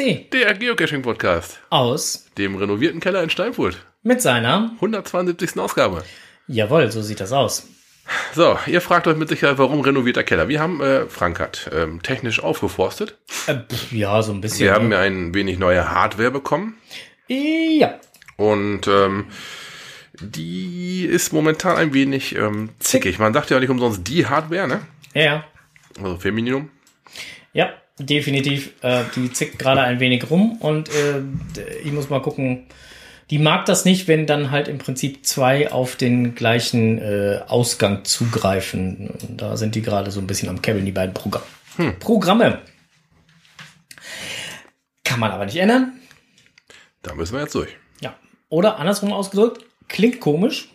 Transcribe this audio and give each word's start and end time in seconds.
KSD. 0.00 0.30
Der 0.32 0.54
Geocaching-Podcast. 0.54 1.60
Aus. 1.68 2.26
Dem 2.38 2.56
renovierten 2.56 3.00
Keller 3.00 3.22
in 3.22 3.28
Steinfurt. 3.28 3.84
Mit 4.02 4.22
seiner. 4.22 4.72
172. 4.76 5.58
Ausgabe. 5.58 6.04
Jawohl, 6.46 6.90
so 6.90 7.02
sieht 7.02 7.20
das 7.20 7.32
aus. 7.32 7.68
So, 8.34 8.58
ihr 8.66 8.80
fragt 8.80 9.06
euch 9.06 9.16
mit 9.16 9.28
Sicherheit, 9.28 9.58
warum 9.58 9.80
renovierter 9.80 10.24
Keller? 10.24 10.48
Wir 10.48 10.58
haben, 10.58 10.80
äh, 10.80 11.04
Frank 11.06 11.38
hat 11.38 11.70
ähm, 11.72 12.02
technisch 12.02 12.42
aufgeforstet. 12.42 13.18
Äh, 13.46 13.58
ja, 13.90 14.22
so 14.22 14.32
ein 14.32 14.40
bisschen. 14.40 14.64
Wir 14.64 14.72
haben 14.72 14.90
ja 14.90 15.00
ein 15.00 15.34
wenig 15.34 15.58
neue 15.58 15.90
Hardware 15.90 16.30
bekommen. 16.30 16.78
Ja. 17.28 18.00
Und 18.36 18.88
ähm, 18.88 19.26
die 20.18 21.04
ist 21.04 21.34
momentan 21.34 21.76
ein 21.76 21.92
wenig 21.92 22.34
ähm, 22.36 22.70
zickig. 22.78 23.18
Man 23.18 23.34
sagt 23.34 23.50
ja 23.50 23.60
nicht 23.60 23.70
umsonst 23.70 24.08
die 24.08 24.26
Hardware, 24.26 24.66
ne? 24.66 24.80
Ja. 25.12 25.44
Also 25.98 26.16
Femininum. 26.16 26.70
Ja, 27.52 27.74
definitiv. 28.06 28.72
Äh, 28.82 29.04
die 29.16 29.32
zickt 29.32 29.58
gerade 29.58 29.82
ein 29.82 30.00
wenig 30.00 30.30
rum 30.30 30.56
und 30.60 30.88
äh, 30.88 31.20
ich 31.84 31.92
muss 31.92 32.10
mal 32.10 32.22
gucken. 32.22 32.66
Die 33.30 33.38
mag 33.38 33.64
das 33.66 33.84
nicht, 33.84 34.08
wenn 34.08 34.26
dann 34.26 34.50
halt 34.50 34.66
im 34.66 34.78
Prinzip 34.78 35.24
zwei 35.24 35.70
auf 35.70 35.94
den 35.94 36.34
gleichen 36.34 36.98
äh, 36.98 37.40
Ausgang 37.46 38.04
zugreifen. 38.04 39.10
Da 39.36 39.56
sind 39.56 39.76
die 39.76 39.82
gerade 39.82 40.10
so 40.10 40.20
ein 40.20 40.26
bisschen 40.26 40.48
am 40.48 40.60
Kebbeln, 40.60 40.84
die 40.84 40.90
beiden 40.90 41.14
Programme. 41.14 41.46
Hm. 41.76 41.98
Programme. 42.00 42.58
Kann 45.04 45.20
man 45.20 45.30
aber 45.30 45.44
nicht 45.44 45.56
ändern. 45.56 45.92
Da 47.02 47.14
müssen 47.14 47.34
wir 47.34 47.42
jetzt 47.42 47.54
durch. 47.54 47.70
Ja. 48.00 48.14
Oder 48.48 48.78
andersrum 48.78 49.12
ausgedrückt, 49.12 49.64
klingt 49.86 50.18
komisch. 50.18 50.68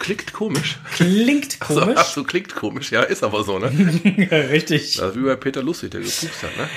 Klingt 0.00 0.32
komisch. 0.32 0.78
Klingt 0.94 1.60
komisch. 1.60 1.94
ach 1.96 2.06
so, 2.06 2.24
klingt 2.24 2.54
komisch. 2.54 2.90
Ja, 2.90 3.02
ist 3.02 3.22
aber 3.22 3.44
so, 3.44 3.58
ne? 3.58 3.68
Richtig. 4.50 4.96
Das 4.96 5.10
ist 5.10 5.16
wie 5.16 5.24
bei 5.26 5.36
Peter 5.36 5.62
Lustig, 5.62 5.90
der 5.92 6.00
gepupst 6.00 6.42
hat, 6.42 6.56
ne? 6.56 6.68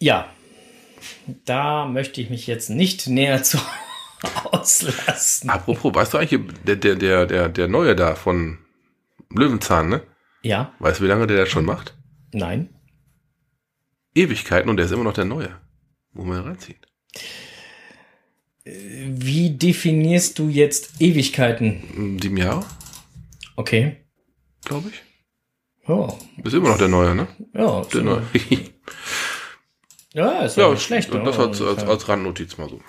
Ja. 0.00 0.28
Da 1.44 1.86
möchte 1.86 2.20
ich 2.20 2.30
mich 2.30 2.46
jetzt 2.46 2.70
nicht 2.70 3.06
näher 3.08 3.42
zu 3.42 3.58
auslassen. 4.44 5.50
Apropos, 5.50 5.94
weißt 5.94 6.14
du 6.14 6.18
eigentlich, 6.18 6.40
der, 6.64 6.76
der, 6.76 6.94
der, 6.96 7.26
der, 7.26 7.48
der 7.48 7.68
Neue 7.68 7.96
da 7.96 8.14
von 8.14 8.58
Löwenzahn, 9.30 9.88
ne? 9.88 10.02
Ja, 10.42 10.72
Weißt 10.78 11.00
du, 11.00 11.04
wie 11.04 11.08
lange 11.08 11.26
der 11.26 11.38
das 11.38 11.48
schon 11.50 11.64
macht? 11.64 11.94
nein. 12.32 12.68
Ewigkeiten 14.16 14.70
und 14.70 14.76
der 14.76 14.86
ist 14.86 14.92
immer 14.92 15.02
noch 15.02 15.12
der 15.14 15.24
Neue. 15.24 15.58
Muss 16.12 16.26
man 16.26 16.40
reinziehen. 16.42 16.78
Wie 18.64 19.50
definierst 19.50 20.38
du 20.38 20.48
jetzt 20.48 21.00
Ewigkeiten? 21.00 22.18
Sieben 22.22 22.36
Jahre, 22.38 22.64
Okay. 23.56 23.96
glaube 24.64 24.88
ich. 24.88 25.02
Ja, 25.86 26.08
Ist 26.42 26.54
immer 26.54 26.70
noch 26.70 26.78
der 26.78 26.88
Neue, 26.88 27.14
ne? 27.14 27.26
ja, 27.54 27.82
Der 27.92 28.02
Neue. 28.02 28.22
ja 30.14 30.40
ist 30.42 30.56
ja, 30.56 30.70
nicht 30.70 30.82
schlecht. 30.82 31.12
Das 31.12 31.36
ne? 31.36 31.44
als, 31.44 31.60
als, 31.60 31.84
als 31.84 32.08
Randnotiz 32.08 32.56
mal 32.56 32.68
so. 32.70 32.80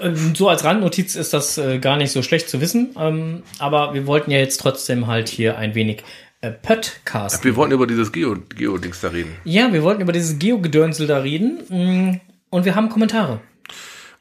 Ähm, 0.00 0.34
So 0.36 0.48
als 0.48 0.62
Randnotiz 0.62 1.16
ist 1.16 1.32
das 1.32 1.58
äh, 1.58 1.78
gar 1.80 1.96
nicht 1.96 2.12
so 2.12 2.22
schlecht 2.22 2.48
zu 2.48 2.60
wissen, 2.60 2.94
ähm, 2.96 3.42
aber 3.58 3.94
wir 3.94 4.06
wollten 4.06 4.30
ja 4.30 4.38
jetzt 4.38 4.60
trotzdem 4.60 5.08
halt 5.08 5.28
hier 5.28 5.58
ein 5.58 5.74
wenig 5.74 6.04
äh, 6.40 6.52
Podcast. 6.52 7.42
Wir 7.44 7.56
wollten 7.56 7.72
über 7.72 7.88
dieses 7.88 8.12
Geo- 8.12 8.36
Geo-Dings 8.54 9.00
da 9.00 9.08
reden. 9.08 9.32
Ja, 9.44 9.72
wir 9.72 9.82
wollten 9.82 10.02
über 10.02 10.12
dieses 10.12 10.38
Geo-Gedönsel 10.38 11.08
da 11.08 11.18
reden 11.18 11.58
mm, 11.68 12.20
und 12.50 12.64
wir 12.64 12.76
haben 12.76 12.88
Kommentare. 12.90 13.40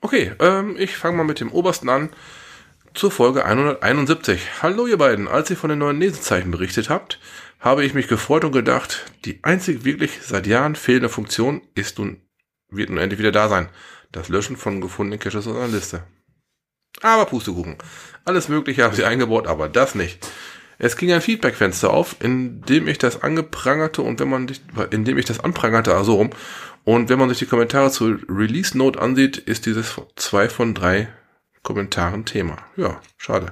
Okay, 0.01 0.31
ähm, 0.39 0.77
ich 0.79 0.95
fange 0.95 1.17
mal 1.17 1.25
mit 1.25 1.41
dem 1.41 1.51
obersten 1.51 1.89
an. 1.89 2.09
Zur 2.93 3.11
Folge 3.11 3.43
171. 3.43 4.61
Hallo 4.61 4.87
ihr 4.87 4.97
beiden, 4.97 5.27
als 5.27 5.49
ihr 5.49 5.57
von 5.57 5.69
den 5.69 5.79
neuen 5.79 5.99
Lesezeichen 5.99 6.51
berichtet 6.51 6.89
habt, 6.89 7.19
habe 7.59 7.83
ich 7.83 7.93
mich 7.93 8.07
gefreut 8.07 8.45
und 8.45 8.53
gedacht, 8.53 9.11
die 9.25 9.43
einzig 9.43 9.83
wirklich 9.83 10.19
seit 10.21 10.47
Jahren 10.47 10.75
fehlende 10.75 11.09
Funktion 11.09 11.61
ist 11.75 11.99
nun, 11.99 12.21
wird 12.69 12.89
nun 12.89 12.97
endlich 12.97 13.19
wieder 13.19 13.33
da 13.33 13.49
sein. 13.49 13.67
Das 14.13 14.29
Löschen 14.29 14.55
von 14.55 14.79
gefundenen 14.79 15.19
Caches 15.19 15.47
aus 15.47 15.55
einer 15.55 15.67
Liste. 15.67 16.03
Aber 17.01 17.25
Pustekuchen. 17.25 17.75
Alles 18.23 18.47
Mögliche 18.47 18.83
haben 18.85 18.95
sie 18.95 19.03
eingebaut, 19.03 19.47
aber 19.47 19.67
das 19.67 19.95
nicht. 19.95 20.25
Es 20.81 20.95
ging 20.95 21.11
ein 21.11 21.21
Feedbackfenster 21.21 21.91
auf, 21.91 22.15
in 22.21 22.61
dem 22.61 22.87
ich 22.87 22.97
das 22.97 23.21
angeprangerte 23.21 24.01
und 24.01 24.21
wenn 24.21 24.29
man 24.29 24.49
in 24.91 25.03
dem 25.03 25.17
ich 25.17 25.25
das 25.25 25.41
anprangerte, 25.41 25.93
also 25.93 26.15
rum. 26.15 26.29
Und 26.83 27.09
wenn 27.09 27.19
man 27.19 27.29
sich 27.29 27.39
die 27.39 27.45
Kommentare 27.45 27.91
zur 27.91 28.19
Release 28.27 28.77
Note 28.77 29.01
ansieht, 29.01 29.37
ist 29.37 29.65
dieses 29.65 29.95
zwei 30.15 30.49
von 30.49 30.73
drei 30.73 31.07
Kommentaren 31.61 32.25
Thema. 32.25 32.57
Ja, 32.77 33.01
schade. 33.17 33.51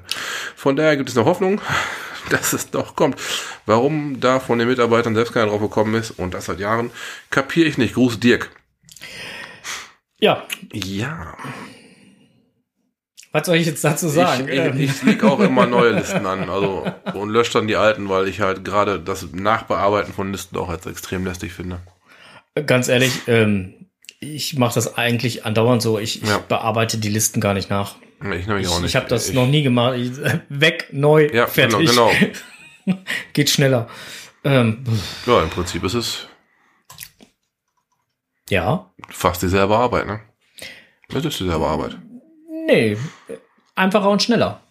Von 0.55 0.75
daher 0.75 0.97
gibt 0.97 1.09
es 1.09 1.15
noch 1.15 1.25
Hoffnung, 1.25 1.61
dass 2.29 2.53
es 2.53 2.71
doch 2.71 2.95
kommt. 2.95 3.19
Warum 3.65 4.19
da 4.19 4.39
von 4.39 4.59
den 4.59 4.67
Mitarbeitern 4.67 5.13
selbst 5.13 5.33
keiner 5.33 5.47
drauf 5.47 5.61
gekommen 5.61 5.93
ist 5.95 6.11
und 6.11 6.33
das 6.33 6.45
seit 6.45 6.59
Jahren, 6.59 6.91
kapiere 7.29 7.67
ich 7.67 7.77
nicht. 7.77 7.95
Gruß 7.95 8.19
Dirk. 8.19 8.49
Ja, 10.19 10.47
Ja, 10.73 11.35
was 13.37 13.45
soll 13.45 13.57
ich 13.57 13.67
jetzt 13.67 13.83
dazu 13.83 14.07
sagen? 14.07 14.47
ich, 14.47 14.53
ich, 14.53 14.59
Ähm, 14.59 14.79
ich 14.79 15.03
leg 15.03 15.23
auch 15.23 15.39
immer 15.39 15.67
neue 15.67 15.91
Listen 15.91 16.25
an, 16.25 16.49
also 16.49 16.85
und 17.13 17.29
lösche 17.29 17.53
dann 17.53 17.67
die 17.67 17.75
alten, 17.75 18.09
weil 18.09 18.27
ich 18.27 18.41
halt 18.41 18.63
gerade 18.65 18.99
das 18.99 19.31
Nachbearbeiten 19.31 20.13
von 20.13 20.31
Listen 20.31 20.57
auch 20.57 20.69
als 20.69 20.85
extrem 20.85 21.25
lästig 21.25 21.53
finde. 21.53 21.79
Ganz 22.65 22.87
ehrlich, 22.87 23.11
ähm, 23.27 23.73
ich 24.19 24.57
mache 24.57 24.75
das 24.75 24.97
eigentlich 24.97 25.45
andauernd 25.45 25.81
so. 25.81 25.99
Ich, 25.99 26.23
ich 26.23 26.29
Ja. 26.29 26.39
bearbeite 26.39 26.97
die 26.97 27.09
Listen 27.09 27.39
gar 27.41 27.53
nicht 27.53 27.69
nach. 27.69 27.95
Ich 28.19 28.47
nämlich 28.47 28.65
Ich, 28.65 28.67
auch 28.71 28.79
nicht. 28.79 28.89
ich 28.89 28.95
habe 28.95 29.07
das 29.07 29.31
noch 29.33 29.45
nie 29.47 29.61
gemacht. 29.63 29.97
Ich, 29.97 30.11
weg, 30.49 30.87
neu, 30.91 31.29
Ja, 31.31 31.45
fertig. 31.47 31.89
genau, 31.89 32.11
Geht 33.33 33.49
schneller. 33.49 33.87
Ähm, 34.43 34.83
Ja, 35.25 35.43
im 35.43 35.49
Prinzip 35.49 35.83
ist 35.83 35.93
es 35.93 36.27
ja, 38.49 38.89
fast 39.09 39.41
dieselbe 39.41 39.75
Arbeit, 39.75 40.07
ne? 40.07 40.21
Das 41.09 41.23
ist 41.25 41.39
dieselbe 41.39 41.65
Arbeit. 41.65 41.97
nee, 42.67 42.97
einfacher 43.75 44.09
und 44.09 44.23
schneller. 44.23 44.61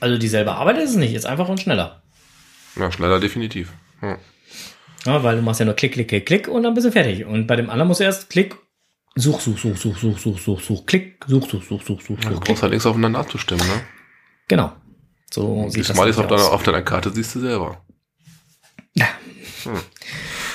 Also 0.00 0.16
dieselbe 0.18 0.52
Arbeit 0.52 0.78
ist 0.78 0.90
es 0.90 0.96
nicht, 0.96 1.14
ist 1.14 1.26
einfacher 1.26 1.50
und 1.50 1.60
schneller. 1.60 2.02
Ja, 2.76 2.90
schneller 2.90 3.20
definitiv. 3.20 3.72
Ja. 4.00 4.18
Ja, 5.06 5.22
weil 5.22 5.36
du 5.36 5.42
machst 5.42 5.60
ja 5.60 5.66
nur 5.66 5.74
Klick, 5.74 5.92
Klick, 5.94 6.08
Klick, 6.08 6.26
Klick 6.26 6.48
und 6.48 6.62
dann 6.62 6.74
bist 6.74 6.86
du 6.86 6.92
fertig. 6.92 7.24
Und 7.24 7.46
bei 7.46 7.56
dem 7.56 7.70
anderen 7.70 7.88
musst 7.88 8.00
du 8.00 8.04
erst 8.04 8.28
Klick, 8.30 8.54
such, 9.16 9.40
such, 9.40 9.58
such, 9.58 9.76
such, 9.76 9.96
such, 9.98 10.18
such, 10.18 10.38
such, 10.40 10.60
such, 10.60 10.86
Klick, 10.86 11.24
such, 11.26 11.48
such, 11.50 11.62
such, 11.64 11.82
such, 11.82 12.00
such, 12.02 12.02
Du 12.02 12.14
such, 12.16 12.20
Klick. 12.20 12.40
brauchst 12.44 12.62
halt 12.62 12.72
nichts 12.72 12.86
aufeinander 12.86 13.18
abzustimmen, 13.20 13.66
ne? 13.66 13.80
Genau. 14.48 14.72
So 15.32 15.68
sieht 15.68 15.88
das 15.88 15.96
Smileys 15.96 16.18
auf 16.18 16.26
deiner, 16.26 16.52
auf 16.52 16.62
deiner 16.62 16.82
Karte 16.82 17.10
siehst 17.10 17.34
du 17.36 17.40
selber. 17.40 17.80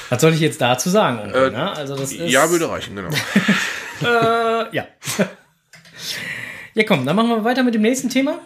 Was 0.09 0.21
soll 0.21 0.33
ich 0.33 0.39
jetzt 0.39 0.61
dazu 0.61 0.89
sagen? 0.89 1.19
Onkel, 1.19 1.47
Äh, 1.47 1.51
ne? 1.51 1.71
Also 1.75 1.95
das 1.95 2.11
ist, 2.11 2.29
Ja, 2.31 2.49
würde 2.49 2.69
reichen, 2.69 2.95
genau. 2.95 3.09
Äh, 4.01 4.75
ja. 4.75 4.85
ja, 6.73 6.83
komm, 6.87 7.05
dann 7.05 7.15
machen 7.15 7.29
wir 7.29 7.43
weiter 7.43 7.63
mit 7.63 7.73
dem 7.73 7.81
nächsten 7.81 8.09
Thema. 8.09 8.39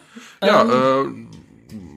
ja, 0.43 0.61
Ähm, 0.61 1.27
äh, 1.31 1.38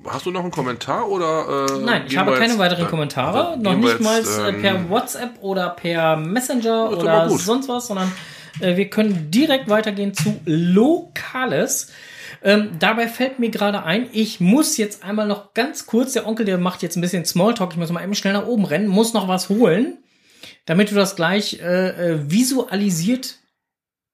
hast 0.06 0.26
du 0.26 0.30
noch 0.30 0.42
einen 0.42 0.50
Kommentar 0.50 1.08
oder? 1.08 1.66
Äh, 1.70 1.78
Nein, 1.84 2.04
ich 2.06 2.16
habe 2.16 2.32
keine 2.32 2.48
jetzt- 2.48 2.58
weiteren 2.58 2.86
Kommentare. 2.88 3.56
Noch 3.58 3.76
nicht 3.76 4.00
mal 4.00 4.20
äh, 4.20 4.48
ähm, 4.48 4.62
per 4.62 4.90
WhatsApp 4.90 5.42
oder 5.42 5.70
per 5.70 6.16
Messenger 6.16 6.90
oder 6.96 7.28
sonst 7.30 7.68
was, 7.68 7.86
sondern 7.88 8.12
äh, 8.60 8.76
wir 8.76 8.88
können 8.90 9.30
direkt 9.30 9.68
weitergehen 9.68 10.14
zu 10.14 10.40
Lokales. 10.44 11.90
Ähm, 12.44 12.70
dabei 12.78 13.06
fällt 13.06 13.38
mir 13.38 13.50
gerade 13.50 13.84
ein, 13.84 14.08
ich 14.12 14.40
muss 14.40 14.76
jetzt 14.76 15.04
einmal 15.04 15.28
noch 15.28 15.54
ganz 15.54 15.86
kurz, 15.86 16.12
der 16.12 16.26
Onkel, 16.26 16.44
der 16.44 16.58
macht 16.58 16.82
jetzt 16.82 16.96
ein 16.96 17.00
bisschen 17.00 17.24
Smalltalk, 17.24 17.72
ich 17.72 17.78
muss 17.78 17.90
mal 17.92 18.02
eben 18.02 18.14
schnell 18.16 18.32
nach 18.32 18.46
oben 18.46 18.64
rennen, 18.64 18.88
muss 18.88 19.12
noch 19.12 19.28
was 19.28 19.48
holen, 19.48 19.98
damit 20.64 20.90
du 20.90 20.96
das 20.96 21.14
gleich 21.14 21.60
äh, 21.60 21.88
äh, 22.14 22.30
visualisiert 22.30 23.36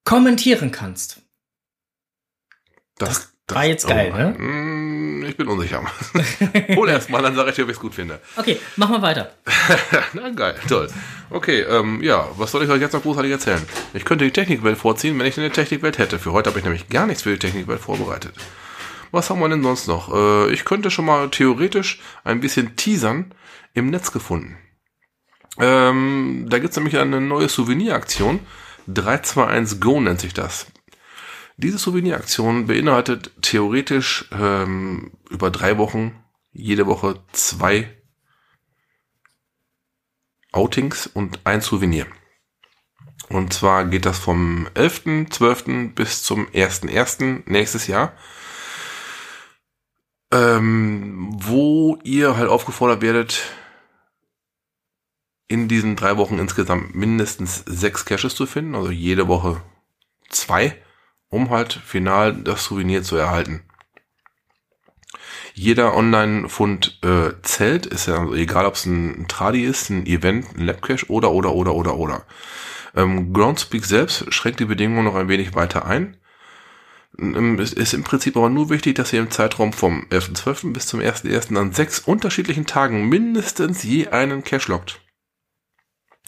kommentieren 0.05 0.73
kannst. 0.73 1.23
Das, 2.99 3.33
war 3.49 3.65
jetzt 3.65 3.87
geil, 3.87 4.13
ne? 4.13 4.35
Mm, 4.39 5.25
Ich 5.27 5.37
bin 5.37 5.49
unsicher. 5.49 5.83
Hol 6.77 6.89
erst 6.89 7.11
mal, 7.11 7.23
dann 7.23 7.35
sage 7.35 7.51
ich 7.51 7.57
dir, 7.57 7.63
ob 7.65 7.69
ich 7.71 7.77
es 7.77 7.81
gut 7.81 7.95
finde. 7.95 8.21
Okay, 8.37 8.59
machen 8.77 8.97
wir 8.97 9.03
weiter. 9.03 9.33
Na 10.13 10.29
geil, 10.31 10.55
toll. 10.69 10.89
Okay, 11.31 11.61
ähm, 11.63 12.03
ja, 12.03 12.29
was 12.37 12.53
soll 12.53 12.65
ich 12.65 12.71
euch 12.71 12.81
jetzt 12.81 12.93
noch 12.95 13.03
großartig 13.03 13.33
erzählen? 13.33 13.63
Ich 13.95 14.05
könnte 14.05 14.25
die 14.25 14.31
Technikwelt 14.33 14.79
vorziehen, 14.79 15.19
wenn 15.19 15.27
ich 15.27 15.39
eine 15.39 15.51
Technikwelt 15.51 15.99
hätte. 15.99 16.19
Für 16.19 16.33
heute 16.33 16.51
habe 16.51 16.59
ich 16.59 16.65
nämlich 16.65 16.89
gar 16.89 17.07
nichts 17.07 17.23
für 17.23 17.31
die 17.33 17.39
Technikwelt 17.39 17.81
vorbereitet. 17.81 18.35
Was 19.11 19.31
haben 19.31 19.41
wir 19.41 19.49
denn 19.49 19.63
sonst 19.63 19.89
noch? 19.89 20.15
Äh, 20.15 20.53
ich 20.53 20.65
könnte 20.65 20.91
schon 20.91 21.07
mal 21.07 21.29
theoretisch 21.31 22.01
ein 22.25 22.41
bisschen 22.41 22.77
teasern 22.77 23.35
im 23.75 23.91
Netz 23.91 24.13
gefunden. 24.13 24.57
Ähm, 25.59 26.47
da 26.49 26.59
gibt's 26.59 26.77
nämlich 26.77 26.97
eine 26.99 27.21
neue 27.21 27.49
Souveniraktion. 27.49 28.41
321 28.87 29.81
Go 29.81 30.01
nennt 30.01 30.21
sich 30.21 30.35
das. 30.35 30.67
Diese 31.61 31.77
Souveniraktion 31.77 32.69
beinhaltet 32.69 33.33
theoretisch 33.43 34.27
ähm, 34.31 35.11
über 35.29 35.51
drei 35.51 35.77
Wochen, 35.77 36.15
jede 36.53 36.87
Woche 36.87 37.21
zwei 37.33 38.01
Outings 40.53 41.09
und 41.09 41.41
ein 41.45 41.61
Souvenir. 41.61 42.07
Und 43.29 43.53
zwar 43.53 43.87
geht 43.87 44.07
das 44.07 44.21
vom 44.21 44.69
11.12. 44.75 45.95
bis 45.95 46.23
zum 46.23 46.47
1.1. 46.47 47.43
nächstes 47.47 47.89
Jahr. 47.89 48.13
Ähm, 50.31 51.31
wo 51.43 51.99
ihr 52.05 52.37
halt 52.37 52.51
aufgefordert 52.51 53.03
werdet, 53.03 53.43
in 55.49 55.67
diesen 55.67 55.97
drei 55.97 56.17
Wochen 56.19 56.39
insgesamt 56.39 56.95
mindestens 56.95 57.65
sechs 57.67 58.05
Caches 58.05 58.37
zu 58.37 58.47
finden, 58.47 58.77
also 58.77 58.93
jede 58.93 59.27
Woche 59.27 59.61
zwei, 60.29 60.81
um 61.31 61.51
halt 61.51 61.73
final 61.73 62.35
das 62.35 62.65
Souvenir 62.65 63.03
zu 63.03 63.17
erhalten. 63.17 63.63
Jeder 65.55 65.97
Online-Fund 65.97 67.01
äh, 67.03 67.33
zählt, 67.43 67.87
ist 67.87 68.07
ja 68.07 68.21
also 68.21 68.35
egal, 68.35 68.65
ob 68.67 68.75
es 68.75 68.87
ein 68.87 69.27
Tradi 69.29 69.65
ist, 69.65 69.91
ein 69.91 70.07
Event, 70.07 70.57
ein 70.57 70.67
Labcache 70.67 71.11
oder, 71.11 71.33
oder, 71.33 71.53
oder, 71.53 71.75
oder, 71.75 71.97
oder. 71.97 72.27
Ähm, 72.95 73.33
Groundspeak 73.33 73.85
selbst 73.85 74.33
schränkt 74.33 74.61
die 74.61 74.67
Bedingungen 74.67 75.05
noch 75.05 75.17
ein 75.17 75.29
wenig 75.29 75.55
weiter 75.55 75.85
ein. 75.85 76.17
Ähm, 77.19 77.59
es 77.59 77.73
ist 77.73 77.93
im 77.93 78.05
Prinzip 78.05 78.37
aber 78.37 78.51
nur 78.51 78.71
wichtig, 78.71 78.95
dass 78.95 79.13
ihr 79.13 79.21
im 79.21 79.31
Zeitraum 79.31 79.73
vom 79.73 80.07
11.12. 80.11 80.73
bis 80.73 80.87
zum 80.87 81.01
1.1. 81.01 81.57
an 81.57 81.73
sechs 81.73 81.99
unterschiedlichen 81.99 82.67
Tagen 82.67 83.09
mindestens 83.09 83.83
je 83.83 84.09
einen 84.09 84.45
Cache 84.45 84.71
loggt. 84.71 85.01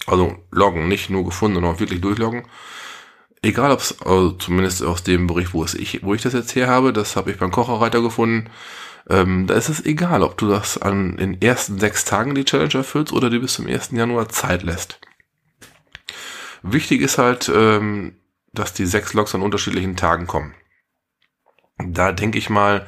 Also 0.06 0.36
loggen, 0.50 0.88
nicht 0.88 1.10
nur 1.10 1.24
gefunden, 1.24 1.56
sondern 1.56 1.74
auch 1.74 1.80
wirklich 1.80 2.00
durchloggen. 2.00 2.46
Egal 3.42 3.70
ob 3.70 3.80
es, 3.80 4.00
also 4.02 4.32
zumindest 4.32 4.82
aus 4.82 5.02
dem 5.02 5.26
Bericht, 5.26 5.54
wo 5.54 5.64
es 5.64 5.74
ich, 5.74 6.02
wo 6.02 6.14
ich 6.14 6.22
das 6.22 6.34
jetzt 6.34 6.54
her 6.54 6.68
habe, 6.68 6.92
das 6.92 7.16
habe 7.16 7.30
ich 7.30 7.38
beim 7.38 7.50
Kocherreiter 7.50 8.02
gefunden. 8.02 8.50
Ähm, 9.08 9.46
da 9.46 9.54
ist 9.54 9.70
es 9.70 9.84
egal, 9.84 10.22
ob 10.22 10.36
du 10.36 10.48
das 10.48 10.76
an 10.76 11.16
den 11.16 11.40
ersten 11.40 11.78
sechs 11.78 12.04
Tagen 12.04 12.34
die 12.34 12.44
Challenge 12.44 12.74
erfüllst 12.74 13.12
oder 13.12 13.30
dir 13.30 13.40
bis 13.40 13.54
zum 13.54 13.66
1. 13.66 13.92
Januar 13.92 14.28
Zeit 14.28 14.62
lässt. 14.62 15.00
Wichtig 16.62 17.00
ist 17.00 17.16
halt, 17.16 17.50
ähm, 17.54 18.16
dass 18.52 18.74
die 18.74 18.84
sechs 18.84 19.14
Logs 19.14 19.34
an 19.34 19.42
unterschiedlichen 19.42 19.96
Tagen 19.96 20.26
kommen. 20.26 20.54
Da 21.78 22.12
denke 22.12 22.36
ich 22.36 22.50
mal, 22.50 22.86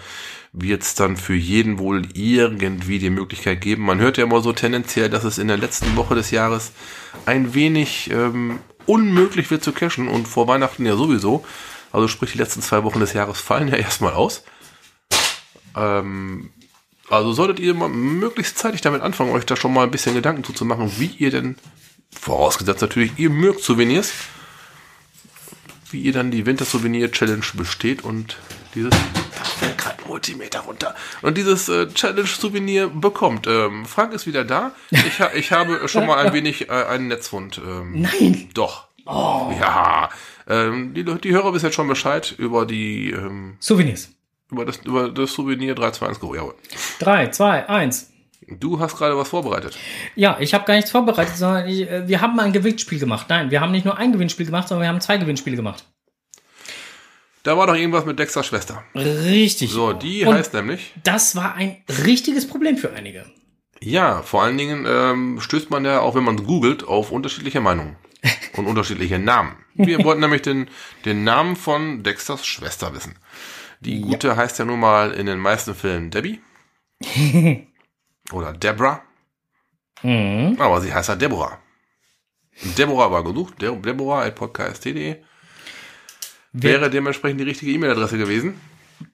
wird 0.52 0.82
es 0.82 0.94
dann 0.94 1.16
für 1.16 1.34
jeden 1.34 1.78
wohl 1.78 2.06
irgendwie 2.12 2.98
die 2.98 3.08
Möglichkeit 3.08 3.62
geben. 3.62 3.84
Man 3.84 4.00
hört 4.00 4.18
ja 4.18 4.24
immer 4.24 4.42
so 4.42 4.52
tendenziell, 4.52 5.08
dass 5.08 5.24
es 5.24 5.38
in 5.38 5.48
der 5.48 5.56
letzten 5.56 5.96
Woche 5.96 6.14
des 6.14 6.30
Jahres 6.30 6.72
ein 7.24 7.54
wenig 7.54 8.10
ähm, 8.10 8.58
unmöglich 8.86 9.50
wird 9.50 9.64
zu 9.64 9.72
cashen 9.72 10.08
und 10.08 10.26
vor 10.28 10.48
Weihnachten 10.48 10.86
ja 10.86 10.96
sowieso. 10.96 11.44
Also 11.92 12.08
sprich, 12.08 12.32
die 12.32 12.38
letzten 12.38 12.62
zwei 12.62 12.84
Wochen 12.84 13.00
des 13.00 13.12
Jahres 13.12 13.40
fallen 13.40 13.68
ja 13.68 13.76
erstmal 13.76 14.14
aus. 14.14 14.44
Ähm, 15.76 16.50
also 17.08 17.32
solltet 17.32 17.60
ihr 17.60 17.74
mal 17.74 17.88
möglichst 17.88 18.58
zeitig 18.58 18.80
damit 18.80 19.02
anfangen, 19.02 19.32
euch 19.32 19.44
da 19.44 19.56
schon 19.56 19.72
mal 19.72 19.84
ein 19.84 19.90
bisschen 19.90 20.14
Gedanken 20.14 20.44
zu 20.44 20.64
machen, 20.64 20.92
wie 20.98 21.14
ihr 21.18 21.30
denn, 21.30 21.56
vorausgesetzt 22.18 22.82
natürlich, 22.82 23.12
ihr 23.18 23.30
mögt 23.30 23.62
Souvenirs, 23.62 24.12
wie 25.90 26.02
ihr 26.02 26.12
dann 26.12 26.30
die 26.30 26.46
Winter-Souvenir-Challenge 26.46 27.44
besteht 27.54 28.02
und 28.02 28.38
dieses, 28.74 28.90
da 28.90 29.44
fällt 29.44 29.78
gerade 29.78 29.96
Multimeter 30.06 30.60
runter, 30.60 30.94
und 31.22 31.36
dieses 31.36 31.68
äh, 31.68 31.88
Challenge-Souvenir 31.88 32.88
bekommt. 32.88 33.46
Ähm, 33.46 33.84
Frank 33.86 34.12
ist 34.12 34.26
wieder 34.26 34.44
da. 34.44 34.72
Ich, 34.90 35.20
ha 35.20 35.30
ich 35.34 35.52
habe 35.52 35.88
schon 35.88 36.06
mal 36.06 36.18
ein 36.24 36.32
wenig 36.32 36.68
äh, 36.68 36.72
einen 36.72 37.08
Netzwund. 37.08 37.60
Ähm, 37.64 38.02
Nein! 38.02 38.50
Doch. 38.54 38.88
Oh. 39.06 39.52
Ja. 39.60 40.10
Ähm, 40.48 40.94
die, 40.94 41.04
die 41.04 41.32
Hörer 41.32 41.52
wissen 41.54 41.66
jetzt 41.66 41.74
schon 41.74 41.88
Bescheid 41.88 42.34
über 42.38 42.66
die, 42.66 43.10
ähm, 43.10 43.56
Souvenirs. 43.60 44.10
über 44.50 44.64
das, 44.64 44.78
über 44.78 45.08
das 45.08 45.32
Souvenir 45.32 45.74
321 45.74 46.20
Go. 46.20 46.34
Jawohl. 46.34 46.54
3, 47.00 47.28
2, 47.28 47.68
1. 47.68 48.12
Du 48.48 48.80
hast 48.80 48.96
gerade 48.96 49.16
was 49.16 49.28
vorbereitet. 49.28 49.78
Ja, 50.14 50.36
ich 50.40 50.52
habe 50.52 50.64
gar 50.64 50.74
nichts 50.74 50.90
vorbereitet, 50.90 51.36
sondern 51.36 51.68
ich, 51.68 51.88
äh, 51.88 52.06
wir 52.06 52.20
haben 52.20 52.36
mal 52.36 52.44
ein 52.44 52.52
Gewinnspiel 52.52 52.98
gemacht. 52.98 53.26
Nein, 53.28 53.50
wir 53.50 53.60
haben 53.60 53.72
nicht 53.72 53.84
nur 53.84 53.96
ein 53.96 54.12
Gewinnspiel 54.12 54.46
gemacht, 54.46 54.68
sondern 54.68 54.82
wir 54.82 54.88
haben 54.88 55.00
zwei 55.00 55.16
Gewinnspiele 55.16 55.56
gemacht. 55.56 55.84
Da 57.42 57.56
war 57.56 57.66
doch 57.66 57.74
irgendwas 57.74 58.04
mit 58.04 58.18
Dexters 58.18 58.46
Schwester. 58.46 58.84
Richtig. 58.94 59.70
So, 59.70 59.92
die 59.92 60.24
Und 60.24 60.34
heißt 60.34 60.54
nämlich. 60.54 60.92
Das 61.02 61.34
war 61.34 61.54
ein 61.54 61.82
richtiges 62.04 62.46
Problem 62.46 62.76
für 62.76 62.92
einige. 62.92 63.26
Ja, 63.80 64.22
vor 64.22 64.42
allen 64.42 64.58
Dingen 64.58 64.86
ähm, 64.88 65.40
stößt 65.40 65.70
man 65.70 65.84
ja, 65.84 66.00
auch 66.00 66.14
wenn 66.14 66.22
man 66.22 66.44
googelt, 66.44 66.84
auf 66.84 67.10
unterschiedliche 67.10 67.60
Meinungen 67.60 67.96
und 68.56 68.66
unterschiedliche 68.66 69.18
Namen. 69.18 69.56
Wir 69.74 70.04
wollten 70.04 70.20
nämlich 70.22 70.42
den, 70.42 70.68
den 71.04 71.24
Namen 71.24 71.56
von 71.56 72.04
Dexters 72.04 72.46
Schwester 72.46 72.94
wissen. 72.94 73.18
Die 73.80 74.00
gute 74.00 74.36
heißt 74.36 74.60
ja 74.60 74.64
nun 74.64 74.78
mal 74.78 75.10
in 75.10 75.26
den 75.26 75.40
meisten 75.40 75.74
Filmen 75.74 76.10
Debbie. 76.10 76.40
Oder 78.32 78.52
Deborah. 78.52 79.02
Mhm. 80.02 80.56
Aber 80.60 80.80
sie 80.80 80.94
heißt 80.94 81.08
ja 81.08 81.16
Deborah. 81.16 81.58
Deborah 82.78 83.10
war 83.10 83.24
gesucht. 83.24 83.60
De 83.60 83.74
Deborah 83.76 84.22
at 84.22 84.36
podcast.de. 84.36 85.16
Wäre 86.52 86.90
dementsprechend 86.90 87.40
die 87.40 87.44
richtige 87.44 87.72
E-Mail-Adresse 87.72 88.18
gewesen. 88.18 88.54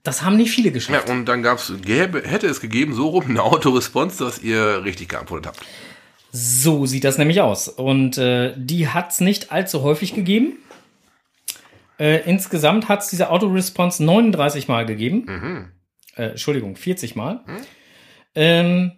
Das 0.03 0.23
haben 0.23 0.37
nicht 0.37 0.51
viele 0.51 0.69
Ja, 0.69 0.75
geschafft. 0.75 1.09
und 1.09 1.25
dann 1.27 1.43
gab's, 1.43 1.73
gäbe, 1.83 2.23
hätte 2.25 2.47
es 2.47 2.61
gegeben, 2.61 2.95
so 2.95 3.09
rum 3.09 3.25
eine 3.29 3.43
Autoresponse, 3.43 4.25
dass 4.25 4.43
ihr 4.43 4.85
richtig 4.85 5.09
geantwortet 5.09 5.47
habt. 5.47 5.61
So 6.31 6.85
sieht 6.85 7.05
das 7.05 7.17
nämlich 7.17 7.41
aus. 7.41 7.69
Und 7.69 8.19
äh, 8.19 8.53
die 8.57 8.89
hat 8.89 9.13
es 9.13 9.21
nicht 9.21 9.51
allzu 9.51 9.83
häufig 9.83 10.15
gegeben. 10.15 10.59
Äh, 11.99 12.23
insgesamt 12.29 12.89
hat 12.89 13.01
es 13.03 13.09
diese 13.09 13.31
Autoresponse 13.31 14.05
39 14.05 14.69
Mal 14.69 14.85
gegeben. 14.85 15.71
Äh, 16.17 16.31
Entschuldigung, 16.31 16.77
40 16.77 17.17
Mal. 17.17 17.45
Ähm, 18.35 18.93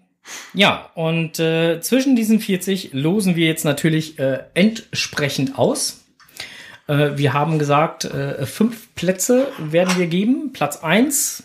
ja, 0.55 0.91
und 0.97 1.39
äh, 1.39 1.81
zwischen 1.81 2.17
diesen 2.17 2.41
40 2.41 2.91
losen 2.93 3.37
wir 3.37 3.47
jetzt 3.47 3.65
natürlich 3.65 4.19
äh, 4.19 4.41
entsprechend 4.55 5.57
aus. 5.59 6.00
Äh, 6.91 7.17
wir 7.17 7.33
haben 7.33 7.59
gesagt, 7.61 8.05
äh, 8.05 8.45
fünf 8.45 8.93
Plätze 8.97 9.47
werden 9.59 9.97
wir 9.97 10.09
geben. 10.09 10.53
Platz 10.53 10.83
1 10.83 11.45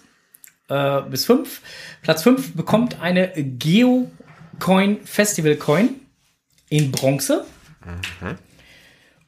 äh, 0.69 1.01
bis 1.03 1.25
5. 1.25 1.61
Platz 2.01 2.23
5 2.23 2.55
bekommt 2.55 2.99
eine 2.99 3.31
Geocoin 3.35 4.97
Festival 5.05 5.55
Coin 5.55 5.89
in 6.69 6.91
Bronze. 6.91 7.45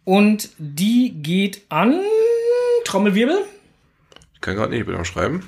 Und 0.04 0.50
die 0.58 1.14
geht 1.22 1.62
an 1.70 2.02
Trommelwirbel. 2.86 3.38
Ich 4.34 4.42
kann 4.42 4.56
gerade 4.56 4.74
nicht 4.74 4.88
bitte 4.88 4.98
am 4.98 5.06
Schreiben. 5.06 5.48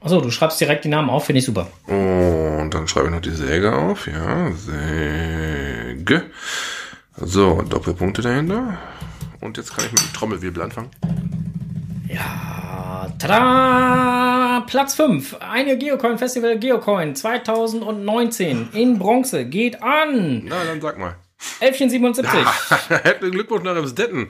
Achso, 0.00 0.20
du 0.20 0.32
schreibst 0.32 0.60
direkt 0.60 0.84
die 0.84 0.88
Namen 0.88 1.10
auf, 1.10 1.26
finde 1.26 1.38
ich 1.38 1.44
super. 1.44 1.68
Und 1.86 2.70
dann 2.70 2.88
schreibe 2.88 3.06
ich 3.06 3.14
noch 3.14 3.20
die 3.20 3.30
Säge 3.30 3.72
auf. 3.72 4.08
Ja, 4.08 4.50
Säge. 4.50 6.24
So, 7.16 7.62
Doppelpunkte 7.62 8.22
dahinter. 8.22 8.78
Und 9.42 9.56
jetzt 9.56 9.74
kann 9.74 9.84
ich 9.84 9.92
mit 9.92 10.00
dem 10.00 10.12
Trommelwirbel 10.12 10.62
anfangen. 10.62 10.90
Ja, 12.08 13.12
tada! 13.18 14.64
Platz 14.66 14.94
5. 14.94 15.36
Eine 15.40 15.76
Geocoin 15.76 16.16
Festival 16.16 16.58
Geocoin 16.58 17.14
2019 17.16 18.68
in 18.72 18.98
Bronze 18.98 19.44
geht 19.44 19.82
an 19.82 20.44
Na, 20.46 20.64
dann 20.64 20.80
sag 20.80 20.98
mal. 20.98 21.16
1177. 21.60 22.32
Herzlichen 22.88 23.32
Glückwunsch 23.34 23.64
nach 23.64 23.76
Emsdetten. 23.76 24.28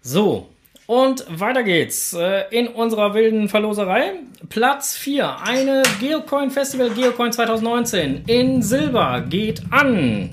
So, 0.00 0.48
und 0.86 1.26
weiter 1.28 1.64
geht's. 1.64 2.12
Äh, 2.12 2.44
In 2.50 2.68
unserer 2.68 3.12
wilden 3.14 3.48
Verloserei. 3.48 4.12
Platz 4.48 4.94
4. 4.94 5.40
Eine 5.42 5.82
Geocoin 5.98 6.52
Festival 6.52 6.90
Geocoin 6.90 7.32
2019 7.32 8.22
in 8.26 8.62
Silber 8.62 9.22
geht 9.22 9.62
an. 9.72 10.30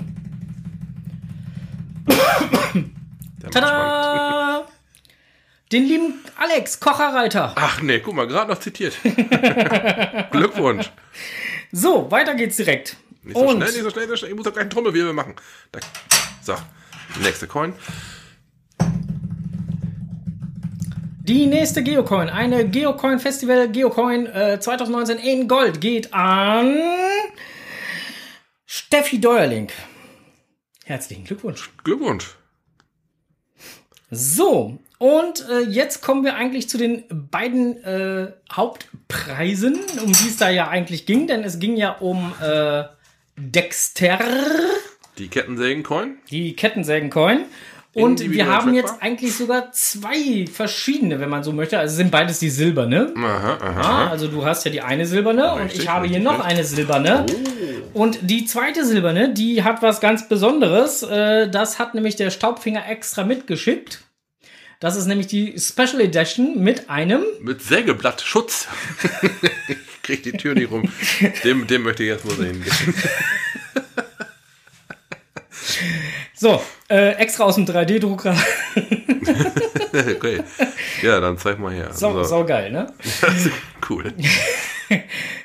Tada! 3.50 4.66
Den 5.72 5.86
lieben 5.86 6.24
Alex, 6.36 6.78
Kocherreiter. 6.78 7.54
Ach 7.56 7.80
nee, 7.80 7.98
guck 7.98 8.14
mal, 8.14 8.26
gerade 8.26 8.50
noch 8.52 8.60
zitiert. 8.60 8.96
Glückwunsch. 10.30 10.90
So, 11.72 12.10
weiter 12.10 12.34
geht's 12.34 12.56
direkt. 12.56 12.96
Nicht 13.22 13.36
so 13.36 13.42
Und 13.42 13.56
schnell, 13.56 13.72
nicht 13.72 13.82
so 13.82 13.90
schnell, 13.90 14.04
nicht 14.04 14.10
so 14.10 14.16
schnell. 14.16 14.30
Ich 14.30 14.36
muss 14.36 14.44
doch 14.44 14.52
gleich 14.52 14.62
einen 14.62 14.70
Trommelwirbel 14.70 15.12
machen. 15.12 15.34
Da. 15.72 15.80
So, 16.42 16.54
nächste 17.22 17.46
Coin. 17.46 17.74
die 21.24 21.46
nächste 21.46 21.82
Geocoin, 21.82 22.28
eine 22.28 22.68
Geocoin 22.68 23.18
Festival 23.18 23.70
Geocoin 23.70 24.26
äh, 24.26 24.60
2019 24.60 25.18
in 25.18 25.48
Gold 25.48 25.80
geht 25.80 26.12
an 26.12 26.76
Steffi 28.66 29.18
Deuerling. 29.20 29.68
Herzlichen 30.84 31.24
Glückwunsch. 31.24 31.70
Glückwunsch. 31.82 32.36
So, 34.14 34.78
und 34.98 35.44
äh, 35.50 35.60
jetzt 35.68 36.02
kommen 36.02 36.24
wir 36.24 36.34
eigentlich 36.36 36.68
zu 36.68 36.78
den 36.78 37.04
beiden 37.30 37.82
äh, 37.84 38.32
Hauptpreisen, 38.52 39.78
um 40.02 40.12
die 40.12 40.28
es 40.28 40.36
da 40.36 40.50
ja 40.50 40.68
eigentlich 40.68 41.04
ging, 41.06 41.26
denn 41.26 41.44
es 41.44 41.58
ging 41.58 41.76
ja 41.76 41.90
um 41.92 42.32
äh, 42.40 42.84
Dexter, 43.36 44.18
Die 45.18 45.28
Kettensägen-Coin. 45.28 46.18
die 46.30 46.54
Kettensägen-Coin. 46.56 47.40
Und 47.96 48.28
wir 48.32 48.48
haben 48.48 48.74
jetzt 48.74 48.88
trackbar. 48.88 49.06
eigentlich 49.06 49.36
sogar 49.36 49.70
zwei 49.70 50.46
verschiedene, 50.52 51.20
wenn 51.20 51.28
man 51.28 51.44
so 51.44 51.52
möchte. 51.52 51.78
Also 51.78 51.94
sind 51.94 52.10
beides 52.10 52.40
die 52.40 52.50
silberne. 52.50 53.12
Aha, 53.16 53.58
aha. 53.60 53.80
Ah, 53.80 54.08
also 54.10 54.26
du 54.26 54.44
hast 54.44 54.64
ja 54.64 54.72
die 54.72 54.80
eine 54.80 55.06
silberne 55.06 55.52
und 55.52 55.62
Richtig, 55.62 55.82
ich 55.82 55.88
habe 55.88 56.06
hier 56.08 56.16
richtig, 56.16 56.32
noch 56.32 56.44
eine 56.44 56.64
silberne. 56.64 57.24
Und 57.92 58.18
die 58.22 58.46
zweite 58.46 58.84
silberne, 58.84 59.32
die 59.32 59.62
hat 59.62 59.80
was 59.82 60.00
ganz 60.00 60.28
Besonderes. 60.28 61.04
Äh, 61.04 61.48
Das 61.48 61.78
hat 61.78 61.94
nämlich 61.94 62.16
der 62.16 62.30
Staubfinger 62.30 62.82
extra 62.88 63.22
mitgeschickt. 63.22 64.00
Das 64.84 64.96
ist 64.96 65.06
nämlich 65.06 65.28
die 65.28 65.58
Special 65.58 65.98
Edition 66.02 66.62
mit 66.62 66.90
einem. 66.90 67.24
Mit 67.40 67.62
Sägeblattschutz. 67.62 68.68
ich 69.66 69.76
krieg 70.02 70.22
die 70.22 70.32
Tür 70.32 70.52
nicht 70.52 70.70
rum. 70.70 70.92
Dem, 71.42 71.66
dem 71.66 71.84
möchte 71.84 72.02
ich 72.02 72.10
jetzt 72.10 72.26
mal 72.26 72.36
sehen. 72.36 72.62
So, 76.36 76.60
äh, 76.90 77.12
extra 77.12 77.44
aus 77.44 77.54
dem 77.54 77.64
3D-Drucker. 77.64 78.36
okay. 80.16 80.42
Ja, 81.00 81.20
dann 81.20 81.38
zeig 81.38 81.58
mal 81.58 81.72
her. 81.72 81.90
Sau, 81.92 82.22
sau 82.22 82.44
geil, 82.44 82.70
ne? 82.70 82.92
cool. 83.88 84.12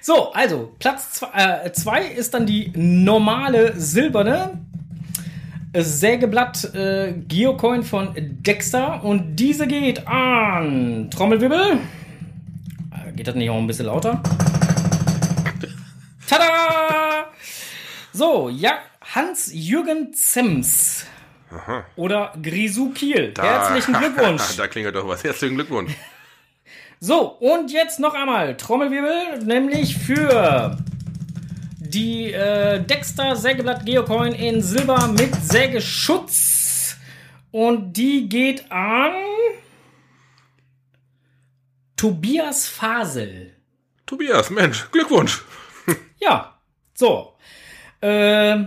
So, 0.02 0.34
also 0.34 0.76
Platz 0.80 1.14
2 1.14 1.28
äh, 1.66 1.72
zwei 1.72 2.02
ist 2.04 2.34
dann 2.34 2.46
die 2.46 2.74
normale 2.76 3.80
silberne 3.80 4.60
Sägeblatt 5.74 6.74
äh, 6.74 7.14
Geocoin 7.28 7.84
von 7.84 8.16
Dexter 8.18 9.04
und 9.04 9.36
diese 9.36 9.68
geht 9.68 10.08
an 10.08 11.10
Trommelwirbel. 11.12 11.78
Äh, 12.92 13.12
Geht 13.14 13.28
das 13.28 13.36
nicht 13.36 13.50
auch 13.50 13.58
ein 13.58 13.68
bisschen 13.68 13.86
lauter? 13.86 14.22
Tada! 16.28 17.28
So, 18.14 18.50
ja, 18.50 18.80
Hans-Jürgen 19.14 20.14
Zems. 20.14 21.06
Oder 21.96 22.34
Grisou 22.42 22.92
Kiel. 22.92 23.34
Herzlichen 23.40 23.94
Glückwunsch. 23.94 24.44
da 24.58 24.68
klingelt 24.68 24.96
doch 24.96 25.08
was. 25.08 25.24
Herzlichen 25.24 25.56
Glückwunsch. 25.56 25.92
So, 27.02 27.30
und 27.30 27.72
jetzt 27.72 28.02
noch 28.02 28.14
einmal 28.14 28.58
Trommelwirbel, 28.58 29.46
nämlich 29.46 29.98
für 29.98 30.78
die 31.90 32.32
äh, 32.32 32.82
Dexter 32.84 33.36
Sägeblatt 33.36 33.86
Geocoin 33.86 34.34
in 34.34 34.62
Silber 34.62 35.08
mit 35.08 35.34
Sägeschutz. 35.36 36.98
Und 37.52 37.94
die 37.94 38.30
geht 38.30 38.72
an 38.72 39.14
Tobias 41.96 42.68
Fasel. 42.68 43.56
Tobias, 44.06 44.50
Mensch, 44.50 44.90
Glückwunsch. 44.92 45.42
Ja, 46.22 46.60
so. 46.94 47.38
Äh, 48.02 48.58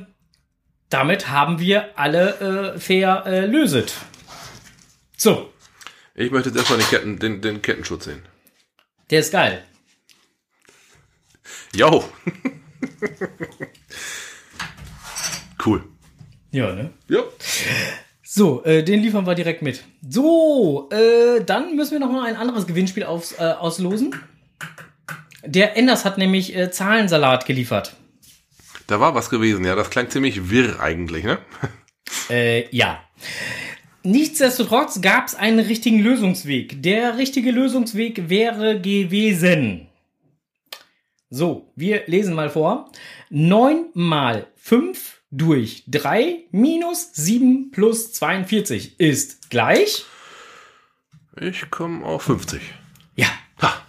damit 0.88 1.28
haben 1.28 1.58
wir 1.60 1.96
alle 1.98 2.74
äh, 2.74 2.80
fair 2.80 3.24
äh, 3.26 3.44
löset. 3.46 3.92
So, 5.18 5.52
Ich 6.14 6.30
möchte 6.30 6.48
jetzt 6.48 6.56
erstmal 6.58 6.78
den, 6.78 6.88
Ketten, 6.88 7.18
den, 7.18 7.40
den 7.42 7.60
Kettenschutz 7.62 8.06
sehen. 8.06 8.22
der 9.10 9.20
ist 9.20 9.32
geil. 9.32 9.62
Jo. 11.74 12.08
cool. 15.66 15.85
Ja, 16.50 16.75
ne? 16.75 16.90
Ja. 17.09 17.21
So, 18.23 18.64
äh, 18.64 18.82
den 18.82 19.00
liefern 19.00 19.26
wir 19.26 19.35
direkt 19.35 19.62
mit. 19.62 19.85
So, 20.09 20.88
äh, 20.90 21.44
dann 21.44 21.76
müssen 21.76 21.92
wir 21.92 22.00
noch 22.00 22.11
mal 22.11 22.26
ein 22.26 22.37
anderes 22.37 22.66
Gewinnspiel 22.66 23.04
aus, 23.04 23.32
äh, 23.32 23.42
auslosen. 23.42 24.14
Der 25.44 25.76
Enders 25.76 26.04
hat 26.04 26.18
nämlich 26.18 26.56
äh, 26.56 26.71
Zahlensalat 26.71 27.47
geliefert. 27.47 27.97
Da 28.87 29.00
war 29.00 29.14
was 29.14 29.30
gewesen, 29.30 29.64
ja. 29.64 29.75
Das 29.75 29.90
klang 29.90 30.11
ziemlich 30.11 30.50
wirr 30.50 30.80
eigentlich, 30.80 31.25
ne? 31.25 31.38
Äh, 32.30 32.68
ja. 32.75 33.00
Nichtsdestotrotz 34.02 35.00
gab 35.00 35.26
es 35.26 35.35
einen 35.35 35.61
richtigen 35.61 36.00
Lösungsweg. 36.00 36.82
Der 36.82 37.18
richtige 37.18 37.50
Lösungsweg 37.50 38.28
wäre 38.28 38.80
gewesen. 38.80 39.88
So, 41.34 41.72
wir 41.76 42.02
lesen 42.08 42.34
mal 42.34 42.50
vor. 42.50 42.92
9 43.30 43.86
mal 43.94 44.48
5 44.56 45.22
durch 45.30 45.82
3 45.86 46.44
minus 46.50 47.14
7 47.14 47.70
plus 47.70 48.12
42 48.12 49.00
ist 49.00 49.48
gleich. 49.48 50.04
Ich 51.40 51.70
komme 51.70 52.04
auf 52.04 52.24
50. 52.24 52.60
Ja. 53.16 53.28
Ha. 53.62 53.82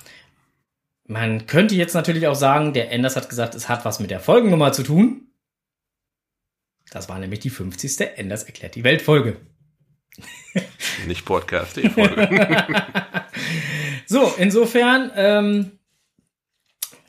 Man 1.06 1.46
könnte 1.46 1.76
jetzt 1.76 1.94
natürlich 1.96 2.28
auch 2.28 2.36
sagen, 2.36 2.72
der 2.72 2.92
Enders 2.92 3.18
hat 3.18 3.28
gesagt, 3.28 3.56
es 3.56 3.68
hat 3.68 3.84
was 3.84 4.00
mit 4.00 4.10
der 4.10 4.22
Folgennummer 4.22 4.72
zu 4.72 4.84
tun. 4.84 5.28
Das 6.92 7.10
war 7.10 7.20
nämlich 7.20 7.42
die 7.42 7.50
50. 7.50 8.00
Enders 8.16 8.44
erklärt 8.44 8.76
die 8.76 8.86
Weltfolge. 8.86 9.36
Nicht 11.08 11.26
Podcast, 11.26 11.76
die 11.76 11.90
Folge. 11.90 12.30
So, 14.06 14.34
insofern 14.38 15.12
ähm, 15.16 15.80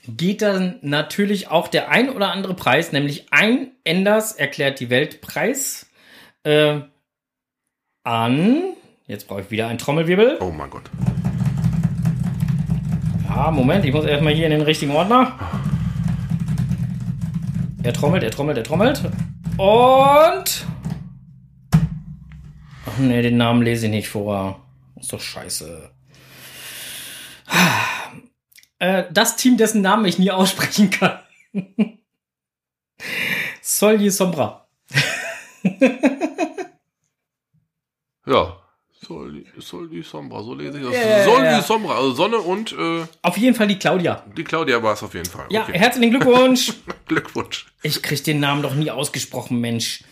geht 0.07 0.43
dann 0.43 0.77
natürlich 0.83 1.49
auch 1.49 1.69
der 1.69 1.91
ein 1.91 2.11
oder 2.11 2.31
andere 2.33 2.55
Preis, 2.55 2.93
nämlich 2.93 3.27
ein 3.31 3.73
Enders 3.85 4.33
erklärt 4.33 4.81
die 4.81 4.91
Weltpreis 4.91 5.87
äh, 6.45 6.81
an. 8.03 8.63
Jetzt 9.07 9.29
brauche 9.29 9.43
ich 9.43 9.51
wieder 9.51 9.69
einen 9.69 9.79
Trommelwirbel. 9.79 10.39
oh 10.41 10.51
mein 10.51 10.71
Gott. 10.71 10.91
Ja, 13.29 13.51
Moment, 13.51 13.85
ich 13.85 13.93
muss 13.93 14.05
erstmal 14.05 14.35
hier 14.35 14.45
in 14.45 14.53
den 14.53 14.63
richtigen 14.63 14.93
Ordner. 14.93 15.39
Er 17.83 17.93
trommelt, 17.93 18.23
er 18.23 18.31
trommelt, 18.31 18.57
er 18.57 18.65
trommelt. 18.65 19.03
Und. 19.57 20.67
Ach 22.87 22.99
nee, 22.99 23.23
den 23.23 23.37
Namen 23.37 23.63
lese 23.63 23.87
ich 23.87 23.93
nicht 23.93 24.09
vor. 24.09 24.61
Ist 24.99 25.13
doch 25.13 25.21
scheiße. 25.21 25.91
Äh, 28.79 29.05
das 29.13 29.37
Team, 29.37 29.57
dessen 29.57 29.83
Namen 29.83 30.05
ich 30.05 30.19
nie 30.19 30.31
aussprechen 30.31 30.91
kann. 30.91 31.21
Solje 33.63 34.11
Sombra. 34.11 34.67
Ja. 38.27 38.57
Soll 39.59 39.89
die 39.91 40.01
Sombra, 40.03 40.43
so 40.43 40.55
lese 40.55 40.79
ich 40.79 40.85
das. 40.87 41.25
Soll 41.27 41.45
ja. 41.45 41.59
die 41.61 41.63
Sombra, 41.67 41.97
also 41.97 42.13
Sonne 42.13 42.39
und 42.39 42.73
äh, 42.73 43.05
Auf 43.21 43.37
jeden 43.37 43.55
Fall 43.55 43.67
die 43.67 43.79
Claudia. 43.79 44.25
die 44.35 44.45
Claudia 44.45 44.83
war 44.83 44.95
es 44.95 45.03
auf 45.03 45.13
jeden 45.13 45.29
Fall. 45.29 45.45
Ja, 45.51 45.65
Okay. 45.65 45.79
herzlichen 45.79 46.11
Glückwunsch. 46.11 46.73
Glückwunsch. 47.07 47.67
Ich 47.83 48.03
krieg 48.03 48.25
den 48.25 48.41
Namen 48.41 48.63
doch 48.63 48.75
nie 48.75 48.91
ausgesprochen, 48.91 49.61
Mensch. 49.61 50.05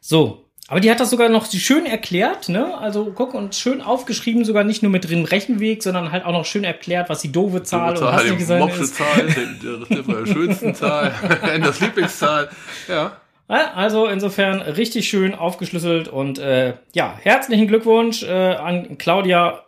So. 0.00 0.43
Aber 0.68 0.80
die 0.80 0.90
hat 0.90 0.98
das 0.98 1.10
sogar 1.10 1.28
noch 1.28 1.50
schön 1.50 1.84
erklärt, 1.84 2.48
ne? 2.48 2.78
Also 2.78 3.12
guck 3.14 3.34
und 3.34 3.54
schön 3.54 3.82
aufgeschrieben, 3.82 4.46
sogar 4.46 4.64
nicht 4.64 4.82
nur 4.82 4.90
mit 4.90 5.08
drin 5.08 5.26
Rechenweg, 5.26 5.82
sondern 5.82 6.10
halt 6.10 6.24
auch 6.24 6.32
noch 6.32 6.46
schön 6.46 6.64
erklärt, 6.64 7.10
was 7.10 7.20
die 7.20 7.30
doofe 7.30 7.62
Zahl 7.62 7.94
hast 8.00 8.22
nicht 8.22 8.32
die 8.32 8.38
gesehen 8.38 8.60
Mopsche 8.60 8.82
ist. 8.82 8.96
Zahl, 8.96 9.26
die, 9.26 10.32
schönsten 10.32 10.74
Zahl, 10.74 11.14
das 11.62 11.80
Lieblingszahl. 11.80 12.48
Ja. 12.88 13.12
Also 13.46 14.06
insofern 14.06 14.62
richtig 14.62 15.06
schön 15.06 15.34
aufgeschlüsselt 15.34 16.08
und 16.08 16.38
äh, 16.38 16.74
ja, 16.94 17.14
herzlichen 17.20 17.68
Glückwunsch 17.68 18.22
äh, 18.22 18.54
an 18.54 18.96
Claudia. 18.96 19.64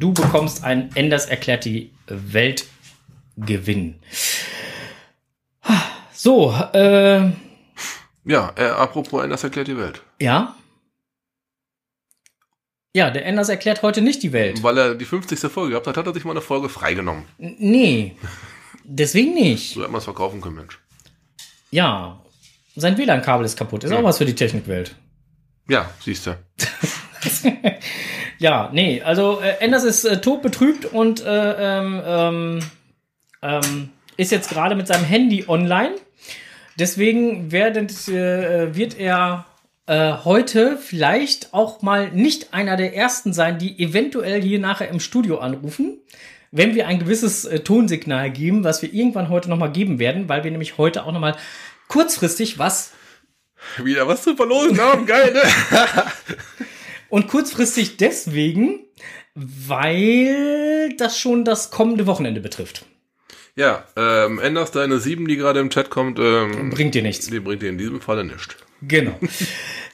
Du 0.00 0.12
bekommst 0.12 0.64
ein 0.64 0.90
Enders 0.96 1.26
erklärt 1.26 1.64
die 1.64 1.92
Weltgewinn. 2.08 3.94
So, 6.12 6.52
äh, 6.72 7.30
Ja, 8.24 8.52
äh, 8.56 8.64
apropos 8.64 9.22
Enders 9.22 9.44
erklärt 9.44 9.68
die 9.68 9.78
Welt. 9.78 10.02
Ja. 10.20 10.54
Ja, 12.94 13.10
der 13.10 13.26
Enders 13.26 13.48
erklärt 13.50 13.82
heute 13.82 14.00
nicht 14.00 14.22
die 14.22 14.32
Welt. 14.32 14.62
Weil 14.62 14.78
er 14.78 14.94
die 14.94 15.04
50. 15.04 15.38
Folge 15.52 15.70
gehabt 15.70 15.86
hat, 15.86 15.96
hat 15.98 16.06
er 16.06 16.14
sich 16.14 16.24
mal 16.24 16.30
eine 16.30 16.40
Folge 16.40 16.68
freigenommen. 16.70 17.24
N- 17.38 17.56
Nee, 17.58 18.16
deswegen 18.84 19.34
nicht. 19.34 19.74
So 19.74 19.82
hätte 19.82 19.92
man 19.92 19.98
es 19.98 20.04
verkaufen 20.04 20.40
können, 20.40 20.56
Mensch. 20.56 20.78
Ja, 21.70 22.22
sein 22.74 22.96
WLAN-Kabel 22.96 23.44
ist 23.44 23.58
kaputt. 23.58 23.84
Ist 23.84 23.92
auch 23.92 24.02
was 24.02 24.18
für 24.18 24.24
die 24.24 24.34
Technikwelt. 24.34 24.94
Ja, 25.68 25.90
siehst 26.00 26.26
du. 26.26 26.38
Ja, 28.38 28.68
nee, 28.70 29.00
also 29.00 29.40
äh, 29.40 29.56
Enders 29.60 29.82
ist 29.82 30.04
äh, 30.04 30.20
tot 30.20 30.42
betrübt 30.42 30.84
und 30.84 31.24
äh, 31.24 31.78
ähm, 31.80 32.02
ähm, 32.04 32.60
ähm, 33.40 33.88
ist 34.18 34.30
jetzt 34.30 34.50
gerade 34.50 34.74
mit 34.74 34.86
seinem 34.86 35.04
Handy 35.04 35.44
online. 35.48 35.94
Deswegen 36.78 37.50
werdet, 37.50 38.08
äh, 38.08 38.74
wird 38.76 38.98
er 38.98 39.46
äh, 39.86 40.12
heute 40.24 40.76
vielleicht 40.78 41.54
auch 41.54 41.82
mal 41.82 42.10
nicht 42.10 42.52
einer 42.52 42.76
der 42.76 42.94
ersten 42.94 43.32
sein, 43.32 43.58
die 43.58 43.78
eventuell 43.78 44.42
hier 44.42 44.58
nachher 44.58 44.88
im 44.88 45.00
Studio 45.00 45.38
anrufen, 45.38 45.98
wenn 46.50 46.74
wir 46.74 46.86
ein 46.86 46.98
gewisses 46.98 47.44
äh, 47.44 47.60
Tonsignal 47.60 48.30
geben, 48.30 48.64
was 48.64 48.82
wir 48.82 48.92
irgendwann 48.92 49.28
heute 49.28 49.48
nochmal 49.48 49.72
geben 49.72 49.98
werden, 49.98 50.28
weil 50.28 50.44
wir 50.44 50.50
nämlich 50.50 50.78
heute 50.78 51.04
auch 51.04 51.12
nochmal 51.12 51.36
kurzfristig 51.88 52.58
was 52.58 52.92
Wieder 53.82 54.06
was 54.06 54.22
zu 54.22 54.36
verlosen 54.36 54.80
haben, 54.80 55.06
geil, 55.06 55.32
ne? 55.32 55.42
Und 57.08 57.28
kurzfristig 57.28 57.96
deswegen, 57.96 58.80
weil 59.34 60.94
das 60.96 61.18
schon 61.18 61.44
das 61.44 61.70
kommende 61.70 62.06
Wochenende 62.06 62.40
betrifft. 62.40 62.84
Ja, 63.54 63.84
ähm, 63.96 64.38
Enders, 64.38 64.70
deine 64.72 64.98
7, 64.98 65.26
die 65.28 65.36
gerade 65.36 65.60
im 65.60 65.70
Chat 65.70 65.88
kommt, 65.88 66.18
ähm, 66.18 66.70
Bringt 66.70 66.94
dir 66.94 67.02
nichts. 67.02 67.26
die 67.26 67.40
bringt 67.40 67.62
dir 67.62 67.70
in 67.70 67.78
diesem 67.78 68.00
Falle 68.00 68.24
nichts. 68.24 68.56
Genau. 68.82 69.18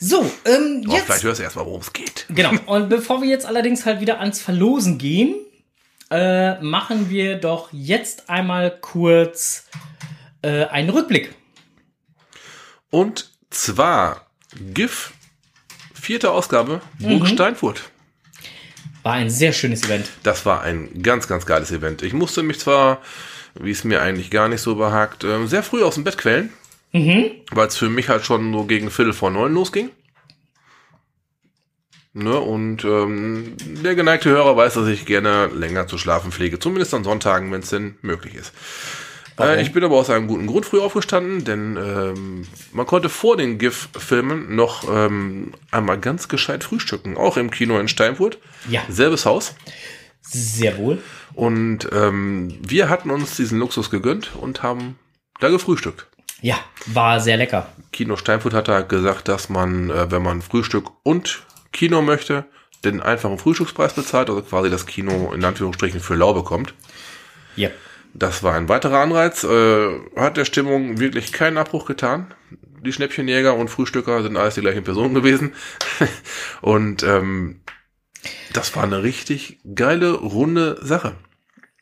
So, 0.05 0.29
ähm, 0.45 0.83
vielleicht 0.83 1.09
jetzt. 1.09 1.23
hörst 1.23 1.39
du 1.39 1.45
erstmal, 1.45 1.65
worum 1.65 1.81
es 1.81 1.93
geht. 1.93 2.27
Genau. 2.29 2.51
Und 2.67 2.89
bevor 2.89 3.23
wir 3.23 3.29
jetzt 3.29 3.47
allerdings 3.47 3.87
halt 3.87 4.01
wieder 4.01 4.19
ans 4.19 4.41
Verlosen 4.41 4.99
gehen, 4.99 5.37
äh, 6.11 6.61
machen 6.61 7.09
wir 7.09 7.37
doch 7.37 7.69
jetzt 7.71 8.29
einmal 8.29 8.77
kurz 8.81 9.69
äh, 10.43 10.65
einen 10.65 10.91
Rückblick. 10.91 11.33
Und 12.91 13.31
zwar 13.51 14.27
GIF, 14.75 15.13
vierte 15.95 16.33
Ausgabe, 16.33 16.81
Burg 16.99 17.29
Steinfurt. 17.29 17.85
War 19.05 19.15
ein 19.15 19.31
sehr 19.31 19.53
schönes 19.53 19.85
Event. 19.85 20.11
Das 20.25 20.45
war 20.45 20.63
ein 20.63 21.03
ganz, 21.03 21.29
ganz 21.29 21.47
geiles 21.47 21.71
Event. 21.71 22.03
Ich 22.03 22.13
musste 22.13 22.43
mich 22.43 22.59
zwar, 22.59 23.01
wie 23.55 23.71
es 23.71 23.85
mir 23.85 24.03
eigentlich 24.03 24.31
gar 24.31 24.49
nicht 24.49 24.61
so 24.61 24.75
behagt, 24.75 25.25
ähm, 25.25 25.47
sehr 25.47 25.63
früh 25.63 25.83
aus 25.83 25.95
dem 25.95 26.05
Bett 26.05 26.19
quälen, 26.19 26.53
weil 27.51 27.69
es 27.69 27.77
für 27.77 27.89
mich 27.89 28.09
halt 28.09 28.25
schon 28.25 28.51
nur 28.51 28.67
gegen 28.67 28.91
Viertel 28.91 29.13
vor 29.13 29.31
neun 29.31 29.55
losging. 29.55 29.91
Ne? 32.15 32.39
Und 32.39 32.85
ähm, 32.85 33.57
der 33.83 33.95
geneigte 33.95 34.29
Hörer 34.29 34.57
weiß, 34.57 34.75
dass 34.75 34.89
ich 34.89 35.07
gerne 35.07 35.47
länger 35.47 35.87
zu 35.87 35.97
schlafen 35.97 36.31
pflege. 36.31 36.59
Zumindest 36.59 36.93
an 36.93 37.05
Sonntagen, 37.05 37.51
wenn 37.51 37.63
es 37.63 37.71
denn 37.71 37.97
möglich 38.03 38.35
ist. 38.35 38.53
Äh, 39.41 39.63
ich 39.63 39.73
bin 39.73 39.83
aber 39.83 39.97
aus 39.97 40.11
einem 40.11 40.29
guten 40.29 40.47
Grund 40.47 40.67
früh 40.67 40.81
aufgestanden, 40.81 41.45
denn 41.45 41.77
ähm, 41.77 42.47
man 42.73 42.87
konnte 42.87 43.09
vor 43.09 43.39
den 43.39 43.57
GIF-Filmen 43.59 44.55
noch 44.55 44.85
ähm, 44.93 45.55
einmal 45.71 45.99
ganz 45.99 46.29
gescheit 46.29 46.65
frühstücken. 46.65 47.17
Auch 47.17 47.39
im 47.39 47.51
Kino 47.51 47.79
in 47.79 47.89
Steinfurt. 47.89 48.39
Ja. 48.69 48.83
Selbes 48.91 49.25
Haus. 49.25 49.55
Sehr 50.21 50.77
wohl. 50.77 50.99
Und 51.35 51.89
ähm, 51.93 52.59
wir 52.61 52.91
hatten 52.91 53.11
uns 53.11 53.37
diesen 53.37 53.59
Luxus 53.59 53.91
gegönnt 53.91 54.37
und 54.37 54.63
haben 54.63 54.99
da 55.41 55.49
gefrühstückt. 55.49 56.07
Ja, 56.43 56.57
war 56.87 57.21
sehr 57.21 57.37
lecker. 57.37 57.69
Kino 57.93 58.17
Steinfurt 58.17 58.53
hat 58.53 58.69
da 58.69 58.83
gesagt, 58.83 59.29
dass 59.29 59.49
man, 59.49 59.91
äh, 59.91 60.11
wenn 60.11 60.23
man 60.23 60.43
Frühstück 60.43 60.91
und 61.05 61.47
Kino 61.73 62.03
möchte, 62.03 62.45
den 62.85 63.01
einfachen 63.01 63.39
Frühstückspreis 63.39 63.95
bezahlt, 63.95 64.29
also 64.29 64.43
quasi 64.43 64.69
das 64.69 64.87
Kino 64.87 65.33
in 65.33 65.45
Anführungsstrichen 65.45 66.01
für 66.01 66.17
lau 66.17 66.35
bekommt. 66.35 66.75
Ja. 67.55 67.71
Das 68.13 68.43
war 68.43 68.55
ein 68.55 68.69
weiterer 68.69 68.99
Anreiz. 68.99 69.45
Äh, 69.45 70.01
hat 70.17 70.37
der 70.37 70.45
Stimmung 70.45 70.99
wirklich 70.99 71.33
keinen 71.33 71.59
Abbruch 71.59 71.87
getan. 71.87 72.35
Die 72.85 72.93
Schnäppchenjäger 72.93 73.55
und 73.55 73.69
Frühstücker 73.69 74.23
sind 74.25 74.37
alles 74.37 74.57
die 74.57 74.61
gleichen 74.63 74.83
Personen 74.83 75.15
gewesen. 75.15 75.55
und 76.61 77.05
ähm, 77.05 77.61
das 78.53 78.75
war 78.75 78.83
eine 78.83 79.05
richtig 79.05 79.61
geile, 79.75 80.13
runde 80.13 80.79
Sache. 80.83 81.15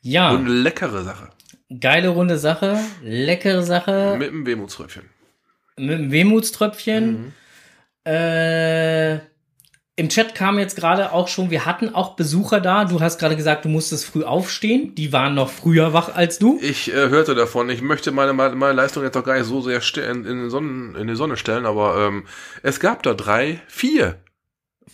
Ja, 0.02 0.30
Und 0.30 0.40
eine 0.40 0.50
leckere 0.50 1.02
Sache. 1.02 1.30
Geile 1.78 2.08
runde 2.08 2.38
Sache, 2.38 2.78
leckere 3.02 3.62
Sache 3.62 4.16
Mit 4.18 4.30
einem 4.30 4.46
Wehmutströpfchen. 4.46 5.04
mit 5.76 5.98
einem 5.98 6.10
Wehmutströpfchen. 6.10 7.32
Äh, 8.06 9.14
Im 9.96 10.08
Chat 10.08 10.34
kam 10.34 10.58
jetzt 10.58 10.76
gerade 10.76 11.12
auch 11.12 11.28
schon, 11.28 11.50
wir 11.50 11.66
hatten 11.66 11.94
auch 11.94 12.16
Besucher 12.16 12.60
da. 12.60 12.86
Du 12.86 13.00
hast 13.00 13.18
gerade 13.18 13.36
gesagt, 13.36 13.66
du 13.66 13.68
musstest 13.68 14.06
früh 14.06 14.24
aufstehen. 14.24 14.94
Die 14.94 15.12
waren 15.12 15.34
noch 15.34 15.50
früher 15.50 15.92
wach 15.92 16.14
als 16.14 16.38
du. 16.38 16.58
Ich 16.62 16.90
äh, 16.90 17.08
hörte 17.08 17.34
davon, 17.34 17.68
ich 17.68 17.82
möchte 17.82 18.10
meine, 18.10 18.32
meine, 18.32 18.72
Leistung 18.72 19.04
jetzt 19.04 19.16
auch 19.16 19.24
gar 19.24 19.36
nicht 19.36 19.46
so 19.46 19.60
sehr 19.60 19.80
in, 20.10 20.24
in, 20.24 20.50
Sonnen, 20.50 20.96
in 20.96 21.06
die 21.06 21.16
Sonne 21.16 21.36
stellen, 21.36 21.66
aber 21.66 22.06
ähm, 22.06 22.24
es 22.62 22.80
gab 22.80 23.02
da 23.02 23.14
drei, 23.14 23.60
vier 23.68 24.16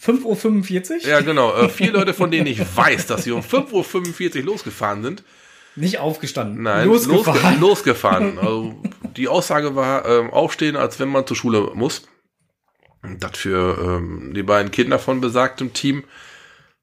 5.45 0.04 1.04
Uhr? 1.04 1.08
Ja, 1.08 1.20
genau. 1.20 1.54
Äh, 1.54 1.68
vier 1.68 1.92
Leute, 1.94 2.12
von 2.12 2.30
denen 2.30 2.46
ich 2.46 2.60
weiß, 2.76 3.06
dass 3.06 3.24
sie 3.24 3.32
um 3.32 3.40
5.45 3.40 4.40
Uhr 4.40 4.44
losgefahren 4.44 5.02
sind. 5.02 5.22
Nicht 5.76 5.98
aufgestanden. 5.98 6.62
Nein, 6.62 6.86
losgefahren. 6.88 7.40
losge- 7.40 7.60
losgefahren. 7.60 8.38
Also, 8.40 8.74
die 9.16 9.28
Aussage 9.28 9.76
war, 9.76 10.06
ähm, 10.06 10.30
aufstehen, 10.30 10.76
als 10.76 10.98
wenn 10.98 11.08
man 11.08 11.26
zur 11.26 11.36
Schule 11.36 11.70
muss. 11.74 12.02
Und 13.02 13.22
das 13.22 13.36
für 13.38 13.78
ähm, 13.82 14.32
die 14.34 14.42
beiden 14.42 14.70
Kinder 14.72 14.98
von 14.98 15.20
besagtem 15.20 15.72
Team 15.72 16.04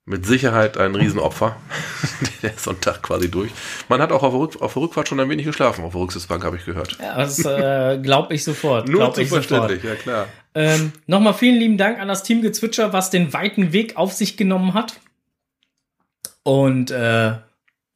mit 0.06 0.26
Sicherheit 0.26 0.78
ein 0.78 0.96
Riesenopfer. 0.96 1.56
der 2.42 2.54
Sonntag 2.58 3.02
quasi 3.04 3.30
durch. 3.32 3.52
Man 3.90 4.02
hat 4.02 4.12
auch 4.12 4.22
auf 4.24 4.32
der, 4.34 4.40
Rück 4.42 4.62
auf 4.62 4.74
der 4.74 4.82
Rückfahrt 4.84 5.08
schon 5.08 5.20
ein 5.20 5.30
wenig 5.30 5.46
geschlafen, 5.46 5.84
auf 5.86 5.94
der 5.94 6.02
Rücksitzbank, 6.02 6.44
habe 6.44 6.58
ich 6.58 6.66
gehört. 6.66 6.98
Ja, 7.00 7.18
das 7.18 7.40
äh, 7.46 8.00
glaube 8.02 8.34
ich 8.34 8.44
sofort. 8.44 8.88
Nur 8.90 9.00
glaub 9.00 9.16
zu 9.16 9.22
ich 9.22 9.30
sofort. 9.30 9.46
verständlich, 9.46 9.84
ja 9.84 9.96
klar. 9.96 10.28
Ähm, 10.56 10.92
Nochmal 11.08 11.34
vielen 11.34 11.56
lieben 11.58 11.78
Dank 11.78 12.00
an 12.00 12.08
das 12.10 12.24
Team 12.24 12.42
Gezwitscher, 12.42 12.94
was 12.94 13.10
den 13.10 13.32
weiten 13.34 13.72
Weg 13.74 13.96
auf 13.98 14.14
sich 14.14 14.36
genommen 14.38 14.74
hat. 14.74 15.00
Und 16.44 16.92
äh, 16.92 17.36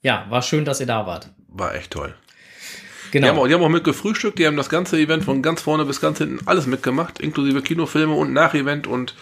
ja, 0.08 0.26
war 0.30 0.42
schön, 0.42 0.64
dass 0.64 0.80
ihr 0.80 0.86
da 0.86 1.06
wart. 1.06 1.30
War 1.50 1.76
echt 1.76 1.92
toll. 1.92 2.16
Genau. 3.12 3.26
Die, 3.26 3.30
haben 3.30 3.40
auch, 3.40 3.48
die 3.48 3.54
haben 3.54 3.62
auch 3.62 3.70
mit 3.70 3.84
gefrühstückt, 3.84 4.40
die 4.40 4.48
haben 4.48 4.56
das 4.56 4.70
ganze 4.70 4.98
Event 4.98 5.26
von 5.26 5.42
ganz 5.42 5.62
vorne 5.62 5.84
bis 5.84 6.00
ganz 6.00 6.20
hinten 6.20 6.48
alles 6.48 6.66
mitgemacht, 6.66 7.20
inklusive 7.20 7.62
Kinofilme 7.62 8.14
und 8.14 8.32
Nach-Event 8.32 8.88
und 8.88 9.16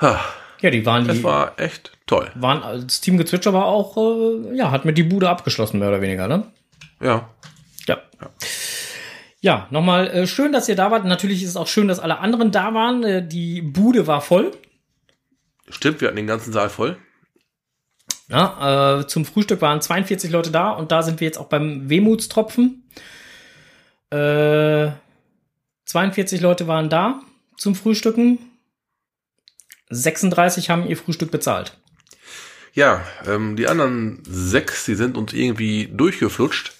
ha, 0.00 0.18
ja, 0.60 0.70
die 0.70 0.84
waren 0.84 1.08
es 1.08 1.18
die 1.18 1.22
war 1.22 1.52
echt 1.56 1.92
toll. 2.06 2.32
waren 2.34 2.62
das 2.84 3.00
Team 3.00 3.16
Gezwitscher 3.16 3.52
war 3.52 3.66
auch 3.66 3.96
äh, 3.96 4.56
ja 4.56 4.72
hat 4.72 4.84
mit 4.84 4.98
die 4.98 5.04
Bude 5.04 5.28
abgeschlossen 5.28 5.78
mehr 5.78 5.88
oder 5.88 6.00
weniger, 6.00 6.26
ne? 6.26 6.42
Ja, 7.00 7.28
Ja. 7.86 8.02
Ja, 9.40 9.68
nochmal 9.70 10.08
äh, 10.08 10.26
schön, 10.26 10.52
dass 10.52 10.68
ihr 10.68 10.74
da 10.74 10.90
wart. 10.90 11.04
Natürlich 11.04 11.44
ist 11.44 11.50
es 11.50 11.56
auch 11.56 11.68
schön, 11.68 11.86
dass 11.86 12.00
alle 12.00 12.18
anderen 12.18 12.50
da 12.50 12.74
waren. 12.74 13.04
Äh, 13.04 13.28
die 13.28 13.62
Bude 13.62 14.08
war 14.08 14.20
voll. 14.20 14.50
stimmt, 15.68 16.00
wir 16.00 16.08
hatten 16.08 16.16
den 16.16 16.26
ganzen 16.26 16.52
Saal 16.52 16.70
voll. 16.70 16.96
Ja, 18.28 19.00
äh, 19.00 19.06
zum 19.06 19.24
Frühstück 19.24 19.60
waren 19.60 19.80
42 19.80 20.30
Leute 20.30 20.50
da 20.50 20.70
und 20.70 20.90
da 20.92 21.02
sind 21.02 21.20
wir 21.20 21.26
jetzt 21.26 21.38
auch 21.38 21.48
beim 21.48 21.88
Wehmutstropfen. 21.90 22.88
Äh, 24.10 24.90
42 25.84 26.40
Leute 26.40 26.66
waren 26.66 26.88
da 26.88 27.20
zum 27.58 27.74
Frühstücken. 27.74 28.38
36 29.90 30.70
haben 30.70 30.86
ihr 30.86 30.96
Frühstück 30.96 31.30
bezahlt. 31.30 31.76
Ja, 32.72 33.04
ähm, 33.26 33.54
die 33.56 33.68
anderen 33.68 34.20
sechs, 34.26 34.84
die 34.86 34.94
sind 34.94 35.16
uns 35.16 35.32
irgendwie 35.32 35.86
durchgeflutscht, 35.92 36.72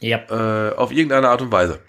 Ja. 0.00 0.18
äh, 0.30 0.74
auf 0.74 0.92
irgendeine 0.92 1.28
Art 1.28 1.42
und 1.42 1.52
Weise. 1.52 1.80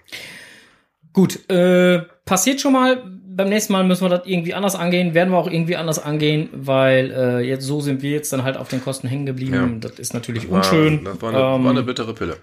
Gut, 1.12 1.48
äh, 1.48 2.00
passiert 2.26 2.60
schon 2.60 2.74
mal. 2.74 3.17
Beim 3.38 3.50
nächsten 3.50 3.72
Mal 3.72 3.84
müssen 3.84 4.04
wir 4.04 4.08
das 4.08 4.26
irgendwie 4.26 4.52
anders 4.52 4.74
angehen. 4.74 5.14
Werden 5.14 5.30
wir 5.30 5.38
auch 5.38 5.46
irgendwie 5.48 5.76
anders 5.76 6.00
angehen, 6.00 6.48
weil 6.52 7.12
äh, 7.12 7.38
jetzt 7.38 7.64
so 7.64 7.80
sind 7.80 8.02
wir 8.02 8.10
jetzt 8.10 8.32
dann 8.32 8.42
halt 8.42 8.56
auf 8.56 8.66
den 8.66 8.82
Kosten 8.82 9.06
hängen 9.06 9.26
geblieben. 9.26 9.80
Das 9.80 9.92
ist 9.92 10.12
natürlich 10.12 10.48
unschön. 10.48 11.04
War, 11.04 11.12
das 11.12 11.22
war 11.22 11.28
eine, 11.30 11.38
Ähm, 11.56 11.64
war 11.64 11.70
eine 11.70 11.82
bittere 11.84 12.14
Pille. 12.14 12.38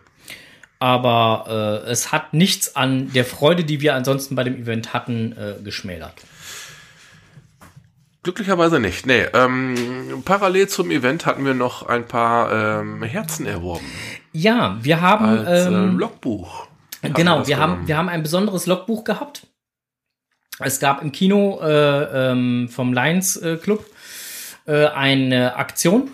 aber 0.80 1.84
äh, 1.86 1.90
es 1.92 2.14
hat 2.14 2.34
nichts 2.34 2.78
an 2.78 3.12
der 3.12 3.26
Freude, 3.26 3.66
die 3.66 3.82
wir 3.82 3.94
ansonsten 3.94 4.36
bei 4.36 4.46
dem 4.46 4.56
Event 4.56 4.94
hatten, 4.94 5.34
äh, 5.34 5.62
geschmälert. 5.62 6.14
Glücklicherweise 8.24 8.80
nicht. 8.80 9.06
Nee, 9.06 9.26
ähm, 9.34 10.24
parallel 10.24 10.68
zum 10.70 10.92
Event 10.92 11.26
hatten 11.26 11.44
wir 11.46 11.54
noch 11.56 11.86
ein 11.88 12.08
paar 12.08 12.80
ähm, 12.82 13.04
Herzen 13.04 13.46
erworben. 13.46 13.86
Ja, 14.32 14.78
wir 14.82 15.02
haben 15.02 15.26
Als 15.26 15.66
ähm, 15.66 15.74
äh, 15.74 16.00
Logbuch. 16.00 16.68
genau, 17.02 17.40
das 17.40 17.50
wir 17.50 17.58
haben 17.58 17.86
wir 17.86 17.98
haben 17.98 18.08
ein 18.08 18.24
besonderes 18.24 18.66
Logbuch 18.66 19.04
gehabt. 19.04 19.48
Es 20.60 20.80
gab 20.80 21.02
im 21.02 21.12
Kino 21.12 21.60
äh, 21.62 22.32
ähm, 22.32 22.70
vom 22.70 22.94
Lions 22.94 23.36
äh, 23.38 23.58
Club 23.58 23.86
äh, 24.66 24.88
eine 24.88 25.56
Aktion. 25.56 26.12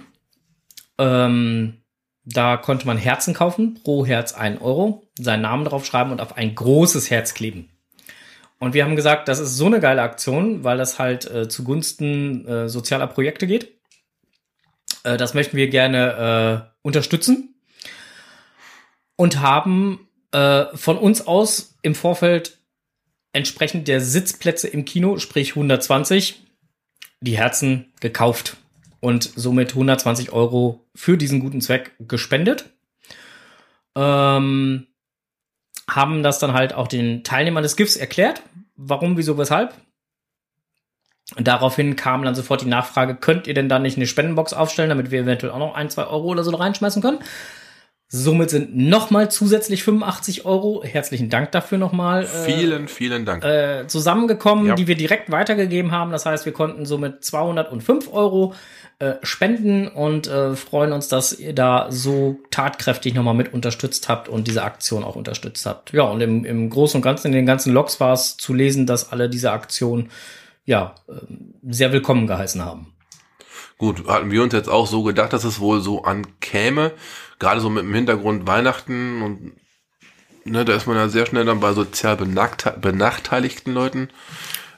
Ähm, 0.98 1.82
da 2.24 2.58
konnte 2.58 2.86
man 2.86 2.98
Herzen 2.98 3.34
kaufen, 3.34 3.80
pro 3.84 4.06
Herz 4.06 4.34
ein 4.34 4.60
Euro, 4.60 5.08
seinen 5.18 5.42
Namen 5.42 5.66
drauf 5.66 5.86
schreiben 5.86 6.12
und 6.12 6.22
auf 6.22 6.38
ein 6.38 6.56
großes 6.56 7.10
Herz 7.10 7.34
kleben. 7.34 7.70
Und 8.60 8.76
wir 8.76 8.84
haben 8.84 8.96
gesagt, 8.96 9.28
das 9.28 9.40
ist 9.40 9.58
so 9.58 9.66
eine 9.66 9.80
geile 9.80 10.04
Aktion, 10.04 10.64
weil 10.64 10.78
das 10.78 11.00
halt 11.00 11.30
äh, 11.30 11.50
zugunsten 11.50 12.48
äh, 12.48 12.70
sozialer 12.70 13.08
Projekte 13.08 13.48
geht. 13.48 13.80
Äh, 15.04 15.18
das 15.18 15.34
möchten 15.34 15.58
wir 15.58 15.68
gerne 15.68 16.70
äh, 16.70 16.78
unterstützen 16.84 17.56
und 19.16 19.40
haben 19.40 20.08
äh, 20.32 20.66
von 20.76 20.98
uns 20.98 21.26
aus 21.26 21.78
im 21.82 21.96
Vorfeld 21.96 22.61
entsprechend 23.34 23.88
der 23.88 24.02
Sitzplätze 24.02 24.68
im 24.68 24.86
Kino, 24.86 25.18
sprich 25.18 25.52
120, 25.52 26.44
die 27.22 27.38
Herzen 27.38 27.94
gekauft 28.00 28.58
und 29.00 29.24
somit 29.36 29.70
120 29.70 30.32
Euro 30.32 30.86
für 30.96 31.18
diesen 31.18 31.40
guten 31.40 31.62
Zweck 31.62 31.92
gespendet. 32.00 32.66
Ähm, 33.96 34.88
haben 35.90 36.24
das 36.24 36.40
dann 36.40 36.54
halt 36.54 36.74
auch 36.74 36.88
den 36.88 37.24
Teilnehmern 37.24 37.64
des 37.64 37.76
GIFs 37.76 37.96
erklärt, 37.96 38.42
warum, 38.76 39.18
wieso, 39.18 39.38
weshalb. 39.38 39.74
Und 41.36 41.48
daraufhin 41.48 41.96
kam 41.96 42.24
dann 42.24 42.36
sofort 42.36 42.62
die 42.62 42.68
Nachfrage, 42.68 43.16
könnt 43.16 43.48
ihr 43.48 43.54
denn 43.54 43.70
da 43.70 43.80
nicht 43.80 43.98
eine 43.98 44.08
Spendenbox 44.08 44.54
aufstellen, 44.54 44.90
damit 44.90 45.12
wir 45.12 45.22
eventuell 45.22 45.52
auch 45.52 45.60
noch 45.60 45.76
ein, 45.76 45.90
zwei 45.90 46.06
Euro 46.06 46.28
oder 46.28 46.44
so 46.44 46.54
reinschmeißen 46.56 47.02
können? 47.02 47.20
Somit 48.14 48.50
sind 48.50 48.76
nochmal 48.76 49.32
zusätzlich 49.32 49.84
85 49.84 50.44
Euro, 50.44 50.84
herzlichen 50.84 51.30
Dank 51.30 51.54
dafür 51.54 51.78
nochmal, 51.78 52.26
äh, 52.26 52.28
Vielen, 52.28 52.90
vielen 52.90 53.24
Dank. 53.24 53.42
äh, 53.46 53.88
zusammengekommen, 53.88 54.66
Ja. 54.68 54.76
die 54.76 54.86
wir 54.88 54.98
direkt 54.98 55.32
weitergegeben 55.32 55.94
haben. 55.94 56.12
Das 56.12 56.26
heißt, 56.26 56.46
wir 56.46 56.52
konnten 56.52 56.86
somit 56.86 57.24
205 57.24 58.12
Euro 58.12 58.54
äh, 59.00 59.14
spenden 59.24 59.88
und 59.88 60.28
äh, 60.28 60.58
freuen 60.58 60.92
uns, 60.92 61.08
dass 61.08 61.32
ihr 61.40 61.56
da 61.56 61.88
so 61.90 62.38
tatkräftig 62.52 63.14
nochmal 63.14 63.34
mit 63.34 63.54
unterstützt 63.54 64.10
habt 64.10 64.28
und 64.28 64.46
diese 64.46 64.64
Aktion 64.64 65.06
auch 65.06 65.16
unterstützt 65.16 65.66
habt. 65.66 65.94
Ja, 65.94 66.04
und 66.04 66.20
im, 66.20 66.44
im 66.44 66.70
Großen 66.70 66.98
und 66.98 67.04
Ganzen, 67.04 67.28
in 67.28 67.34
den 67.34 67.46
ganzen 67.46 67.72
Logs 67.74 68.02
war 68.02 68.12
es 68.12 68.36
zu 68.36 68.54
lesen, 68.54 68.86
dass 68.86 69.10
alle 69.14 69.30
diese 69.30 69.54
Aktion 69.54 70.10
ja 70.66 70.96
ähm, 71.08 71.54
sehr 71.70 71.94
willkommen 71.94 72.28
geheißen 72.28 72.64
haben. 72.66 72.88
Gut, 73.78 74.06
hatten 74.08 74.30
wir 74.30 74.44
uns 74.44 74.54
jetzt 74.54 74.70
auch 74.70 74.86
so 74.86 75.02
gedacht, 75.02 75.34
dass 75.34 75.46
es 75.46 75.60
wohl 75.60 75.80
so 75.82 76.04
ankäme. 76.04 76.92
Gerade 77.42 77.60
so 77.60 77.72
mit 77.72 77.84
dem 77.84 77.94
Hintergrund 77.96 78.46
Weihnachten 78.46 79.24
und 79.24 79.54
ne, 80.46 80.64
da 80.64 80.76
ist 80.76 80.86
man 80.86 80.96
ja 80.96 81.10
sehr 81.10 81.26
schnell 81.26 81.44
dann 81.44 81.60
bei 81.60 81.74
sozial 81.74 82.16
benachteiligten 82.16 83.74
Leuten, 83.74 84.10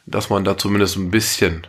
dass 0.06 0.30
man 0.30 0.46
da 0.46 0.58
zumindest 0.58 0.96
ein 0.96 1.12
bisschen 1.12 1.68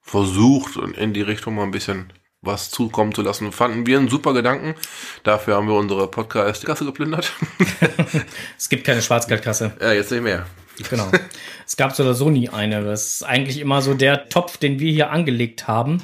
versucht 0.00 0.76
und 0.76 0.98
in 0.98 1.14
die 1.14 1.22
Richtung 1.22 1.54
mal 1.54 1.62
ein 1.62 1.70
bisschen 1.70 2.12
was 2.42 2.72
zukommen 2.72 3.14
zu 3.14 3.22
lassen. 3.22 3.52
Fanden 3.52 3.86
wir 3.86 3.96
einen 3.96 4.08
super 4.08 4.32
Gedanken. 4.32 4.74
Dafür 5.22 5.54
haben 5.54 5.68
wir 5.68 5.76
unsere 5.76 6.10
Podcast-Kasse 6.10 6.84
geplündert. 6.84 7.32
Es 8.58 8.68
gibt 8.68 8.82
keine 8.82 9.00
Schwarzgeldkasse. 9.00 9.76
ja, 9.80 9.92
jetzt 9.92 10.10
nicht 10.10 10.24
mehr. 10.24 10.46
Genau. 10.90 11.08
es 11.66 11.76
gab 11.76 11.94
so 11.94 12.02
oder 12.02 12.14
so 12.14 12.30
nie 12.30 12.48
eine. 12.48 12.82
Das 12.82 13.06
ist 13.14 13.22
eigentlich 13.22 13.60
immer 13.60 13.80
so 13.80 13.94
der 13.94 14.28
Topf, 14.28 14.56
den 14.56 14.80
wir 14.80 14.90
hier 14.90 15.12
angelegt 15.12 15.68
haben, 15.68 16.02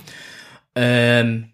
ähm, 0.77 1.51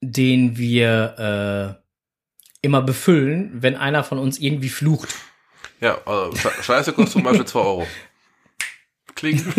den 0.00 0.56
wir 0.56 1.78
äh, 1.78 2.62
immer 2.62 2.82
befüllen, 2.82 3.50
wenn 3.62 3.76
einer 3.76 4.02
von 4.04 4.18
uns 4.18 4.38
irgendwie 4.38 4.68
flucht. 4.68 5.14
Ja, 5.80 5.98
also 6.06 6.32
Sche- 6.36 6.62
Scheiße 6.62 6.92
kostet 6.92 7.12
zum 7.12 7.22
Beispiel 7.22 7.46
2 7.46 7.58
Euro. 7.60 7.86
Klingt. 9.14 9.40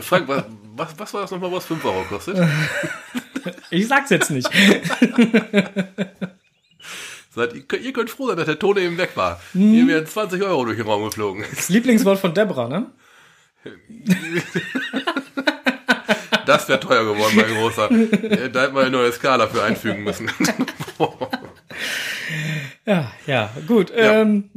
Frank, 0.00 0.26
was, 0.28 0.44
was, 0.76 0.98
was 0.98 1.14
war 1.14 1.20
das 1.22 1.30
nochmal, 1.30 1.52
was 1.52 1.66
5 1.66 1.84
Euro 1.84 2.02
kostet? 2.04 2.38
Ich 3.70 3.86
sag's 3.88 4.10
jetzt 4.10 4.30
nicht. 4.30 4.46
Seid, 7.32 7.54
ihr, 7.54 7.62
könnt- 7.62 7.82
ihr 7.84 7.92
könnt 7.92 8.10
froh 8.10 8.26
sein, 8.26 8.36
dass 8.36 8.46
der 8.46 8.58
Ton 8.58 8.76
eben 8.76 8.98
weg 8.98 9.12
war. 9.14 9.40
Hier 9.52 9.86
wären 9.86 10.04
20 10.04 10.42
Euro 10.42 10.64
durch 10.64 10.76
den 10.76 10.86
Raum 10.86 11.04
geflogen. 11.04 11.44
Das 11.48 11.68
Lieblingswort 11.70 12.18
von 12.18 12.34
Deborah, 12.34 12.68
ne? 12.68 12.90
Das 16.50 16.68
wäre 16.68 16.80
teuer 16.80 17.04
geworden, 17.04 17.36
mein 17.36 17.46
Großer. 17.46 17.90
Äh, 17.92 18.50
Da 18.50 18.62
hätten 18.62 18.74
wir 18.74 18.80
eine 18.80 18.90
neue 18.90 19.12
Skala 19.12 19.46
für 19.46 19.62
einfügen 19.62 20.02
müssen. 20.02 20.28
Ja, 22.86 23.12
ja, 23.26 23.50
gut. 23.68 23.90
Ja. 23.90 24.20
Ähm, 24.22 24.50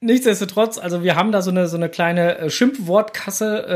nichtsdestotrotz, 0.00 0.78
also 0.78 1.02
wir 1.02 1.16
haben 1.16 1.32
da 1.32 1.40
so 1.42 1.50
eine 1.50 1.68
so 1.68 1.76
eine 1.76 1.88
kleine 1.88 2.38
äh, 2.38 2.50
Schimpfwortkasse, 2.50 3.66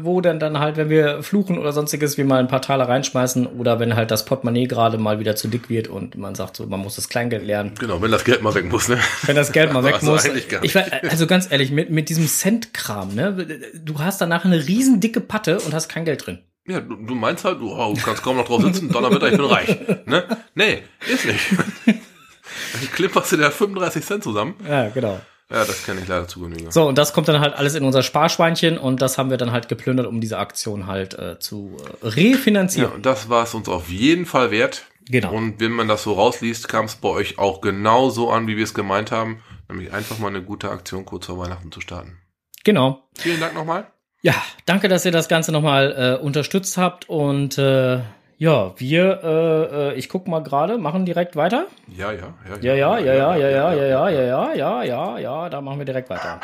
äh, 0.00 0.04
wo 0.04 0.20
dann 0.20 0.38
dann 0.38 0.58
halt, 0.58 0.76
wenn 0.76 0.88
wir 0.88 1.22
fluchen 1.22 1.58
oder 1.58 1.72
sonstiges, 1.72 2.16
wir 2.16 2.24
mal 2.24 2.38
ein 2.38 2.48
paar 2.48 2.62
Taler 2.62 2.88
reinschmeißen 2.88 3.46
oder 3.46 3.78
wenn 3.78 3.94
halt 3.96 4.10
das 4.10 4.24
Portemonnaie 4.24 4.66
gerade 4.66 4.96
mal 4.98 5.18
wieder 5.18 5.36
zu 5.36 5.48
dick 5.48 5.68
wird 5.68 5.88
und 5.88 6.16
man 6.16 6.34
sagt 6.34 6.56
so, 6.56 6.66
man 6.66 6.80
muss 6.80 6.96
das 6.96 7.08
Kleingeld 7.08 7.44
lernen, 7.44 7.72
genau, 7.78 8.00
wenn 8.00 8.10
das 8.10 8.24
Geld 8.24 8.42
mal 8.42 8.54
weg 8.54 8.70
muss, 8.70 8.88
ne? 8.88 8.98
wenn 9.26 9.36
das 9.36 9.52
Geld 9.52 9.72
mal 9.72 9.84
weg 9.84 9.94
Also 10.00 10.10
muss. 10.12 10.24
Ich 10.62 10.74
war, 10.74 10.84
also 11.08 11.26
ganz 11.26 11.50
ehrlich, 11.50 11.70
mit 11.70 11.90
mit 11.90 12.08
diesem 12.08 12.26
Cent-Kram, 12.26 13.14
ne, 13.14 13.60
du 13.74 13.98
hast 13.98 14.20
danach 14.20 14.44
eine 14.44 14.66
riesen 14.66 15.00
dicke 15.00 15.20
Patte 15.20 15.58
und 15.60 15.74
hast 15.74 15.88
kein 15.88 16.04
Geld 16.04 16.26
drin. 16.26 16.38
Ja, 16.68 16.80
du, 16.80 16.96
du 16.96 17.14
meinst 17.14 17.44
halt, 17.44 17.60
du, 17.60 17.72
oh, 17.72 17.94
kannst 18.04 18.22
kaum 18.22 18.36
noch 18.36 18.46
drauf 18.46 18.62
sitzen, 18.62 18.88
Donnerwetter, 18.90 19.28
ich 19.30 19.36
bin 19.36 19.46
reich. 19.46 19.78
Ne? 20.06 20.24
Nee, 20.54 20.82
ist 21.08 21.24
nicht. 21.24 21.40
Dann 21.86 22.90
klimperst 22.92 23.32
du 23.32 23.36
dir 23.36 23.50
35 23.50 24.04
Cent 24.04 24.24
zusammen. 24.24 24.54
Ja, 24.68 24.88
genau. 24.88 25.20
Ja, 25.50 25.64
das 25.64 25.84
kenne 25.84 26.00
ich 26.00 26.08
leider 26.08 26.26
zu 26.26 26.40
Genüge. 26.40 26.72
So, 26.72 26.88
und 26.88 26.98
das 26.98 27.12
kommt 27.12 27.28
dann 27.28 27.40
halt 27.40 27.54
alles 27.54 27.74
in 27.76 27.84
unser 27.84 28.02
Sparschweinchen 28.02 28.78
und 28.78 29.00
das 29.00 29.16
haben 29.16 29.30
wir 29.30 29.36
dann 29.36 29.52
halt 29.52 29.68
geplündert, 29.68 30.06
um 30.06 30.20
diese 30.20 30.38
Aktion 30.38 30.86
halt 30.88 31.14
äh, 31.14 31.38
zu 31.38 31.76
äh, 32.02 32.06
Ja, 32.06 32.10
refinanzieren. 32.10 32.92
und 32.92 33.06
das 33.06 33.28
war 33.28 33.44
es 33.44 33.54
uns 33.54 33.68
auf 33.68 33.88
jeden 33.88 34.26
Fall 34.26 34.50
wert. 34.50 34.86
Genau. 35.08 35.32
Und 35.32 35.60
wenn 35.60 35.70
man 35.70 35.86
das 35.86 36.02
so 36.02 36.14
rausliest, 36.14 36.66
kam 36.68 36.86
es 36.86 36.96
bei 36.96 37.08
euch 37.08 37.38
auch 37.38 37.60
genau 37.60 38.10
so 38.10 38.30
an, 38.32 38.48
wie 38.48 38.56
wir 38.56 38.64
es 38.64 38.74
gemeint 38.74 39.12
haben. 39.12 39.40
Nämlich 39.68 39.92
einfach 39.92 40.18
mal 40.18 40.28
eine 40.28 40.42
gute 40.42 40.68
Aktion 40.70 41.04
kurz 41.04 41.26
vor 41.26 41.38
Weihnachten 41.38 41.70
zu 41.70 41.80
starten. 41.80 42.18
Genau. 42.64 43.04
Vielen 43.16 43.38
Dank 43.38 43.54
nochmal. 43.54 43.86
Ja, 44.22 44.34
danke, 44.64 44.88
dass 44.88 45.04
ihr 45.04 45.12
das 45.12 45.28
Ganze 45.28 45.52
nochmal 45.52 46.18
äh, 46.20 46.24
unterstützt 46.24 46.78
habt 46.78 47.08
und 47.08 47.58
äh, 47.58 47.98
ja, 48.38 48.72
wir, 48.76 49.20
äh, 49.22 49.90
äh, 49.90 49.94
ich 49.94 50.08
guck 50.08 50.26
mal 50.26 50.42
gerade, 50.42 50.78
machen 50.78 51.04
direkt 51.04 51.36
weiter. 51.36 51.66
Ja, 51.88 52.12
ja, 52.12 52.34
Ja, 52.60 52.74
ja, 52.74 52.98
ja, 52.98 53.14
ja, 53.14 53.36
ja, 53.36 53.36
ja, 53.36 53.72
ja, 53.72 53.72
ja, 53.72 54.08
ja, 54.10 54.52
ja, 54.54 54.54
ja, 54.54 54.82
ja, 54.82 55.18
ja, 55.18 55.48
da 55.48 55.60
machen 55.60 55.78
wir 55.78 55.84
direkt 55.86 56.10
weiter. 56.10 56.40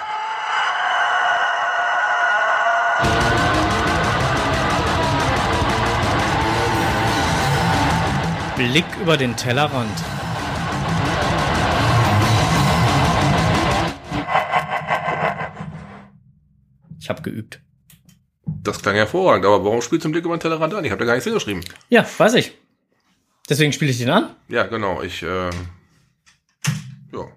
Blick 8.56 8.84
über 9.00 9.16
den 9.16 9.34
Tellerrand. 9.34 9.98
Habe 17.12 17.22
geübt. 17.22 17.60
Das 18.44 18.82
klang 18.82 18.96
hervorragend, 18.96 19.46
aber 19.46 19.64
warum 19.64 19.82
spielst 19.82 20.04
du 20.04 20.08
den 20.08 20.12
Blick 20.12 20.24
über 20.24 20.36
den 20.36 20.40
Tellerrand 20.40 20.74
an? 20.74 20.84
Ich 20.84 20.90
habe 20.90 20.98
da 21.00 21.06
gar 21.06 21.14
nichts 21.14 21.24
hingeschrieben. 21.24 21.64
Ja, 21.88 22.06
weiß 22.18 22.34
ich. 22.34 22.52
Deswegen 23.48 23.72
spiele 23.72 23.90
ich 23.90 23.98
den 23.98 24.10
an. 24.10 24.30
Ja, 24.48 24.64
genau, 24.66 25.02
ich, 25.02 25.22
äh, 25.22 25.50
ja. 27.12 27.28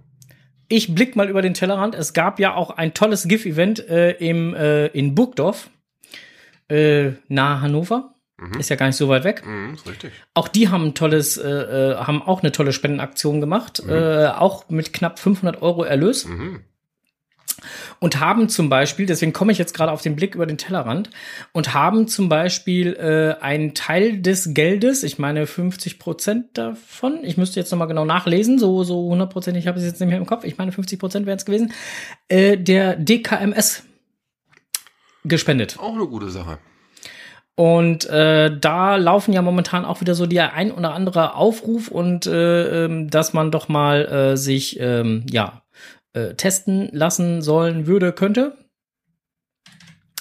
Ich 0.67 0.95
blick 0.95 1.15
mal 1.15 1.29
über 1.29 1.41
den 1.41 1.53
Tellerrand. 1.53 1.93
Es 1.95 2.13
gab 2.13 2.39
ja 2.39 2.55
auch 2.55 2.71
ein 2.71 2.93
tolles 2.93 3.27
GIF-Event 3.27 3.87
äh, 3.87 4.11
im 4.11 4.55
äh, 4.55 4.87
in 4.87 5.13
Burgdorf, 5.13 5.69
äh, 6.69 7.11
nahe 7.27 7.61
Hannover. 7.61 8.15
Ist 8.59 8.69
ja 8.69 8.75
gar 8.75 8.87
nicht 8.87 8.97
so 8.97 9.07
weit 9.07 9.23
weg. 9.23 9.45
Mhm, 9.45 9.75
ist 9.75 9.87
richtig. 9.87 10.11
Auch 10.33 10.49
die 10.49 10.67
haben 10.67 10.87
ein 10.87 10.93
tolles, 10.93 11.37
äh, 11.37 11.47
äh, 11.49 11.95
haben 11.95 12.21
auch 12.21 12.43
eine 12.43 12.51
tolle 12.51 12.73
Spendenaktion 12.73 13.39
gemacht, 13.39 13.81
äh, 13.87 14.27
auch 14.27 14.69
mit 14.69 14.91
knapp 14.91 15.19
500 15.19 15.61
Euro 15.61 15.83
Erlös. 15.83 16.25
Mhm. 16.25 16.59
Und 17.99 18.19
haben 18.19 18.49
zum 18.49 18.69
Beispiel, 18.69 19.05
deswegen 19.05 19.33
komme 19.33 19.51
ich 19.51 19.57
jetzt 19.57 19.73
gerade 19.73 19.91
auf 19.91 20.01
den 20.01 20.15
Blick 20.15 20.35
über 20.35 20.45
den 20.45 20.57
Tellerrand, 20.57 21.09
und 21.53 21.73
haben 21.73 22.07
zum 22.07 22.29
Beispiel 22.29 22.93
äh, 22.93 23.41
einen 23.43 23.73
Teil 23.73 24.21
des 24.21 24.53
Geldes, 24.53 25.03
ich 25.03 25.19
meine 25.19 25.47
50 25.47 25.99
Prozent 25.99 26.57
davon, 26.57 27.19
ich 27.23 27.37
müsste 27.37 27.59
jetzt 27.59 27.71
nochmal 27.71 27.87
genau 27.87 28.05
nachlesen, 28.05 28.59
so, 28.59 28.83
so 28.83 29.05
100 29.05 29.31
Prozent, 29.31 29.57
ich 29.57 29.67
habe 29.67 29.79
es 29.79 29.85
jetzt 29.85 29.99
nicht 29.99 30.09
mehr 30.09 30.17
im 30.17 30.25
Kopf, 30.25 30.43
ich 30.43 30.57
meine 30.57 30.71
50 30.71 30.99
Prozent 30.99 31.25
wären 31.25 31.37
es 31.37 31.45
gewesen, 31.45 31.73
äh, 32.27 32.57
der 32.57 32.95
DKMS 32.95 33.83
gespendet. 35.23 35.77
Auch 35.79 35.95
eine 35.95 36.07
gute 36.07 36.29
Sache. 36.29 36.59
Und 37.55 38.05
äh, 38.09 38.51
da 38.59 38.97
laufen 38.97 39.31
ja 39.31 39.41
momentan 39.41 39.85
auch 39.85 40.01
wieder 40.01 40.13
so 40.13 40.25
die 40.25 40.41
ein 40.41 40.71
oder 40.71 40.93
andere 40.93 41.35
Aufruf 41.35 41.87
und 41.87 42.27
äh, 42.27 42.85
ähm, 42.85 43.09
dass 43.09 43.31
man 43.31 43.49
doch 43.49 43.69
mal 43.69 44.05
äh, 44.05 44.37
sich 44.37 44.77
ähm, 44.81 45.25
ja 45.29 45.61
äh, 46.15 46.33
testen 46.35 46.89
lassen 46.91 47.41
sollen 47.41 47.87
würde 47.87 48.13
könnte. 48.13 48.57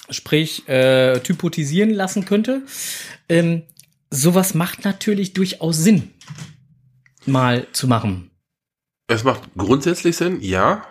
Sprich, 0.09 0.67
äh, 0.67 1.19
typotisieren 1.21 1.89
lassen 1.89 2.25
könnte. 2.25 2.61
Ähm, 3.27 3.63
sowas 4.11 4.53
macht 4.53 4.83
natürlich 4.83 5.33
durchaus 5.33 5.77
Sinn, 5.77 6.13
mal 7.25 7.65
zu 7.71 7.87
machen. 7.87 8.29
Es 9.07 9.23
macht 9.23 9.49
grundsätzlich 9.57 10.17
Sinn, 10.17 10.41
ja. 10.41 10.85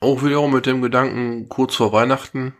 Auch 0.00 0.22
wiederum 0.22 0.52
mit 0.52 0.66
dem 0.66 0.82
Gedanken, 0.82 1.48
kurz 1.48 1.74
vor 1.74 1.92
Weihnachten, 1.92 2.54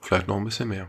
vielleicht 0.00 0.28
noch 0.28 0.36
ein 0.36 0.44
bisschen 0.44 0.68
mehr. 0.68 0.88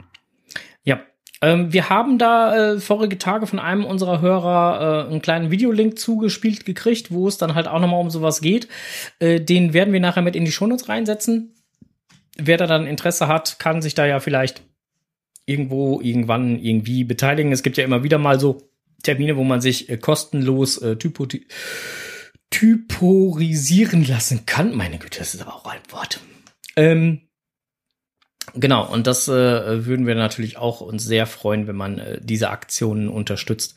Ähm, 1.43 1.73
wir 1.73 1.89
haben 1.89 2.17
da 2.17 2.73
äh, 2.73 2.79
vorige 2.79 3.17
Tage 3.17 3.47
von 3.47 3.59
einem 3.59 3.83
unserer 3.83 4.21
Hörer 4.21 5.07
äh, 5.07 5.11
einen 5.11 5.21
kleinen 5.21 5.51
Videolink 5.51 5.99
zugespielt 5.99 6.65
gekriegt, 6.65 7.11
wo 7.11 7.27
es 7.27 7.37
dann 7.37 7.53
halt 7.53 7.67
auch 7.67 7.81
nochmal 7.81 7.99
um 7.99 8.09
sowas 8.09 8.39
geht. 8.39 8.69
Äh, 9.19 9.41
den 9.41 9.73
werden 9.73 9.91
wir 9.91 9.99
nachher 9.99 10.21
mit 10.21 10.37
in 10.37 10.45
die 10.45 10.53
Shownotes 10.53 10.87
reinsetzen. 10.87 11.53
Wer 12.37 12.55
da 12.55 12.65
dann 12.65 12.87
Interesse 12.87 13.27
hat, 13.27 13.59
kann 13.59 13.81
sich 13.81 13.93
da 13.93 14.05
ja 14.05 14.21
vielleicht 14.21 14.63
irgendwo, 15.45 15.99
irgendwann, 15.99 16.57
irgendwie 16.57 17.03
beteiligen. 17.03 17.51
Es 17.51 17.61
gibt 17.61 17.75
ja 17.75 17.83
immer 17.83 18.03
wieder 18.03 18.19
mal 18.19 18.39
so 18.39 18.69
Termine, 19.03 19.35
wo 19.35 19.43
man 19.43 19.59
sich 19.59 19.89
äh, 19.89 19.97
kostenlos 19.97 20.77
äh, 20.77 20.95
typoti 20.95 21.45
typorisieren 22.51 24.07
lassen 24.07 24.45
kann. 24.45 24.77
Meine 24.77 24.97
Güte, 24.97 25.19
das 25.19 25.33
ist 25.33 25.41
aber 25.41 25.55
auch 25.55 25.65
ein 25.65 25.81
Wort. 25.89 26.21
Ähm, 26.77 27.21
Genau, 28.55 28.85
und 28.91 29.07
das 29.07 29.27
äh, 29.27 29.85
würden 29.85 30.05
wir 30.05 30.15
natürlich 30.15 30.57
auch 30.57 30.81
uns 30.81 31.03
sehr 31.03 31.25
freuen, 31.25 31.67
wenn 31.67 31.75
man 31.75 31.99
äh, 31.99 32.19
diese 32.21 32.49
Aktionen 32.49 33.07
unterstützt. 33.07 33.75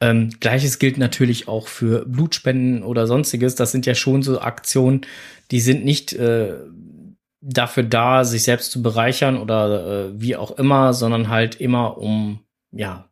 Ähm, 0.00 0.30
Gleiches 0.40 0.78
gilt 0.78 0.98
natürlich 0.98 1.48
auch 1.48 1.68
für 1.68 2.04
Blutspenden 2.06 2.82
oder 2.82 3.06
sonstiges. 3.06 3.54
Das 3.54 3.72
sind 3.72 3.86
ja 3.86 3.94
schon 3.94 4.22
so 4.22 4.40
Aktionen, 4.40 5.02
die 5.50 5.60
sind 5.60 5.84
nicht 5.84 6.12
äh, 6.12 6.54
dafür 7.40 7.82
da, 7.82 8.24
sich 8.24 8.42
selbst 8.42 8.72
zu 8.72 8.82
bereichern 8.82 9.38
oder 9.38 10.06
äh, 10.08 10.20
wie 10.20 10.36
auch 10.36 10.52
immer, 10.52 10.92
sondern 10.92 11.28
halt 11.28 11.60
immer 11.60 11.96
um 11.98 12.40
ja 12.72 13.08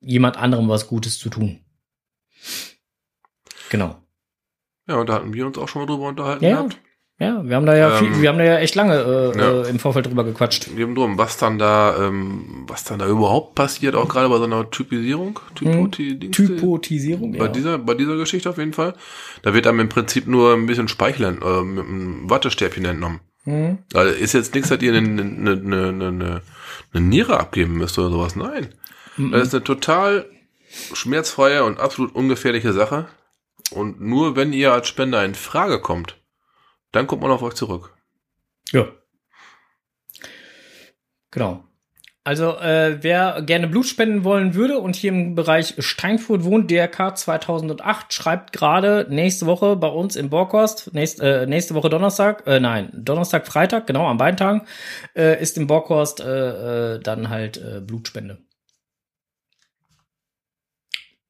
jemand 0.00 0.36
anderem 0.36 0.68
was 0.68 0.88
Gutes 0.88 1.18
zu 1.18 1.30
tun. 1.30 1.60
Genau. 3.70 3.96
Ja, 4.86 4.96
und 4.96 5.08
da 5.08 5.14
hatten 5.14 5.32
wir 5.32 5.46
uns 5.46 5.56
auch 5.56 5.68
schon 5.68 5.82
mal 5.82 5.86
drüber 5.86 6.08
unterhalten 6.08 6.44
Ja, 6.44 6.56
gehabt. 6.56 6.78
Ja, 7.20 7.44
wir 7.44 7.54
haben 7.54 7.64
da 7.64 7.76
ja 7.76 7.98
Ähm, 7.98 8.12
viel, 8.12 8.22
wir 8.22 8.28
haben 8.28 8.38
da 8.38 8.44
ja 8.44 8.58
echt 8.58 8.74
lange 8.74 8.94
äh, 8.94 9.38
ja. 9.38 9.62
äh, 9.62 9.70
im 9.70 9.78
Vorfeld 9.78 10.06
drüber 10.06 10.24
gequatscht. 10.24 10.68
Eben 10.76 10.96
drum, 10.96 11.16
was 11.16 11.36
dann 11.36 11.60
da, 11.60 11.96
ähm, 11.96 12.64
was 12.66 12.82
dann 12.82 12.98
da 12.98 13.06
überhaupt 13.06 13.54
passiert, 13.54 13.94
auch 13.94 14.08
gerade 14.08 14.28
bei 14.28 14.38
so 14.38 14.44
einer 14.44 14.68
Typisierung, 14.68 15.38
Typoti 15.54 16.18
Dings- 16.18 16.36
Typotisierung, 16.36 17.32
bei 17.32 17.44
ja. 17.46 17.48
dieser, 17.52 17.78
bei 17.78 17.94
dieser 17.94 18.16
Geschichte 18.16 18.50
auf 18.50 18.58
jeden 18.58 18.72
Fall. 18.72 18.94
Da 19.42 19.54
wird 19.54 19.68
einem 19.68 19.80
im 19.80 19.88
Prinzip 19.88 20.26
nur 20.26 20.54
ein 20.54 20.66
bisschen 20.66 20.88
Speichel 20.88 21.24
äh, 21.40 21.62
mit 21.62 21.84
einem 21.84 22.28
Wattestäbchen 22.28 22.84
entnommen. 22.84 23.20
Mhm. 23.44 23.78
Also 23.94 24.12
ist 24.12 24.32
jetzt 24.32 24.54
nichts, 24.54 24.70
dass 24.70 24.82
ihr 24.82 24.92
eine, 24.92 25.22
eine, 25.22 25.52
eine, 25.52 25.88
eine, 26.06 26.42
eine 26.92 27.04
Niere 27.06 27.38
abgeben 27.38 27.74
müsst 27.74 27.96
oder 27.98 28.10
sowas. 28.10 28.34
Nein. 28.34 28.74
Das 29.16 29.42
ist 29.42 29.54
eine 29.54 29.62
total 29.62 30.26
schmerzfreie 30.92 31.62
und 31.62 31.78
absolut 31.78 32.12
ungefährliche 32.16 32.72
Sache. 32.72 33.06
Und 33.70 34.00
nur 34.00 34.34
wenn 34.34 34.52
ihr 34.52 34.72
als 34.72 34.88
Spender 34.88 35.24
in 35.24 35.36
Frage 35.36 35.80
kommt, 35.80 36.16
dann 36.94 37.06
kommt 37.06 37.22
man 37.22 37.30
auf 37.30 37.42
euch 37.42 37.54
zurück. 37.54 37.94
Ja. 38.72 38.86
Genau. 41.30 41.64
Also 42.26 42.56
äh, 42.56 43.02
wer 43.02 43.42
gerne 43.42 43.68
Blut 43.68 43.84
spenden 43.84 44.24
wollen 44.24 44.54
würde 44.54 44.78
und 44.78 44.96
hier 44.96 45.10
im 45.10 45.34
Bereich 45.34 45.74
Steinfurt 45.78 46.44
wohnt, 46.44 46.70
DRK 46.70 47.18
2008, 47.18 48.14
schreibt 48.14 48.52
gerade 48.54 49.06
nächste 49.10 49.44
Woche 49.44 49.76
bei 49.76 49.88
uns 49.88 50.16
im 50.16 50.30
Borkhorst, 50.30 50.94
nächst, 50.94 51.20
äh, 51.20 51.46
nächste 51.46 51.74
Woche 51.74 51.90
Donnerstag, 51.90 52.46
äh, 52.46 52.60
nein, 52.60 52.88
Donnerstag, 52.94 53.46
Freitag, 53.46 53.86
genau, 53.86 54.06
an 54.06 54.16
beiden 54.16 54.38
Tagen, 54.38 54.62
äh, 55.14 55.38
ist 55.42 55.58
im 55.58 55.66
Borkhorst 55.66 56.20
äh, 56.20 56.94
äh, 56.94 57.00
dann 57.00 57.28
halt 57.28 57.58
äh, 57.58 57.82
Blutspende. 57.82 58.38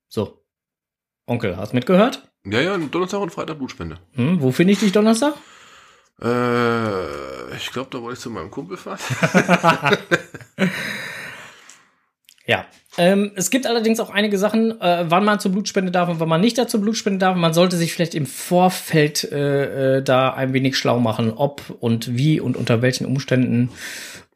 So. 0.08 0.44
Onkel, 1.26 1.56
hast 1.56 1.74
mitgehört? 1.74 2.30
Ja, 2.44 2.60
ja, 2.60 2.78
Donnerstag 2.78 3.20
und 3.20 3.30
Freitag 3.30 3.58
Blutspende. 3.58 3.98
Hm, 4.12 4.40
wo 4.40 4.52
finde 4.52 4.74
ich 4.74 4.78
dich 4.78 4.92
Donnerstag? 4.92 5.34
Äh, 6.22 7.56
ich 7.56 7.70
glaube, 7.70 7.88
da 7.90 8.00
wollte 8.00 8.14
ich 8.14 8.20
zu 8.20 8.30
meinem 8.30 8.50
Kumpel 8.50 8.76
fahren. 8.76 8.98
ja. 12.46 12.66
Ähm, 12.96 13.32
es 13.34 13.50
gibt 13.50 13.66
allerdings 13.66 13.98
auch 13.98 14.10
einige 14.10 14.38
Sachen, 14.38 14.80
äh, 14.80 15.04
wann 15.08 15.24
man 15.24 15.40
zur 15.40 15.50
Blutspende 15.50 15.90
darf 15.90 16.08
und 16.08 16.20
wann 16.20 16.28
man 16.28 16.40
nicht 16.40 16.56
dazu 16.56 16.80
Blutspende 16.80 17.18
darf. 17.18 17.36
Man 17.36 17.52
sollte 17.52 17.76
sich 17.76 17.92
vielleicht 17.92 18.14
im 18.14 18.26
Vorfeld 18.26 19.24
äh, 19.32 19.96
äh, 19.96 20.02
da 20.02 20.32
ein 20.32 20.52
wenig 20.52 20.76
schlau 20.76 21.00
machen, 21.00 21.32
ob 21.32 21.76
und 21.80 22.16
wie 22.16 22.38
und 22.40 22.56
unter 22.56 22.82
welchen 22.82 23.06
Umständen. 23.06 23.70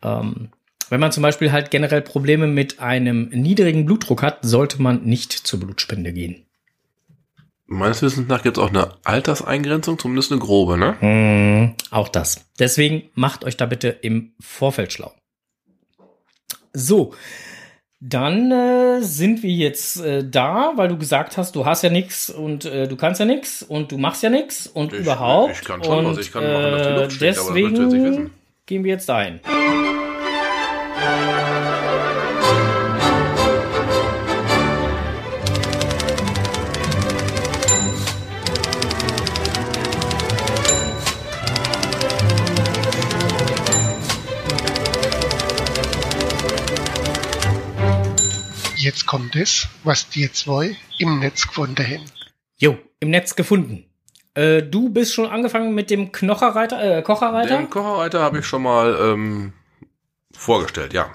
Ähm, 0.02 0.48
wenn 0.90 1.00
man 1.00 1.12
zum 1.12 1.22
Beispiel 1.22 1.52
halt 1.52 1.70
generell 1.70 2.02
Probleme 2.02 2.46
mit 2.46 2.80
einem 2.80 3.28
niedrigen 3.28 3.84
Blutdruck 3.84 4.22
hat, 4.22 4.38
sollte 4.42 4.82
man 4.82 5.04
nicht 5.04 5.32
zur 5.32 5.60
Blutspende 5.60 6.12
gehen. 6.12 6.47
Meines 7.70 8.00
Wissens 8.00 8.28
nach 8.28 8.42
gibt 8.42 8.56
es 8.56 8.64
auch 8.64 8.70
eine 8.70 8.92
Alterseingrenzung, 9.04 9.98
zumindest 9.98 10.32
eine 10.32 10.40
grobe, 10.40 10.78
ne? 10.78 10.96
Mm, 11.02 11.74
auch 11.94 12.08
das. 12.08 12.46
Deswegen 12.58 13.10
macht 13.14 13.44
euch 13.44 13.58
da 13.58 13.66
bitte 13.66 13.88
im 13.88 14.32
Vorfeld 14.40 14.90
schlau. 14.92 15.12
So, 16.72 17.12
dann 18.00 18.50
äh, 18.50 19.02
sind 19.02 19.42
wir 19.42 19.50
jetzt 19.50 20.00
äh, 20.00 20.26
da, 20.26 20.72
weil 20.76 20.88
du 20.88 20.96
gesagt 20.96 21.36
hast, 21.36 21.56
du 21.56 21.66
hast 21.66 21.82
ja 21.82 21.90
nichts 21.90 22.30
und 22.30 22.64
äh, 22.64 22.88
du 22.88 22.96
kannst 22.96 23.20
ja 23.20 23.26
nichts 23.26 23.62
und 23.62 23.92
du 23.92 23.98
machst 23.98 24.22
ja 24.22 24.30
nichts 24.30 24.66
und 24.66 24.94
Ich- 24.94 25.00
überhaupt. 25.00 25.52
ich 25.60 25.64
kann 25.66 25.84
schon 25.84 26.06
und, 26.06 26.12
was, 26.16 26.18
ich 26.24 26.32
kann 26.32 26.44
machen, 26.44 26.62
dass 26.72 26.86
die 26.86 26.92
Luft 26.94 27.06
äh, 27.06 27.10
steht, 27.10 27.38
aber 27.38 27.48
das 27.48 27.48
du 27.48 27.54
jetzt 27.56 27.76
nicht 27.76 27.82
Deswegen 27.92 28.04
wissen. 28.12 28.30
gehen 28.64 28.84
wir 28.84 28.92
jetzt 28.92 29.08
dahin. 29.10 29.40
Jetzt 48.98 49.06
kommt 49.06 49.36
es, 49.36 49.68
was 49.84 50.08
die 50.08 50.28
zwei 50.32 50.76
im 50.98 51.20
Netz 51.20 51.46
gefunden 51.46 51.86
haben. 51.86 52.04
Jo, 52.56 52.76
im 52.98 53.10
Netz 53.10 53.36
gefunden. 53.36 53.84
Äh, 54.34 54.64
du 54.64 54.88
bist 54.88 55.14
schon 55.14 55.26
angefangen 55.26 55.72
mit 55.72 55.88
dem 55.88 56.10
Knocherreiter, 56.10 56.98
äh, 56.98 57.02
Kocherreiter. 57.02 57.58
Den 57.58 57.70
Kocherreiter 57.70 58.18
habe 58.20 58.40
ich 58.40 58.44
schon 58.44 58.62
mal 58.62 58.98
ähm, 59.00 59.52
vorgestellt, 60.32 60.92
ja. 60.94 61.12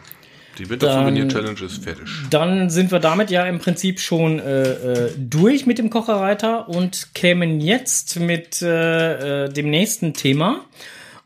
Die 0.60 0.70
Winter-Souvenir-Challenge 0.70 1.60
ist 1.62 1.84
fertig. 1.84 2.08
Dann 2.30 2.70
sind 2.70 2.90
wir 2.90 3.00
damit 3.00 3.30
ja 3.30 3.46
im 3.48 3.60
Prinzip 3.60 4.00
schon 4.00 4.40
äh, 4.40 4.64
äh, 5.08 5.12
durch 5.18 5.66
mit 5.66 5.78
dem 5.78 5.90
Kocherreiter 5.90 6.70
und 6.70 7.14
kämen 7.14 7.60
jetzt 7.60 8.18
mit 8.18 8.62
äh, 8.62 9.44
äh, 9.44 9.50
dem 9.50 9.70
nächsten 9.70 10.14
Thema. 10.14 10.64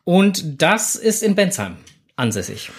Und 0.06 0.60
das 0.64 0.96
ist 0.96 1.22
in 1.22 1.36
Bensheim 1.36 1.78
ansässig. 2.16 2.72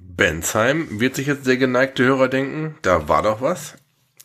Bensheim 0.00 1.00
wird 1.00 1.14
sich 1.16 1.26
jetzt 1.26 1.46
der 1.46 1.56
geneigte 1.56 2.04
Hörer 2.04 2.28
denken, 2.28 2.76
da 2.82 3.08
war 3.08 3.22
doch 3.22 3.40
was. 3.40 3.74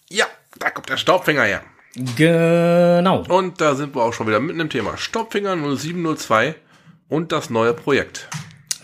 Ja, 0.10 0.26
da 0.60 0.70
kommt 0.70 0.90
der 0.90 0.98
Staubfinger 0.98 1.44
her. 1.44 1.62
Genau. 2.16 3.24
Und 3.28 3.60
da 3.60 3.76
sind 3.76 3.96
wir 3.96 4.04
auch 4.04 4.14
schon 4.14 4.28
wieder 4.28 4.40
mitten 4.40 4.60
im 4.60 4.70
Thema. 4.70 4.98
Staubfinger 4.98 5.56
0702 5.56 6.56
und 7.10 7.32
das 7.32 7.50
neue 7.50 7.74
Projekt. 7.74 8.30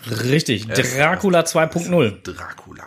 Richtig. 0.10 0.68
Dracula 0.68 1.42
2.0. 1.42 2.24
Dracula. 2.24 2.84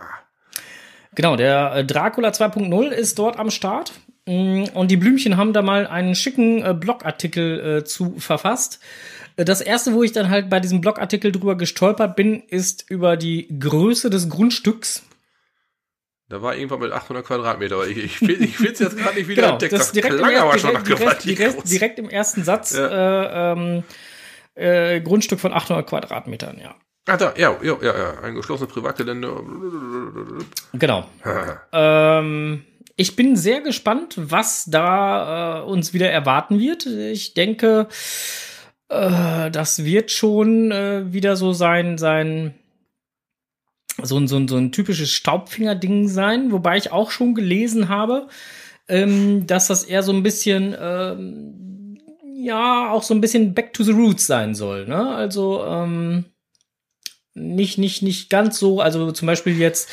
Genau, 1.15 1.37
der 1.37 1.75
äh, 1.75 1.85
Dracula 1.85 2.31
2.0 2.31 2.89
ist 2.89 3.19
dort 3.19 3.39
am 3.39 3.51
Start. 3.51 3.93
Mm, 4.27 4.65
Und 4.75 4.91
die 4.91 4.97
Blümchen 4.97 5.37
haben 5.37 5.53
da 5.53 5.63
mal 5.63 5.87
einen 5.87 6.15
schicken 6.15 6.63
äh, 6.63 6.75
Blogartikel 6.75 7.79
äh, 7.79 7.85
zu 7.85 8.15
verfasst. 8.19 8.81
Das 9.37 9.61
erste, 9.61 9.93
wo 9.95 10.03
ich 10.03 10.13
dann 10.13 10.29
halt 10.31 10.51
bei 10.51 10.61
diesem 10.61 10.81
Blogartikel 10.81 11.33
drüber 11.33 11.57
gestolpert 11.57 12.17
bin, 12.17 12.41
ist 12.49 12.91
über 12.91 13.17
die 13.17 13.49
Größe 13.59 14.11
des 14.11 14.29
Grundstücks. 14.29 15.03
Da 16.29 16.43
war 16.43 16.55
irgendwann 16.55 16.81
mit 16.81 16.93
800 16.93 17.25
Quadratmeter, 17.27 17.75
aber 17.77 17.89
ich, 17.89 17.97
ich, 17.99 18.23
ich 18.23 18.57
finde 18.57 18.73
es 18.73 18.79
jetzt 18.79 18.97
gerade 18.97 19.17
nicht 19.17 19.27
wieder 19.29 19.43
Genau, 19.43 19.53
entdeckt. 19.55 19.73
das 19.73 19.91
direkt, 19.93 20.15
im, 20.15 20.19
klang 20.21 20.37
aber 20.37 20.53
er- 20.53 20.59
schon 20.59 20.73
nach 20.75 20.83
direkt, 20.83 21.25
direkt, 21.25 21.41
direkt, 21.41 21.71
direkt 21.71 21.99
im 21.99 22.09
ersten 22.09 22.45
Satz 22.45 22.73
Ja. 22.77 22.87
äh, 22.87 23.53
ähm, 23.53 23.83
äh, 24.55 25.01
Grundstück 25.01 25.41
von 25.41 25.53
800 25.53 25.87
Quadratmetern, 25.89 26.59
ja. 26.61 26.75
Ah, 27.09 27.17
da, 27.17 27.33
ja, 27.37 27.57
ja, 27.63 27.77
ja, 27.83 27.99
ja, 27.99 28.21
ein 28.21 28.35
geschlossenes 28.37 28.71
Privatgelände. 28.73 29.33
Genau. 30.75 31.09
Ähm, 31.73 32.65
ich 32.97 33.17
bin 33.17 33.35
sehr 33.37 33.63
gespannt, 33.63 34.15
was 34.17 34.67
da 34.67 35.61
äh, 35.61 35.63
uns 35.65 35.93
wieder 35.95 36.11
erwarten 36.11 36.61
wird. 36.61 36.87
Ich 36.87 37.35
denke, 37.35 37.89
äh, 38.91 39.51
das 39.51 39.85
wird 39.85 40.11
schon 40.11 40.73
äh, 40.73 41.13
wieder 41.13 41.37
so 41.37 41.53
sein, 41.53 41.97
sein 41.97 42.55
so 44.03 44.19
ein, 44.19 44.29
so 44.29 44.37
ein, 44.37 44.49
so 44.49 44.57
ein 44.57 44.73
typisches 44.73 45.11
Staubfinger-Ding 45.13 46.09
sein, 46.09 46.53
wobei 46.53 46.77
ich 46.77 46.93
auch 46.93 47.11
schon 47.11 47.35
gelesen 47.35 47.89
habe, 47.89 48.29
ähm, 48.89 49.47
dass 49.47 49.69
das 49.69 49.85
eher 49.85 50.03
so 50.03 50.13
ein 50.13 50.23
bisschen, 50.23 50.75
ähm, 50.79 51.99
ja, 52.35 52.91
auch 52.91 53.03
so 53.03 53.15
ein 53.15 53.21
bisschen 53.21 53.55
back 53.55 53.73
to 53.73 53.85
the 53.85 53.93
roots 53.93 54.27
sein 54.27 54.55
soll. 54.55 54.87
Ne? 54.87 55.15
Also 55.15 55.65
ähm, 55.65 56.25
nicht, 57.35 57.79
nicht, 57.79 58.03
nicht 58.03 58.31
ganz 58.31 58.59
so, 58.59 58.81
also 58.81 59.13
zum 59.13 59.27
Beispiel 59.27 59.59
jetzt, 59.59 59.89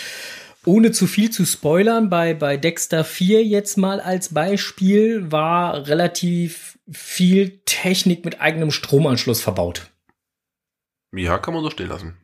ohne 0.65 0.91
zu 0.91 1.05
viel 1.05 1.29
zu 1.29 1.45
spoilern, 1.45 2.09
bei, 2.09 2.33
bei 2.33 2.57
Dexter 2.57 3.03
4 3.03 3.43
jetzt 3.43 3.77
mal 3.77 3.99
als 3.99 4.33
Beispiel 4.33 5.31
war 5.31 5.87
relativ 5.87 6.76
viel 6.91 7.59
Technik 7.65 8.23
mit 8.25 8.39
eigenem 8.41 8.71
Stromanschluss 8.71 9.41
verbaut. 9.41 9.91
Ja, 11.13 11.37
kann 11.37 11.53
man 11.53 11.63
so 11.63 11.69
stehen 11.69 11.89
lassen. 11.89 12.17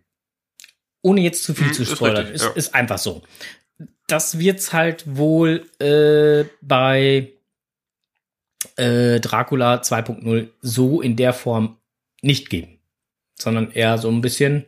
Ohne 1.01 1.21
jetzt 1.21 1.43
zu 1.43 1.53
viel 1.53 1.67
Hm, 1.67 1.73
zu 1.73 1.83
ist 1.83 1.91
spoilern. 1.91 2.17
richtig, 2.27 2.35
ist, 2.35 2.43
ja. 2.43 2.51
ist 2.51 2.75
einfach 2.75 2.97
so. 2.97 3.23
Das 4.07 4.39
wird's 4.39 4.73
halt 4.73 5.03
wohl 5.17 5.69
äh, 5.79 6.45
bei 6.61 7.33
äh, 8.77 9.19
Dracula 9.19 9.81
2.0 9.81 10.49
so 10.61 11.01
in 11.01 11.15
der 11.15 11.33
Form 11.33 11.77
nicht 12.21 12.49
geben, 12.49 12.79
sondern 13.37 13.71
eher 13.71 13.97
so 13.97 14.09
ein 14.09 14.21
bisschen 14.21 14.65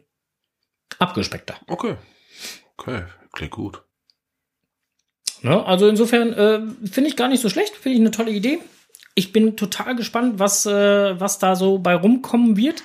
abgespeckter. 1.00 1.60
Okay. 1.68 1.96
Okay, 2.78 3.04
klingt 3.32 3.52
gut. 3.54 3.82
Ne? 5.42 5.66
Also 5.66 5.88
insofern 5.88 6.34
äh, 6.34 6.88
finde 6.88 7.10
ich 7.10 7.16
gar 7.16 7.28
nicht 7.30 7.42
so 7.42 7.50
schlecht, 7.50 7.76
finde 7.76 7.96
ich 7.98 8.02
eine 8.02 8.12
tolle 8.12 8.32
Idee. 8.32 8.60
Ich 9.16 9.32
bin 9.32 9.56
total 9.58 9.96
gespannt, 9.96 10.40
was, 10.40 10.66
äh, 10.66 11.20
was 11.20 11.40
da 11.40 11.56
so 11.56 11.80
bei 11.80 11.96
rumkommen 11.96 12.58
wird. 12.58 12.84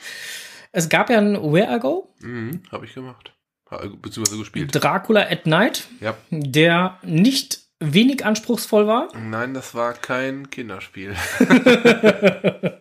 Es 0.73 0.89
gab 0.89 1.11
ja 1.11 1.19
ein 1.19 1.35
Where 1.53 1.77
I 1.77 1.81
Go, 1.81 2.15
Mhm, 2.21 2.63
habe 2.71 2.87
ich 2.87 2.95
gemacht. 2.95 3.33
Ha- 3.71 3.83
Beziehungsweise 4.01 4.39
gespielt. 4.39 4.71
Dracula 4.73 5.23
at 5.23 5.47
Night, 5.47 5.89
Ja. 6.01 6.17
der 6.31 6.99
nicht 7.03 7.61
wenig 7.81 8.25
anspruchsvoll 8.25 8.87
war. 8.87 9.09
Nein, 9.17 9.55
das 9.55 9.75
war 9.75 9.95
kein 9.95 10.51
Kinderspiel. 10.51 11.15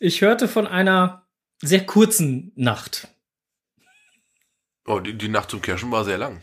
Ich 0.00 0.20
hörte 0.20 0.46
von 0.46 0.66
einer 0.68 1.26
sehr 1.60 1.84
kurzen 1.84 2.52
Nacht. 2.54 3.08
Oh, 4.86 5.00
die, 5.00 5.12
die 5.18 5.28
Nacht 5.28 5.50
zum 5.50 5.60
Kirschen 5.60 5.90
war 5.90 6.04
sehr 6.04 6.18
lang. 6.18 6.40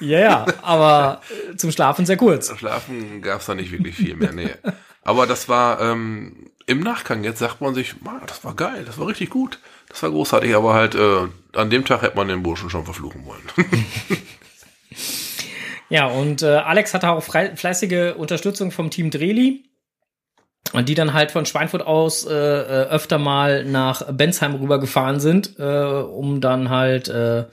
Ja, 0.00 0.18
ja, 0.20 0.46
aber 0.62 1.20
äh, 1.52 1.56
zum 1.56 1.70
Schlafen 1.70 2.06
sehr 2.06 2.16
kurz. 2.16 2.56
Schlafen 2.56 3.20
gab's 3.22 3.44
da 3.46 3.54
nicht 3.54 3.70
wirklich 3.72 3.94
viel 3.94 4.16
mehr. 4.16 4.32
Nee. 4.32 4.48
Aber 5.04 5.26
das 5.26 5.48
war 5.48 5.80
ähm, 5.80 6.50
im 6.66 6.80
Nachgang, 6.80 7.24
jetzt 7.24 7.38
sagt 7.38 7.60
man 7.60 7.74
sich, 7.74 8.00
"Ma, 8.00 8.20
das 8.26 8.44
war 8.44 8.54
geil, 8.54 8.84
das 8.86 8.98
war 8.98 9.06
richtig 9.06 9.30
gut. 9.30 9.58
Das 9.88 10.02
war 10.02 10.10
großartig, 10.10 10.54
aber 10.54 10.74
halt 10.74 10.94
äh, 10.94 11.28
an 11.52 11.70
dem 11.70 11.84
Tag 11.84 12.02
hätte 12.02 12.16
man 12.16 12.28
den 12.28 12.42
Burschen 12.42 12.70
schon 12.70 12.84
verfluchen 12.84 13.24
wollen. 13.26 13.42
Ja, 15.90 16.06
und 16.06 16.42
äh, 16.42 16.56
Alex 16.56 16.94
hatte 16.94 17.10
auch 17.10 17.22
fleißige 17.22 18.16
Unterstützung 18.16 18.70
vom 18.70 18.90
Team 18.90 19.10
Dreli. 19.10 19.64
Und 20.72 20.88
die 20.88 20.94
dann 20.94 21.12
halt 21.12 21.30
von 21.30 21.46
Schweinfurt 21.46 21.86
aus 21.86 22.26
äh, 22.26 22.32
äh, 22.32 22.88
öfter 22.88 23.18
mal 23.18 23.64
nach 23.64 24.10
Bensheim 24.10 24.54
rübergefahren 24.56 25.20
sind, 25.20 25.56
äh, 25.58 25.62
um 25.62 26.40
dann 26.40 26.68
halt, 26.68 27.06
äh, 27.08 27.44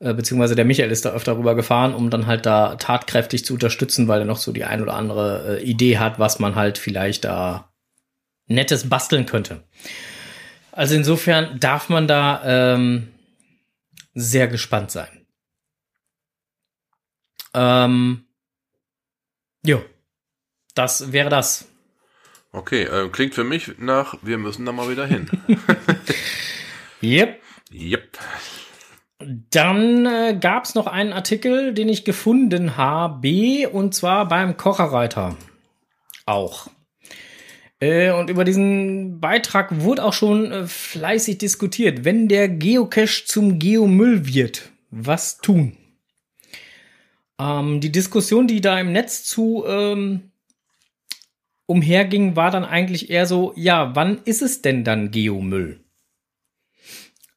äh, 0.00 0.14
beziehungsweise 0.14 0.54
der 0.54 0.64
Michael 0.64 0.90
ist 0.90 1.04
da 1.04 1.10
öfter 1.10 1.36
rübergefahren, 1.36 1.94
um 1.94 2.10
dann 2.10 2.26
halt 2.26 2.46
da 2.46 2.76
tatkräftig 2.76 3.44
zu 3.44 3.54
unterstützen, 3.54 4.08
weil 4.08 4.20
er 4.20 4.24
noch 4.24 4.38
so 4.38 4.50
die 4.50 4.64
ein 4.64 4.82
oder 4.82 4.94
andere 4.94 5.58
äh, 5.58 5.62
Idee 5.62 5.98
hat, 5.98 6.18
was 6.18 6.38
man 6.38 6.54
halt 6.54 6.78
vielleicht 6.78 7.24
da 7.24 7.72
Nettes 8.46 8.88
basteln 8.88 9.26
könnte. 9.26 9.62
Also 10.72 10.94
insofern 10.94 11.60
darf 11.60 11.88
man 11.88 12.08
da 12.08 12.74
ähm, 12.74 13.08
sehr 14.14 14.48
gespannt 14.48 14.90
sein. 14.90 15.26
Ähm, 17.52 18.24
jo, 19.64 19.84
das 20.74 21.12
wäre 21.12 21.28
das. 21.28 21.68
Okay, 22.52 22.84
äh, 22.84 23.08
klingt 23.10 23.34
für 23.34 23.44
mich 23.44 23.78
nach, 23.78 24.14
wir 24.22 24.38
müssen 24.38 24.64
da 24.64 24.72
mal 24.72 24.90
wieder 24.90 25.06
hin. 25.06 25.30
Yep. 27.02 27.40
yep. 27.72 28.18
Dann 29.50 30.06
äh, 30.06 30.38
gab 30.40 30.64
es 30.64 30.74
noch 30.74 30.86
einen 30.86 31.12
Artikel, 31.12 31.74
den 31.74 31.88
ich 31.88 32.04
gefunden 32.04 32.76
habe, 32.76 33.68
und 33.70 33.94
zwar 33.94 34.26
beim 34.26 34.56
Kocherreiter. 34.56 35.36
Auch. 36.24 36.68
Äh, 37.80 38.12
und 38.12 38.30
über 38.30 38.44
diesen 38.44 39.20
Beitrag 39.20 39.80
wurde 39.80 40.04
auch 40.04 40.12
schon 40.14 40.50
äh, 40.50 40.66
fleißig 40.66 41.38
diskutiert. 41.38 42.04
Wenn 42.04 42.28
der 42.28 42.48
Geocache 42.48 43.24
zum 43.26 43.58
Geomüll 43.58 44.26
wird, 44.26 44.70
was 44.90 45.38
tun? 45.38 45.76
Ähm, 47.38 47.80
die 47.80 47.92
Diskussion, 47.92 48.46
die 48.46 48.60
da 48.60 48.78
im 48.78 48.92
Netz 48.92 49.24
zu 49.24 49.64
ähm, 49.66 50.30
umherging, 51.66 52.36
war 52.36 52.50
dann 52.50 52.64
eigentlich 52.64 53.10
eher 53.10 53.26
so, 53.26 53.52
ja, 53.56 53.94
wann 53.94 54.18
ist 54.24 54.42
es 54.42 54.62
denn 54.62 54.84
dann 54.84 55.10
Geomüll? 55.10 55.80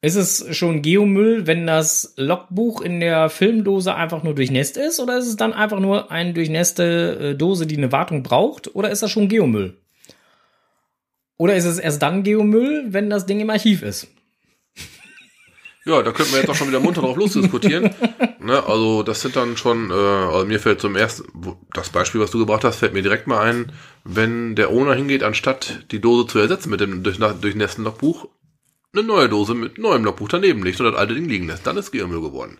Ist 0.04 0.16
es 0.16 0.54
schon 0.54 0.82
Geomüll, 0.82 1.46
wenn 1.46 1.66
das 1.66 2.12
Logbuch 2.18 2.82
in 2.82 3.00
der 3.00 3.30
Filmdose 3.30 3.94
einfach 3.94 4.22
nur 4.22 4.34
durchnässt 4.34 4.76
ist? 4.76 5.00
Oder 5.00 5.16
ist 5.16 5.26
es 5.26 5.36
dann 5.36 5.54
einfach 5.54 5.80
nur 5.80 6.10
eine 6.10 6.34
durchnässte 6.34 7.30
äh, 7.30 7.34
Dose, 7.34 7.66
die 7.66 7.78
eine 7.78 7.90
Wartung 7.90 8.22
braucht? 8.22 8.74
Oder 8.74 8.90
ist 8.90 9.02
das 9.02 9.10
schon 9.10 9.30
Geomüll? 9.30 9.78
Oder 11.38 11.56
ist 11.56 11.64
es 11.64 11.78
erst 11.78 12.02
dann 12.02 12.22
Geomüll, 12.22 12.84
wenn 12.88 13.08
das 13.08 13.24
Ding 13.24 13.40
im 13.40 13.48
Archiv 13.48 13.82
ist? 13.82 14.08
Ja, 15.86 16.02
da 16.02 16.12
könnten 16.12 16.32
wir 16.32 16.40
jetzt 16.40 16.48
auch 16.48 16.54
schon 16.54 16.68
wieder 16.68 16.80
munter 16.80 17.02
drauf 17.02 17.16
losdiskutieren. 17.16 17.90
ne, 18.40 18.62
also 18.66 19.02
das 19.02 19.20
sind 19.20 19.36
dann 19.36 19.58
schon, 19.58 19.90
äh, 19.90 19.94
also 19.94 20.46
mir 20.46 20.58
fällt 20.58 20.80
zum 20.80 20.96
ersten, 20.96 21.24
das 21.74 21.90
Beispiel, 21.90 22.22
was 22.22 22.30
du 22.30 22.38
gebracht 22.38 22.64
hast, 22.64 22.76
fällt 22.76 22.94
mir 22.94 23.02
direkt 23.02 23.26
mal 23.26 23.40
ein, 23.40 23.72
wenn 24.02 24.54
der 24.54 24.70
Owner 24.70 24.94
hingeht, 24.94 25.22
anstatt 25.22 25.84
die 25.90 26.00
Dose 26.00 26.26
zu 26.26 26.38
ersetzen 26.38 26.70
mit 26.70 26.80
dem 26.80 27.02
durchnässten 27.02 27.84
Logbuch, 27.84 28.28
eine 28.94 29.06
neue 29.06 29.28
Dose 29.28 29.54
mit 29.54 29.78
neuem 29.78 30.04
Logbuch 30.04 30.28
daneben 30.28 30.62
legt 30.62 30.80
und 30.80 30.86
das 30.86 30.96
alte 30.96 31.14
Ding 31.14 31.28
liegen 31.28 31.46
lässt. 31.46 31.66
Dann 31.66 31.76
ist 31.76 31.92
Geomüll 31.92 32.20
geworden. 32.20 32.58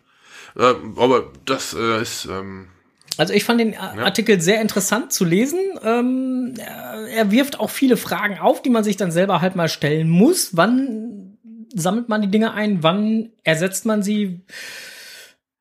Äh, 0.57 0.75
aber 0.97 1.33
das 1.45 1.75
äh, 1.75 2.03
ist... 2.03 2.27
Ähm, 2.27 2.69
also 3.17 3.33
ich 3.33 3.45
fand 3.45 3.61
den 3.61 3.75
ja. 3.75 3.95
Artikel 3.99 4.41
sehr 4.41 4.61
interessant 4.61 5.13
zu 5.13 5.25
lesen. 5.25 5.61
Ähm, 5.83 6.55
er 6.59 7.31
wirft 7.31 7.61
auch 7.61 7.71
viele 7.71 7.97
Fragen 7.97 8.39
auf, 8.39 8.61
die 8.61 8.71
man 8.71 8.83
sich 8.83 8.97
dann 8.97 9.13
selber 9.13 9.41
halt 9.41 9.55
mal 9.55 9.69
stellen 9.69 10.09
muss. 10.09 10.57
Wann 10.57 11.39
sammelt 11.73 12.09
man 12.09 12.23
die 12.23 12.31
Dinge 12.31 12.55
ein? 12.55 12.83
Wann 12.83 13.31
ersetzt 13.45 13.87
man 13.87 14.03
sie? 14.03 14.41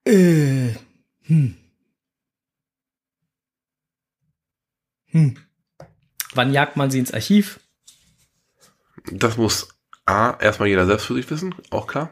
Äh, 0.05 0.69
hm. 1.23 1.55
Hm. 5.12 5.38
Wann 6.33 6.53
jagt 6.53 6.75
man 6.75 6.89
sie 6.89 6.99
ins 6.99 7.13
Archiv? 7.13 7.59
Das 9.12 9.38
muss 9.38 9.72
A, 10.05 10.37
erstmal 10.39 10.67
jeder 10.69 10.85
selbst 10.85 11.05
für 11.05 11.13
sich 11.13 11.29
wissen, 11.29 11.55
auch 11.69 11.87
klar. 11.87 12.09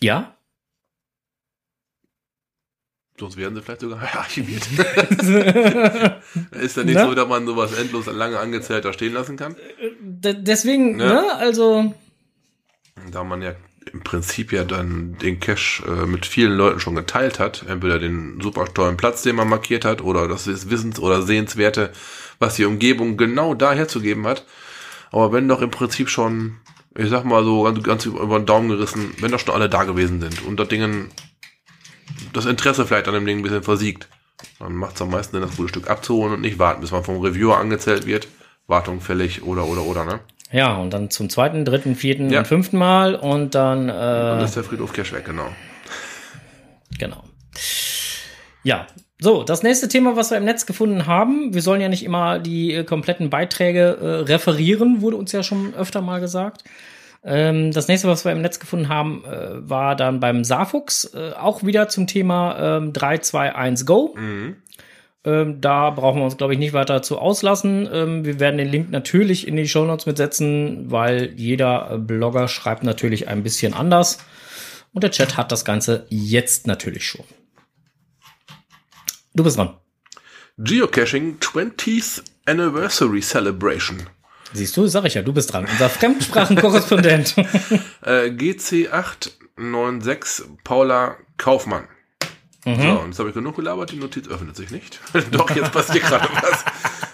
Ja. 0.00 0.36
Sonst 3.18 3.36
werden 3.36 3.54
sie 3.54 3.60
vielleicht 3.62 3.82
sogar 3.82 4.00
archiviert. 4.16 4.66
ist 6.52 6.76
ja 6.76 6.84
nicht 6.84 6.94
Na? 6.94 7.06
so, 7.06 7.14
dass 7.14 7.28
man 7.28 7.46
sowas 7.46 7.72
endlos 7.74 8.06
lange 8.06 8.38
angezählt 8.38 8.84
da 8.86 8.92
stehen 8.94 9.12
lassen 9.12 9.36
kann. 9.36 9.54
D 10.00 10.32
deswegen, 10.34 10.98
Ja. 10.98 11.06
ne, 11.20 11.34
also, 11.36 11.94
Da 13.10 13.22
man 13.24 13.42
ja 13.42 13.52
im 13.92 14.02
Prinzip 14.02 14.52
ja 14.52 14.64
dann 14.64 15.16
den 15.18 15.40
Cache 15.40 15.82
äh, 15.86 16.06
mit 16.06 16.24
vielen 16.26 16.52
Leuten 16.52 16.80
schon 16.80 16.94
geteilt 16.94 17.38
hat, 17.38 17.64
entweder 17.68 17.98
den 17.98 18.40
super 18.40 18.64
tollen 18.66 18.96
Platz, 18.96 19.22
den 19.22 19.36
man 19.36 19.48
markiert 19.48 19.84
hat, 19.84 20.00
oder 20.02 20.28
das 20.28 20.46
ist 20.46 20.70
Wissens- 20.70 21.00
oder 21.00 21.22
Sehenswerte, 21.22 21.92
was 22.38 22.56
die 22.56 22.64
Umgebung 22.64 23.16
genau 23.18 23.54
da 23.54 23.72
herzugeben 23.74 24.26
hat. 24.26 24.46
Aber 25.12 25.32
wenn 25.32 25.48
doch 25.48 25.60
im 25.60 25.70
Prinzip 25.70 26.08
schon, 26.08 26.56
ich 26.96 27.08
sag 27.08 27.24
mal 27.24 27.44
so 27.44 27.62
ganz, 27.62 27.82
ganz 27.82 28.06
über 28.06 28.38
den 28.38 28.46
Daumen 28.46 28.68
gerissen, 28.68 29.14
wenn 29.20 29.30
doch 29.30 29.38
schon 29.38 29.54
alle 29.54 29.68
da 29.68 29.84
gewesen 29.84 30.20
sind 30.20 30.44
und 30.46 30.58
das 30.58 30.68
Ding, 30.68 31.08
das 32.32 32.46
Interesse 32.46 32.86
vielleicht 32.86 33.08
an 33.08 33.14
dem 33.14 33.26
Ding 33.26 33.38
ein 33.38 33.42
bisschen 33.42 33.62
versiegt, 33.62 34.08
dann 34.58 34.74
macht 34.74 34.96
es 34.96 35.02
am 35.02 35.10
meisten 35.10 35.32
Sinn, 35.36 35.42
das 35.46 35.56
gute 35.56 35.68
Stück 35.68 35.88
abzuholen 35.90 36.34
und 36.34 36.40
nicht 36.40 36.58
warten, 36.58 36.80
bis 36.80 36.90
man 36.90 37.04
vom 37.04 37.20
Reviewer 37.20 37.58
angezählt 37.58 38.06
wird. 38.06 38.28
Wartung 38.66 39.00
fällig 39.00 39.42
oder 39.42 39.66
oder 39.66 39.82
oder, 39.82 40.04
ne? 40.04 40.20
ja, 40.52 40.74
und 40.76 40.90
dann 40.90 41.10
zum 41.10 41.28
zweiten, 41.28 41.64
dritten, 41.64 41.94
vierten 41.96 42.30
Ja. 42.30 42.40
und 42.40 42.46
fünften 42.46 42.78
Mal 42.78 43.14
und 43.14 43.54
dann, 43.54 43.88
Dann 43.88 44.40
äh, 44.40 44.44
ist 44.44 44.56
der 44.56 44.64
Friedhof 44.64 44.92
Cache 44.92 45.12
weg, 45.12 45.24
genau. 45.24 45.48
genau. 46.98 47.24
Ja, 48.62 48.86
so, 49.20 49.42
das 49.42 49.62
nächste 49.62 49.88
Thema, 49.88 50.16
was 50.16 50.30
wir 50.30 50.38
im 50.38 50.44
Netz 50.44 50.64
gefunden 50.64 51.06
haben, 51.06 51.52
wir 51.52 51.60
sollen 51.60 51.80
ja 51.80 51.88
nicht 51.88 52.04
immer 52.04 52.38
die 52.38 52.72
äh, 52.72 52.84
kompletten 52.84 53.28
Beiträge 53.28 53.98
äh, 54.00 54.06
referieren, 54.30 55.02
wurde 55.02 55.16
uns 55.16 55.32
ja 55.32 55.42
schon 55.42 55.74
öfter 55.74 56.00
mal 56.00 56.20
gesagt. 56.20 56.64
Ähm, 57.22 57.70
das 57.70 57.86
nächste, 57.88 58.08
was 58.08 58.24
wir 58.24 58.32
im 58.32 58.40
Netz 58.40 58.60
gefunden 58.60 58.88
haben, 58.88 59.22
äh, 59.24 59.68
war 59.68 59.94
dann 59.94 60.20
beim 60.20 60.42
Saarfuchs, 60.42 61.12
äh, 61.14 61.32
auch 61.38 61.62
wieder 61.64 61.88
zum 61.88 62.06
Thema 62.06 62.78
ähm, 62.78 62.92
3, 62.94 63.18
2, 63.18 63.54
1, 63.54 63.84
Go. 63.84 64.14
Mhm. 64.16 64.56
Ähm, 65.22 65.60
da 65.60 65.90
brauchen 65.90 66.20
wir 66.20 66.24
uns, 66.24 66.38
glaube 66.38 66.54
ich, 66.54 66.58
nicht 66.58 66.72
weiter 66.72 67.02
zu 67.02 67.18
auslassen. 67.18 67.86
Ähm, 67.92 68.24
wir 68.24 68.40
werden 68.40 68.56
den 68.56 68.68
Link 68.68 68.90
natürlich 68.90 69.46
in 69.46 69.56
die 69.56 69.68
Shownotes 69.68 70.06
mitsetzen, 70.06 70.90
weil 70.90 71.34
jeder 71.36 71.90
äh, 71.92 71.98
Blogger 71.98 72.48
schreibt 72.48 72.84
natürlich 72.84 73.28
ein 73.28 73.42
bisschen 73.42 73.74
anders. 73.74 74.18
Und 74.94 75.04
der 75.04 75.10
Chat 75.10 75.36
hat 75.36 75.52
das 75.52 75.66
Ganze 75.66 76.06
jetzt 76.08 76.66
natürlich 76.66 77.04
schon. 77.06 77.26
Du 79.34 79.44
bist 79.44 79.56
dran. 79.56 79.76
Geocaching 80.58 81.38
20th 81.40 82.22
Anniversary 82.46 83.22
Celebration. 83.22 84.02
Siehst 84.52 84.76
du, 84.76 84.88
sag 84.88 85.04
ich 85.04 85.14
ja, 85.14 85.22
du 85.22 85.32
bist 85.32 85.52
dran. 85.52 85.68
Unser 85.70 85.88
Fremdsprachenkorrespondent. 85.88 87.36
Äh, 88.02 88.30
GC896 88.30 90.42
Paula 90.64 91.16
Kaufmann. 91.36 91.86
So, 92.64 92.70
und 92.70 93.08
jetzt 93.08 93.18
habe 93.18 93.28
ich 93.30 93.34
genug 93.34 93.56
gelabert, 93.56 93.90
die 93.90 93.96
Notiz 93.96 94.28
öffnet 94.28 94.54
sich 94.56 94.70
nicht. 94.70 95.00
Doch, 95.30 95.50
jetzt 95.50 95.72
passiert 95.72 96.04
gerade 96.04 96.28
was. 96.42 96.64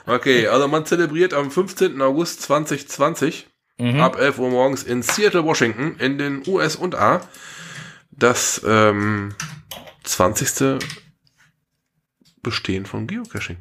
Okay, 0.06 0.46
also 0.48 0.66
man 0.68 0.84
zelebriert 0.86 1.34
am 1.34 1.50
15. 1.50 2.00
August 2.02 2.42
2020 2.42 3.46
ab 3.98 4.18
11 4.18 4.38
Uhr 4.38 4.50
morgens 4.50 4.82
in 4.82 5.02
Seattle, 5.02 5.44
Washington, 5.44 5.96
in 5.98 6.16
den 6.18 6.42
US 6.48 6.76
und 6.76 6.94
A, 6.94 7.20
das 8.10 8.62
ähm, 8.66 9.34
20. 10.04 10.78
Bestehen 12.46 12.86
von 12.86 13.08
Geocaching. 13.08 13.56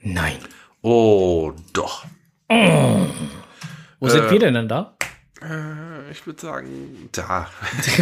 Nein. 0.00 0.38
Oh, 0.80 1.52
doch. 1.74 2.06
Wo 2.48 4.08
sind 4.08 4.30
wir 4.30 4.38
denn 4.38 4.54
dann 4.54 4.66
da? 4.66 4.96
Äh, 5.42 6.10
ich 6.10 6.26
würde 6.26 6.40
sagen, 6.40 7.10
da. 7.12 7.50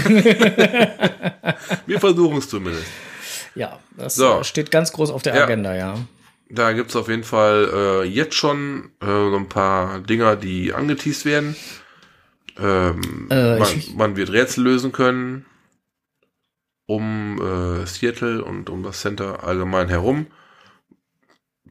Wir 1.86 1.98
versuchen 1.98 2.38
es 2.38 2.48
zumindest. 2.48 2.86
Ja, 3.56 3.80
das 3.96 4.14
So. 4.14 4.38
äh, 4.40 4.44
steht 4.44 4.70
ganz 4.70 4.92
groß 4.92 5.10
auf 5.10 5.22
der 5.24 5.34
Ja. 5.34 5.42
Agenda, 5.44 5.74
ja. 5.74 5.94
Da 6.48 6.72
gibt's 6.72 6.94
auf 6.94 7.08
jeden 7.08 7.24
Fall 7.24 7.68
äh, 7.74 8.02
jetzt 8.04 8.36
schon 8.36 8.90
äh, 9.00 9.06
so 9.06 9.34
ein 9.36 9.48
paar 9.48 9.98
Dinger, 10.00 10.36
die 10.36 10.72
angeteased 10.72 11.24
werden. 11.24 11.56
Ähm, 12.60 13.26
Äh, 13.28 13.58
man, 13.58 13.68
ich- 13.76 13.94
man 13.96 14.14
wird 14.16 14.30
Rätsel 14.30 14.62
lösen 14.62 14.92
können 14.92 15.46
um 16.96 17.40
äh, 17.40 17.86
Seattle 17.86 18.44
und 18.44 18.68
um 18.70 18.82
das 18.82 19.00
Center 19.00 19.44
allgemein 19.44 19.88
herum. 19.88 20.26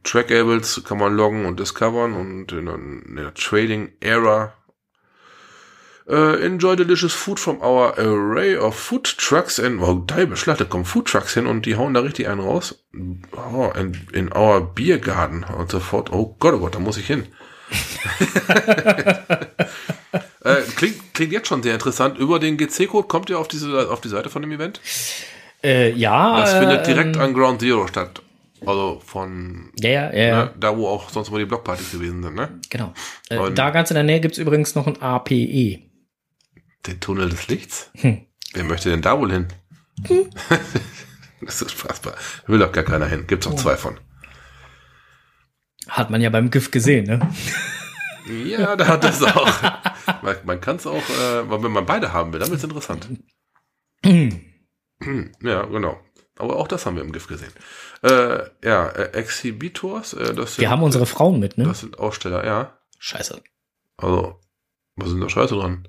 Trackables 0.02 0.82
kann 0.84 0.98
man 0.98 1.14
loggen 1.16 1.46
und 1.46 1.60
discovern 1.60 2.14
und 2.14 2.50
in, 2.52 2.66
der- 2.66 2.74
in 2.74 3.16
der 3.16 3.34
Trading 3.34 3.92
Era 4.00 4.52
äh, 6.08 6.44
enjoy 6.44 6.74
delicious 6.74 7.12
food 7.12 7.38
from 7.38 7.60
our 7.62 7.96
array 7.96 8.56
of 8.56 8.74
food 8.74 9.04
trucks 9.04 9.60
and 9.60 9.80
oh, 9.80 10.04
da 10.04 10.24
kommen 10.64 10.84
Food 10.84 11.06
Trucks 11.06 11.34
hin 11.34 11.46
und 11.46 11.64
die 11.64 11.76
hauen 11.76 11.94
da 11.94 12.00
richtig 12.00 12.28
einen 12.28 12.40
raus. 12.40 12.84
Oh, 13.36 13.70
in, 13.78 13.96
in 14.12 14.32
our 14.34 14.60
beer 14.60 14.98
garden 14.98 15.44
und 15.44 15.70
sofort. 15.70 16.12
Oh 16.12 16.34
Gott, 16.40 16.54
oh 16.54 16.58
Gott, 16.58 16.74
da 16.74 16.80
muss 16.80 16.96
ich 16.96 17.06
hin. 17.06 17.26
äh, 20.44 20.56
klingt, 20.76 21.14
klingt 21.14 21.32
jetzt 21.32 21.48
schon 21.48 21.62
sehr 21.62 21.74
interessant. 21.74 22.18
Über 22.18 22.38
den 22.38 22.56
GC-Code 22.56 23.08
kommt 23.08 23.30
ihr 23.30 23.38
auf 23.38 23.48
diese 23.48 23.90
auf 23.90 24.00
die 24.00 24.08
Seite 24.08 24.30
von 24.30 24.42
dem 24.42 24.52
Event. 24.52 24.80
Äh, 25.62 25.92
ja. 25.92 26.40
Das 26.40 26.54
äh, 26.54 26.60
findet 26.60 26.86
direkt 26.86 27.16
ähm, 27.16 27.22
an 27.22 27.34
Ground 27.34 27.60
Zero 27.60 27.86
statt. 27.86 28.22
Also 28.64 29.00
von 29.04 29.72
Ja, 29.80 29.90
ja, 29.90 30.12
ja, 30.12 30.44
ne, 30.44 30.54
da, 30.58 30.76
wo 30.76 30.86
auch 30.86 31.10
sonst 31.10 31.30
mal 31.30 31.38
die 31.38 31.46
Blockpartys 31.46 31.90
gewesen 31.90 32.22
sind, 32.22 32.34
ne? 32.36 32.60
genau. 32.70 32.94
Äh, 33.28 33.50
da 33.52 33.70
ganz 33.70 33.90
in 33.90 33.96
der 33.96 34.04
Nähe 34.04 34.20
gibt's 34.20 34.38
übrigens 34.38 34.76
noch 34.76 34.86
ein 34.86 35.02
APE. 35.02 35.80
Den 36.86 37.00
Tunnel 37.00 37.28
des 37.28 37.48
Lichts? 37.48 37.90
Hm. 37.96 38.24
Wer 38.54 38.64
möchte 38.64 38.90
denn 38.90 39.02
da 39.02 39.18
wohl 39.18 39.32
hin? 39.32 39.48
das 41.40 41.60
ist 41.60 41.62
unfassbar. 41.62 42.14
Will 42.46 42.58
doch 42.58 42.72
gar 42.72 42.84
keiner 42.84 43.06
hin. 43.06 43.26
Gibt's 43.26 43.46
auch 43.46 43.54
zwei 43.54 43.76
von. 43.76 43.98
Hat 45.88 46.10
man 46.10 46.20
ja 46.20 46.30
beim 46.30 46.50
GIF 46.50 46.70
gesehen, 46.70 47.06
ne? 47.06 47.28
Ja, 48.26 48.76
da 48.76 48.86
hat 48.86 49.04
es 49.04 49.22
auch. 49.22 49.48
man 50.22 50.36
man 50.44 50.60
kann 50.60 50.76
es 50.76 50.86
auch, 50.86 50.96
äh, 50.96 51.62
wenn 51.62 51.72
man 51.72 51.86
beide 51.86 52.12
haben 52.12 52.32
will, 52.32 52.40
dann 52.40 52.50
wird's 52.50 52.64
interessant. 52.64 53.08
Hm. 54.04 54.40
ja, 55.42 55.62
genau. 55.64 55.98
Aber 56.38 56.56
auch 56.56 56.68
das 56.68 56.86
haben 56.86 56.96
wir 56.96 57.02
im 57.02 57.12
GIF 57.12 57.26
gesehen. 57.26 57.52
Äh, 58.02 58.40
ja, 58.64 58.88
äh, 58.88 59.12
Exhibitors, 59.12 60.14
äh, 60.14 60.34
das 60.34 60.54
sind, 60.54 60.62
Wir 60.62 60.70
haben 60.70 60.82
unsere 60.82 61.06
Frauen 61.06 61.38
mit, 61.38 61.58
ne? 61.58 61.64
das 61.64 61.80
sind 61.80 61.98
Aussteller, 61.98 62.44
ja. 62.44 62.78
Scheiße. 62.98 63.42
Also, 63.98 64.40
was 64.96 65.10
sind 65.10 65.20
da 65.20 65.28
Scheiße 65.28 65.54
dran? 65.54 65.88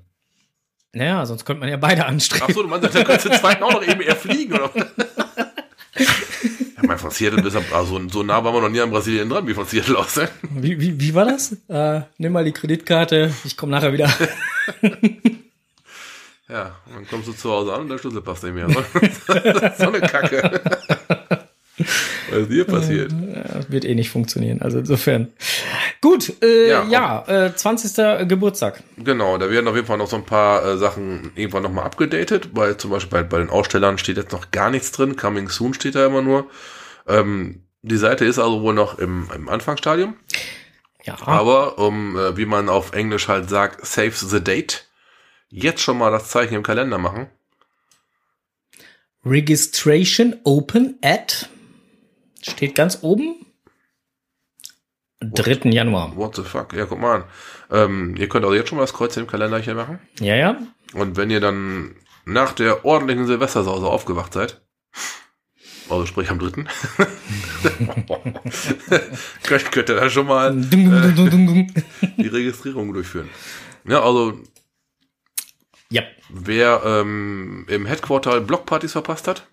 Naja, 0.92 1.26
sonst 1.26 1.44
könnte 1.44 1.60
man 1.60 1.68
ja 1.68 1.76
beide 1.76 2.06
anstreben. 2.06 2.54
so, 2.54 2.62
du 2.62 2.68
meinst, 2.68 2.94
da 2.94 3.02
kannst 3.02 3.26
du 3.26 3.30
zweiten 3.30 3.62
auch 3.64 3.72
noch 3.72 3.86
eben 3.86 4.00
eher 4.00 4.16
fliegen, 4.16 4.54
oder? 4.54 4.70
ja, 6.84 6.88
mein, 6.88 6.98
von 6.98 7.10
Seattle 7.10 7.42
bis 7.42 7.56
am, 7.56 7.64
also 7.72 8.00
so 8.08 8.22
nah 8.22 8.44
waren 8.44 8.54
wir 8.54 8.60
noch 8.60 8.68
nie 8.68 8.80
an 8.80 8.90
Brasilien 8.90 9.28
dran, 9.28 9.46
wie 9.46 9.54
von 9.54 9.66
Seattle 9.66 9.98
aus, 9.98 10.16
ne? 10.16 10.28
Wie, 10.50 10.80
wie, 10.80 11.00
wie 11.00 11.14
war 11.14 11.24
das? 11.24 11.56
Äh, 11.68 12.02
nimm 12.18 12.32
mal 12.32 12.44
die 12.44 12.52
Kreditkarte, 12.52 13.32
ich 13.44 13.56
komme 13.56 13.72
nachher 13.72 13.92
wieder. 13.92 14.12
Ja, 16.46 16.76
dann 16.92 17.08
kommst 17.08 17.26
du 17.26 17.32
zu 17.32 17.50
Hause 17.50 17.72
an 17.72 17.80
und 17.80 17.88
der 17.88 17.96
Schlüssel 17.96 18.20
passt 18.20 18.44
nicht 18.44 18.54
mehr. 18.54 18.68
So 18.68 19.88
eine 19.88 20.00
Kacke. 20.02 20.60
Was 22.30 22.38
ist 22.42 22.52
hier 22.52 22.64
passiert? 22.64 23.12
Das 23.12 23.70
wird 23.70 23.84
eh 23.84 23.94
nicht 23.94 24.10
funktionieren. 24.10 24.62
Also 24.62 24.78
insofern. 24.78 25.32
Gut, 26.00 26.32
äh, 26.42 26.68
Ja, 26.68 26.84
ja, 26.88 27.46
äh, 27.46 27.54
20. 27.54 28.28
Geburtstag. 28.28 28.82
Genau, 28.96 29.38
da 29.38 29.50
werden 29.50 29.66
auf 29.66 29.74
jeden 29.74 29.86
Fall 29.86 29.98
noch 29.98 30.08
so 30.08 30.16
ein 30.16 30.24
paar 30.24 30.64
äh, 30.64 30.78
Sachen 30.78 31.32
irgendwann 31.34 31.64
nochmal 31.64 31.84
abgedatet, 31.84 32.50
weil 32.52 32.76
zum 32.76 32.90
Beispiel 32.90 33.22
bei, 33.22 33.22
bei 33.24 33.38
den 33.38 33.50
Ausstellern 33.50 33.98
steht 33.98 34.16
jetzt 34.16 34.32
noch 34.32 34.50
gar 34.50 34.70
nichts 34.70 34.92
drin, 34.92 35.16
Coming 35.16 35.48
Soon 35.48 35.74
steht 35.74 35.96
da 35.96 36.06
immer 36.06 36.22
nur. 36.22 36.48
Ähm, 37.08 37.62
die 37.82 37.96
Seite 37.96 38.24
ist 38.24 38.38
also 38.38 38.62
wohl 38.62 38.74
noch 38.74 38.98
im, 38.98 39.28
im 39.34 39.48
Anfangsstadium, 39.48 40.16
Ja, 41.04 41.16
aber 41.26 41.78
um, 41.78 42.16
äh, 42.16 42.36
wie 42.36 42.46
man 42.46 42.68
auf 42.68 42.92
Englisch 42.92 43.28
halt 43.28 43.50
sagt, 43.50 43.84
save 43.84 44.12
the 44.12 44.42
date, 44.42 44.86
jetzt 45.50 45.82
schon 45.82 45.98
mal 45.98 46.10
das 46.10 46.28
Zeichen 46.30 46.54
im 46.54 46.62
Kalender 46.62 46.98
machen. 46.98 47.26
Registration 49.26 50.36
open 50.44 50.98
at 51.02 51.48
steht 52.44 52.74
ganz 52.74 52.98
oben. 53.02 53.46
3. 55.20 55.70
Januar. 55.70 56.16
What 56.16 56.36
the 56.36 56.42
fuck? 56.42 56.72
Ja, 56.74 56.84
guck 56.86 57.00
mal 57.00 57.16
an. 57.16 57.24
Ähm, 57.70 58.16
ihr 58.16 58.28
könnt 58.28 58.44
also 58.44 58.54
jetzt 58.54 58.68
schon 58.68 58.76
mal 58.76 58.82
das 58.84 58.92
Kreuz 58.92 59.16
im 59.16 59.26
Kalender 59.26 59.58
hier 59.58 59.74
machen. 59.74 59.98
Ja, 60.20 60.36
ja. 60.36 60.58
Und 60.92 61.16
wenn 61.16 61.30
ihr 61.30 61.40
dann 61.40 61.96
nach 62.24 62.52
der 62.52 62.84
ordentlichen 62.84 63.26
Silvestersause 63.26 63.86
aufgewacht 63.86 64.32
seid, 64.32 64.60
also 65.88 66.06
sprich 66.06 66.30
am 66.30 66.38
dritten, 66.38 66.68
könnt, 69.42 69.72
könnt 69.72 69.88
ihr 69.88 69.96
da 69.96 70.08
schon 70.08 70.26
mal 70.26 70.50
dum. 70.54 71.66
die 72.16 72.26
Registrierung 72.26 72.92
durchführen. 72.92 73.28
Ja, 73.86 74.02
also 74.02 74.40
Ja, 75.90 76.02
wer 76.30 76.82
ähm, 76.84 77.66
im 77.68 77.86
Headquarter 77.86 78.40
Blockpartys 78.40 78.92
verpasst 78.92 79.28
hat, 79.28 79.46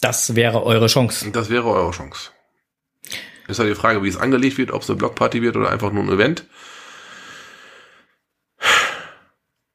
das 0.00 0.34
wäre 0.34 0.62
eure 0.62 0.86
Chance. 0.86 1.30
das 1.30 1.50
wäre 1.50 1.68
eure 1.68 1.90
Chance. 1.90 2.30
Ist 3.48 3.58
halt 3.60 3.70
die 3.70 3.74
Frage, 3.74 4.02
wie 4.02 4.08
es 4.08 4.16
angelegt 4.16 4.58
wird, 4.58 4.72
ob 4.72 4.82
es 4.82 4.90
eine 4.90 4.96
Blockparty 4.98 5.40
wird 5.42 5.56
oder 5.56 5.70
einfach 5.70 5.92
nur 5.92 6.02
ein 6.02 6.10
Event. 6.10 6.46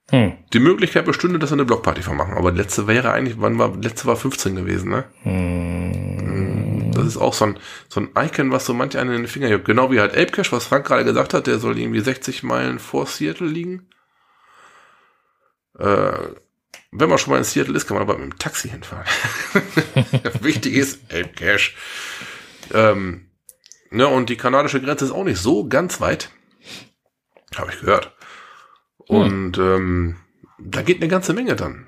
Hm. 0.10 0.34
Die 0.52 0.60
Möglichkeit 0.60 1.06
bestünde, 1.06 1.40
dass 1.40 1.52
wir 1.52 1.56
eine 1.56 1.66
Blockparty 1.66 2.02
von 2.02 2.18
machen. 2.18 2.34
Aber 2.34 2.52
letzte 2.52 2.86
wäre 2.88 3.14
eigentlich, 3.14 3.40
wann 3.40 3.58
war, 3.58 3.74
letzte 3.78 4.08
war 4.08 4.18
15 4.18 4.56
gewesen, 4.56 4.92
ne? 4.92 5.06
Hm. 5.24 6.92
Das 6.94 7.06
ist 7.06 7.18
auch 7.18 7.34
so 7.34 7.46
ein, 7.46 7.60
so 7.88 8.02
ein 8.02 8.10
Icon, 8.18 8.52
was 8.52 8.66
so 8.66 8.74
manch 8.74 8.98
einen 8.98 9.12
in 9.12 9.22
den 9.22 9.28
Finger 9.28 9.48
juckt. 9.48 9.66
Genau 9.66 9.90
wie 9.90 10.02
halt 10.02 10.12
Apecash, 10.12 10.52
was 10.52 10.66
Frank 10.66 10.86
gerade 10.86 11.06
gesagt 11.06 11.34
hat, 11.34 11.48
der 11.48 11.60
soll 11.60 11.80
irgendwie 11.80 12.02
60 12.02 12.44
Meilen 12.44 12.80
vor 12.80 13.06
Seattle 13.06 13.48
liegen. 13.48 13.88
Äh, 15.80 16.12
wenn 16.92 17.10
man 17.10 17.18
schon 17.18 17.32
mal 17.32 17.38
in 17.38 17.44
Seattle 17.44 17.76
ist, 17.76 17.88
kann 17.88 17.96
man 17.96 18.04
aber 18.04 18.18
mit 18.18 18.34
dem 18.34 18.38
Taxi 18.38 18.70
hinfahren. 18.70 19.06
Wichtig 20.42 20.74
ist 20.74 21.12
Apecash. 21.12 21.76
Ähm, 22.74 23.30
ne, 23.90 24.08
und 24.08 24.30
die 24.30 24.38
kanadische 24.38 24.82
Grenze 24.82 25.06
ist 25.06 25.12
auch 25.12 25.24
nicht 25.24 25.42
so 25.42 25.68
ganz 25.68 26.02
weit. 26.02 26.30
Habe 27.56 27.72
ich 27.72 27.80
gehört. 27.80 28.16
Und 28.98 29.58
ähm, 29.58 30.18
da 30.60 30.82
geht 30.82 30.98
eine 30.98 31.10
ganze 31.10 31.34
Menge 31.34 31.56
dann. 31.56 31.88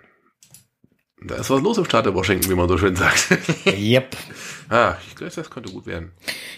Da 1.25 1.35
ist 1.35 1.49
was 1.49 1.61
los 1.61 1.77
im 1.77 1.85
Staat 1.85 2.05
der 2.05 2.13
Washington, 2.13 2.49
wie 2.49 2.55
man 2.55 2.67
so 2.67 2.77
schön 2.77 2.95
sagt. 2.95 3.27
Yep. 3.65 4.17
ah, 4.69 4.95
ich 5.07 5.15
glaube, 5.15 5.31
das 5.33 5.49
könnte 5.49 5.71
gut 5.71 5.85
werden. 5.85 6.11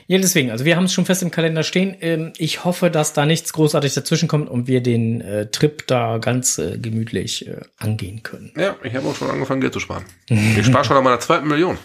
Ja, 0.08 0.18
deswegen, 0.18 0.52
also 0.52 0.66
wir 0.66 0.76
haben 0.76 0.86
es 0.86 0.94
schon 0.94 1.06
fest 1.06 1.22
im 1.22 1.32
Kalender 1.32 1.64
stehen. 1.64 1.96
Ähm, 2.02 2.34
ich 2.38 2.66
hoffe, 2.66 2.90
dass 2.90 3.14
da 3.14 3.26
nichts 3.26 3.54
großartig 3.54 3.94
dazwischen 3.94 4.28
kommt 4.28 4.50
und 4.50 4.68
wir 4.68 4.82
den 4.82 5.22
äh, 5.22 5.50
Trip 5.52 5.86
da 5.88 6.18
ganz 6.18 6.58
äh, 6.58 6.78
gemütlich 6.78 7.48
äh, 7.48 7.62
angehen 7.78 8.24
können. 8.24 8.52
Ja, 8.58 8.76
ich 8.84 8.96
habe 8.96 9.08
auch 9.08 9.16
schon 9.16 9.30
angefangen, 9.30 9.62
Geld 9.62 9.74
zu 9.74 9.80
sparen. 9.80 10.06
Ich 10.30 10.66
spare 10.66 10.84
schon 10.84 10.98
an 10.98 11.04
meiner 11.04 11.20
zweiten 11.20 11.48
Million. 11.48 11.78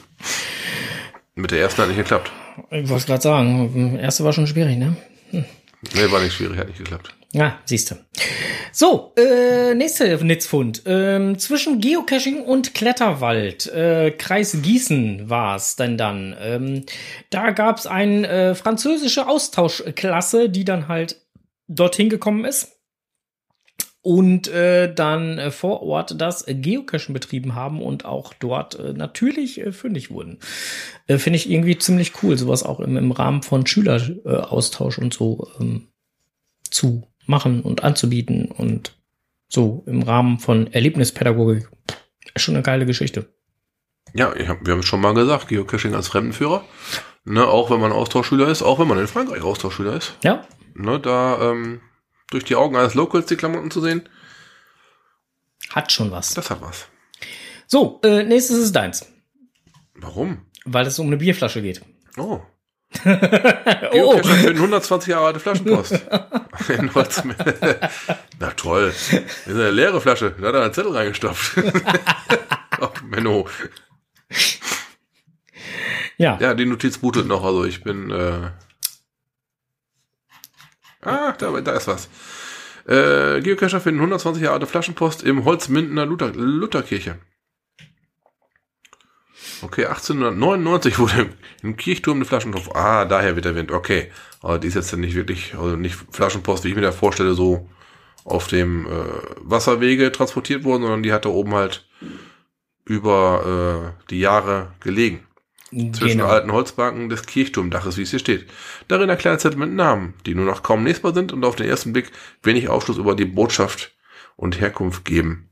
Mit 1.35 1.51
der 1.51 1.61
ersten 1.61 1.83
hat 1.83 1.89
nicht 1.89 1.99
geklappt. 1.99 2.31
Ich 2.71 2.89
wollte 2.89 3.07
gerade 3.07 3.23
sagen, 3.23 3.99
erste 3.99 4.25
war 4.25 4.33
schon 4.33 4.47
schwierig, 4.47 4.77
ne? 4.77 4.97
Nee, 5.33 6.11
war 6.11 6.21
nicht 6.21 6.35
schwierig, 6.35 6.59
hat 6.59 6.69
nicht 6.69 6.79
geklappt. 6.79 7.15
Ja, 7.33 7.59
siehste. 7.65 7.99
So, 8.73 9.13
äh, 9.17 9.75
nächste 9.75 10.25
Netzfund. 10.25 10.83
Ähm, 10.87 11.39
zwischen 11.39 11.81
Geocaching 11.81 12.43
und 12.43 12.75
Kletterwald, 12.75 13.67
äh, 13.67 14.11
Kreis 14.13 14.63
Gießen 14.63 15.31
war's 15.31 15.77
denn 15.77 15.97
dann. 15.97 16.37
Ähm, 16.41 16.87
da 17.31 17.51
gab's 17.51 17.87
eine 17.87 18.29
äh, 18.29 18.55
französische 18.55 19.29
Austauschklasse, 19.29 20.49
die 20.51 20.65
dann 20.65 20.89
halt 20.89 21.21
dorthin 21.69 22.09
gekommen 22.09 22.45
ist 22.45 22.81
und 24.03 24.49
äh, 24.49 24.93
dann 24.93 25.39
äh, 25.39 25.51
vor 25.51 25.83
Ort 25.83 26.21
das 26.21 26.45
Geocachen 26.49 27.13
betrieben 27.13 27.55
haben 27.55 27.83
und 27.83 28.05
auch 28.05 28.33
dort 28.35 28.79
äh, 28.79 28.93
natürlich 28.93 29.61
äh, 29.61 29.73
fündig 29.73 30.11
wurden. 30.11 30.39
Äh, 31.07 31.19
Finde 31.19 31.37
ich 31.37 31.51
irgendwie 31.51 31.79
ziemlich 31.79 32.23
cool, 32.23 32.39
sowas 32.39 32.63
auch 32.63 32.81
im, 32.81 32.97
im 32.97 33.13
Rahmen 33.13 33.43
von 33.43 33.67
Schüleraustausch 33.67 34.99
und 34.99 35.13
so 35.13 35.49
ähm, 35.61 35.89
zu 36.71 37.10
machen 37.31 37.63
und 37.63 37.83
anzubieten 37.85 38.47
und 38.51 38.95
so 39.49 39.83
im 39.87 40.03
Rahmen 40.03 40.39
von 40.39 40.73
Erlebnispädagogik. 40.73 41.69
Ist 42.35 42.43
schon 42.43 42.55
eine 42.55 42.63
geile 42.63 42.87
Geschichte. 42.87 43.33
Ja, 44.15 44.33
hab, 44.47 44.67
wir 44.67 44.73
haben 44.73 44.81
es 44.81 44.87
schon 44.87 45.01
mal 45.01 45.15
gesagt, 45.15 45.49
Geocaching 45.49 45.95
als 45.95 46.09
Fremdenführer. 46.09 46.65
Ne, 47.25 47.47
auch 47.47 47.71
wenn 47.71 47.81
man 47.81 47.93
Austauschschüler 47.93 48.49
ist, 48.49 48.63
auch 48.63 48.79
wenn 48.79 48.89
man 48.89 48.99
in 48.99 49.07
Frankreich 49.07 49.43
Austauschschüler 49.43 49.97
ist. 49.97 50.15
Ja, 50.25 50.47
Ne, 50.75 51.01
da 51.01 51.51
ähm, 51.51 51.81
durch 52.31 52.45
die 52.45 52.55
Augen 52.57 52.77
eines 52.77 52.95
Locals 52.95 53.27
die 53.27 53.37
Klamotten 53.37 53.71
zu 53.71 53.81
sehen, 53.81 54.09
hat 55.71 55.93
schon 55.93 56.11
was. 56.11 56.35
das 56.35 56.51
hat 56.51 56.63
was. 56.63 56.87
So, 57.67 58.01
äh, 58.03 58.23
nächstes 58.23 58.59
ist 58.59 58.73
deins, 58.75 59.07
Warum? 59.95 60.47
weil 60.65 60.87
es 60.87 60.99
um 60.99 61.09
eine 61.09 61.17
Bierflasche 61.17 61.61
geht. 61.63 61.83
Oh. 62.17 62.41
Oh, 63.93 64.15
Geocacher 64.15 64.35
für 64.35 64.49
eine 64.49 64.61
1120 64.61 65.09
Jahre 65.11 65.27
alte 65.27 65.41
Flaschenpost. 65.41 66.03
Na 68.39 68.51
toll. 68.51 68.87
Das 68.87 69.13
ist 69.13 69.49
eine 69.49 69.71
leere 69.71 70.01
Flasche. 70.01 70.35
Da 70.41 70.49
hat 70.49 70.55
er 70.55 70.63
einen 70.63 70.73
Zettel 70.73 70.93
reingestopft. 70.93 71.57
oh, 72.81 72.89
Menno. 73.05 73.49
ja. 76.19 76.39
Ja, 76.41 76.55
die 76.55 76.67
Notiz 76.67 76.99
bootet 76.99 77.27
noch. 77.27 77.45
Also 77.45 77.65
ich 77.65 77.83
bin. 77.83 78.11
Äh 78.11 78.51
ah, 81.03 81.33
da, 81.33 81.61
da 81.61 81.73
ist 81.73 81.89
was. 81.89 82.09
Äh, 82.87 83.41
Geocacher 83.41 83.81
finden 83.81 84.01
120 84.01 84.43
Jahre 84.43 84.55
alte 84.55 84.67
Flaschenpost 84.67 85.23
im 85.23 85.45
Holzmindener 85.45 86.07
Luther, 86.07 86.33
Lutherkirche. 86.35 87.19
Okay, 89.63 89.85
1899 89.87 90.99
wurde 90.99 91.31
im 91.63 91.77
Kirchturm 91.77 92.19
eine 92.19 92.25
Flaschenpost. 92.25 92.75
Ah, 92.75 93.05
daher 93.05 93.35
wird 93.37 93.45
der 93.45 93.55
Wind. 93.55 93.71
Okay, 93.73 94.11
aber 94.43 94.59
die 94.59 94.69
ist 94.69 94.75
jetzt 94.75 94.97
nicht 94.97 95.15
wirklich, 95.15 95.55
also 95.55 95.77
nicht 95.77 95.97
Flaschenpost, 96.11 96.65
wie 96.65 96.69
ich 96.71 96.75
mir 96.75 96.81
da 96.83 96.93
vorstelle, 96.93 97.35
so 97.35 97.69
auf 98.25 98.47
dem 98.49 98.87
äh, 98.87 98.91
Wasserwege 99.43 100.13
transportiert 100.13 100.65
worden, 100.65 100.83
sondern 100.83 101.03
die 101.03 101.13
hat 101.13 101.25
da 101.25 101.31
oben 101.31 101.55
halt 101.55 101.87
über 102.85 103.95
äh, 104.07 104.11
die 104.11 104.21
Jahre 104.21 104.73
gelegen 104.81 105.27
zwischen 105.71 106.19
Genau. 106.19 106.27
alten 106.27 106.53
Holzbanken 106.53 107.09
des 107.09 107.27
Kirchturmdaches, 107.27 107.97
wie 107.97 108.03
es 108.03 108.11
hier 108.11 108.19
steht. 108.19 108.47
Darin 108.89 109.09
erklärt 109.09 109.41
Zettel 109.41 109.59
mit 109.59 109.71
Namen, 109.73 110.15
die 110.27 110.35
nur 110.35 110.45
noch 110.45 110.63
kaum 110.63 110.85
lesbar 110.85 111.15
sind 111.15 111.33
und 111.33 111.45
auf 111.45 111.57
den 111.57 111.69
ersten 111.69 111.93
Blick 111.93 112.11
wenig 112.43 112.69
Aufschluss 112.69 112.99
über 112.99 113.15
die 113.15 113.25
Botschaft 113.27 113.93
und 114.37 114.61
Herkunft 114.61 115.05
geben. 115.05 115.50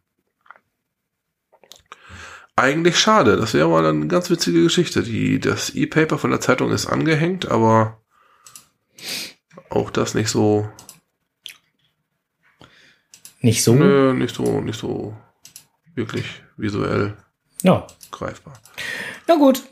Eigentlich 2.58 2.98
schade, 2.98 3.36
das 3.36 3.54
wäre 3.54 3.68
mal 3.68 3.86
eine 3.86 4.08
ganz 4.08 4.30
witzige 4.30 4.62
Geschichte. 4.64 5.02
Die, 5.04 5.38
das 5.38 5.70
E-Paper 5.70 6.18
von 6.18 6.30
der 6.30 6.40
Zeitung 6.40 6.72
ist 6.72 6.86
angehängt, 6.86 7.48
aber 7.48 8.00
auch 9.70 9.90
das 9.90 10.14
nicht 10.14 10.28
so, 10.28 10.68
Nicht 13.40 13.62
so. 13.62 13.74
nö, 13.74 14.12
nicht 14.12 14.34
so, 14.34 14.60
nicht 14.60 14.78
so 14.78 15.16
wirklich 15.94 16.24
visuell 16.56 17.16
Ja. 17.62 17.86
greifbar. 18.10 18.54
Na 19.28 19.36
gut. 19.36 19.62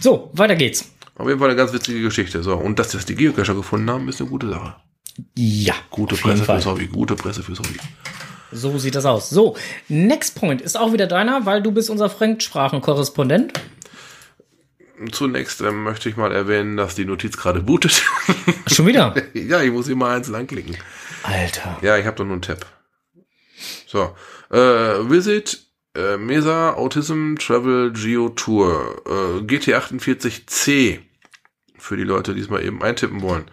So, 0.00 0.30
weiter 0.32 0.56
geht's. 0.56 0.90
Auf 1.14 1.28
jeden 1.28 1.38
Fall 1.38 1.48
eine 1.50 1.56
ganz 1.56 1.72
witzige 1.72 2.02
Geschichte. 2.02 2.42
So, 2.42 2.54
und 2.56 2.78
dass 2.80 2.90
das 2.90 3.06
die 3.06 3.14
Geocacher 3.14 3.54
gefunden 3.54 3.88
haben, 3.90 4.08
ist 4.08 4.20
eine 4.20 4.28
gute 4.28 4.48
Sache. 4.50 4.74
Ja. 5.36 5.74
Gute 5.90 6.16
Presse 6.16 6.44
fürs 6.44 6.66
Hobby, 6.66 6.88
gute 6.88 7.14
Presse 7.14 7.42
fürs 7.44 7.60
Hobby. 7.60 7.76
So 8.52 8.78
sieht 8.78 8.94
das 8.94 9.04
aus. 9.04 9.30
So, 9.30 9.56
Next 9.88 10.38
Point 10.38 10.62
ist 10.62 10.78
auch 10.78 10.92
wieder 10.92 11.06
deiner, 11.06 11.46
weil 11.46 11.62
du 11.62 11.72
bist 11.72 11.90
unser 11.90 12.08
Fremdsprachenkorrespondent. 12.08 13.52
Zunächst 15.12 15.60
ähm, 15.60 15.82
möchte 15.82 16.08
ich 16.08 16.16
mal 16.16 16.32
erwähnen, 16.32 16.76
dass 16.76 16.94
die 16.94 17.04
Notiz 17.04 17.36
gerade 17.36 17.60
bootet. 17.60 18.02
Schon 18.66 18.86
wieder? 18.86 19.14
ja, 19.34 19.60
ich 19.62 19.70
muss 19.70 19.86
hier 19.86 19.96
mal 19.96 20.16
eins 20.16 20.32
anklicken. 20.32 20.76
Alter. 21.22 21.78
Ja, 21.82 21.98
ich 21.98 22.06
habe 22.06 22.16
doch 22.16 22.24
nur 22.24 22.34
einen 22.34 22.42
Tab. 22.42 22.64
So, 23.86 24.14
äh, 24.50 25.10
Visit 25.10 25.66
äh, 25.94 26.16
Mesa 26.16 26.74
Autism 26.74 27.36
Travel 27.36 27.92
Geo 27.92 28.30
Tour 28.30 29.02
äh, 29.06 29.44
GT48C 29.44 31.00
für 31.78 31.96
die 31.96 32.04
Leute, 32.04 32.34
die 32.34 32.40
es 32.40 32.48
mal 32.48 32.64
eben 32.64 32.82
eintippen 32.82 33.22
wollen. 33.22 33.50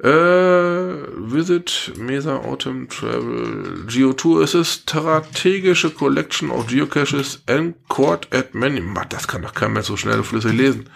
Äh, 0.00 0.08
Visit 0.08 1.92
Mesa 1.96 2.36
Autumn 2.36 2.88
Travel 2.88 3.84
Geo 3.88 4.12
Tour 4.12 4.44
ist 4.44 4.54
es 4.54 4.74
strategische 4.74 5.90
Collection 5.90 6.50
of 6.50 6.68
Geocaches 6.68 7.42
Court 7.88 8.28
at 8.32 8.54
many. 8.54 8.80
Mann, 8.80 9.08
Das 9.08 9.26
kann 9.26 9.42
doch 9.42 9.54
kein 9.54 9.72
Mensch 9.72 9.88
so 9.88 9.96
schnell 9.96 10.18
und 10.18 10.24
flüssig 10.24 10.52
lesen. 10.52 10.88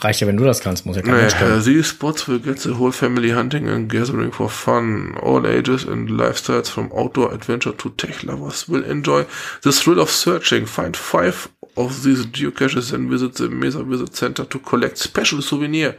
Reicht 0.00 0.20
ja, 0.20 0.26
wenn 0.26 0.36
du 0.36 0.44
das 0.44 0.60
kannst, 0.60 0.86
muss 0.86 0.96
ja 0.96 1.02
kein 1.02 1.28
können. 1.28 1.62
these 1.62 1.84
spots 1.84 2.26
will 2.26 2.38
get 2.38 2.58
the 2.60 2.78
whole 2.78 2.92
family 2.92 3.30
hunting 3.32 3.68
and 3.68 3.90
gathering 3.90 4.32
for 4.32 4.48
fun. 4.48 5.14
All 5.20 5.44
ages 5.44 5.86
and 5.86 6.08
lifestyles 6.08 6.68
from 6.70 6.90
outdoor 6.92 7.32
adventure 7.32 7.76
to 7.76 7.90
tech 7.90 8.22
lovers 8.22 8.68
will 8.68 8.84
enjoy 8.84 9.24
the 9.62 9.72
thrill 9.72 9.98
of 10.00 10.10
searching. 10.10 10.66
Find 10.66 10.96
five 10.96 11.48
of 11.76 12.02
these 12.02 12.26
geocaches 12.32 12.92
and 12.92 13.10
visit 13.10 13.36
the 13.36 13.48
Mesa 13.48 13.82
Visit 13.84 14.14
Center 14.14 14.48
to 14.48 14.58
collect 14.58 14.98
special 14.98 15.42
souvenir. 15.42 15.94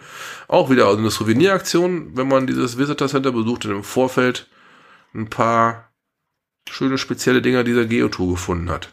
Auch 0.47 0.69
wieder 0.69 0.85
also 0.87 0.99
eine 0.99 1.09
Souveniraktion, 1.11 2.15
wenn 2.15 2.27
man 2.27 2.47
dieses 2.47 2.77
Visitor 2.77 3.07
Center 3.07 3.31
besucht 3.31 3.65
und 3.65 3.71
im 3.71 3.83
Vorfeld 3.83 4.47
ein 5.13 5.29
paar 5.29 5.91
schöne 6.69 6.97
spezielle 6.97 7.41
Dinger 7.41 7.63
dieser 7.63 7.85
Geotour 7.85 8.31
gefunden 8.33 8.69
hat. 8.69 8.91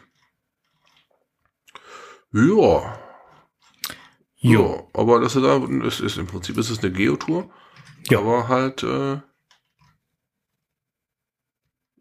Ja, 2.31 2.99
ja, 4.37 4.83
aber 4.93 5.21
das 5.21 5.35
ist, 5.37 5.99
ist 6.01 6.17
im 6.17 6.27
Prinzip 6.27 6.57
ist 6.57 6.69
es 6.69 6.79
eine 6.79 6.91
Geotour, 6.91 7.49
Ja. 8.09 8.19
aber 8.19 8.49
halt 8.49 8.83
äh, 8.83 9.13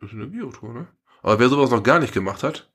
ist 0.00 0.12
eine 0.12 0.28
Geotour, 0.28 0.72
ne? 0.74 0.88
Aber 1.22 1.38
wer 1.38 1.48
sowas 1.48 1.70
noch 1.70 1.84
gar 1.84 2.00
nicht 2.00 2.12
gemacht 2.12 2.42
hat, 2.42 2.71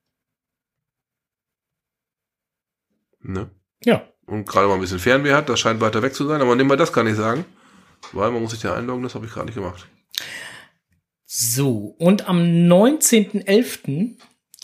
ne? 3.28 3.50
Ja. 3.84 4.04
Und 4.26 4.46
gerade 4.46 4.68
mal 4.68 4.76
ein 4.76 4.82
bisschen 4.82 5.00
Fernweh 5.00 5.34
hat, 5.34 5.50
das 5.50 5.60
scheint 5.60 5.80
weiter 5.80 6.02
weg 6.02 6.14
zu 6.14 6.28
sein, 6.28 6.42
aber 6.42 6.56
nehmen 6.56 6.70
wir 6.70 6.78
das 6.78 6.92
kann 6.92 7.08
ich 7.08 7.16
sagen, 7.16 7.46
weil 8.12 8.32
man 8.32 8.42
muss 8.42 8.52
sich 8.52 8.64
ja 8.64 8.74
einloggen, 8.74 9.04
das 9.04 9.16
habe 9.16 9.26
ich 9.26 9.32
gerade 9.32 9.46
nicht 9.46 9.56
gemacht. 9.56 9.88
So, 11.26 11.96
und 12.00 12.28
am 12.28 12.40
19.11. 12.40 14.18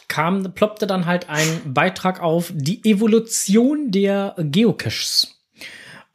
kam, 0.07 0.53
ploppte 0.53 0.88
dann 0.88 1.05
halt 1.05 1.30
ein 1.30 1.74
Beitrag 1.74 2.22
auf 2.22 2.51
die 2.53 2.84
Evolution 2.89 3.91
der 3.91 4.36
Geocaches. 4.38 5.33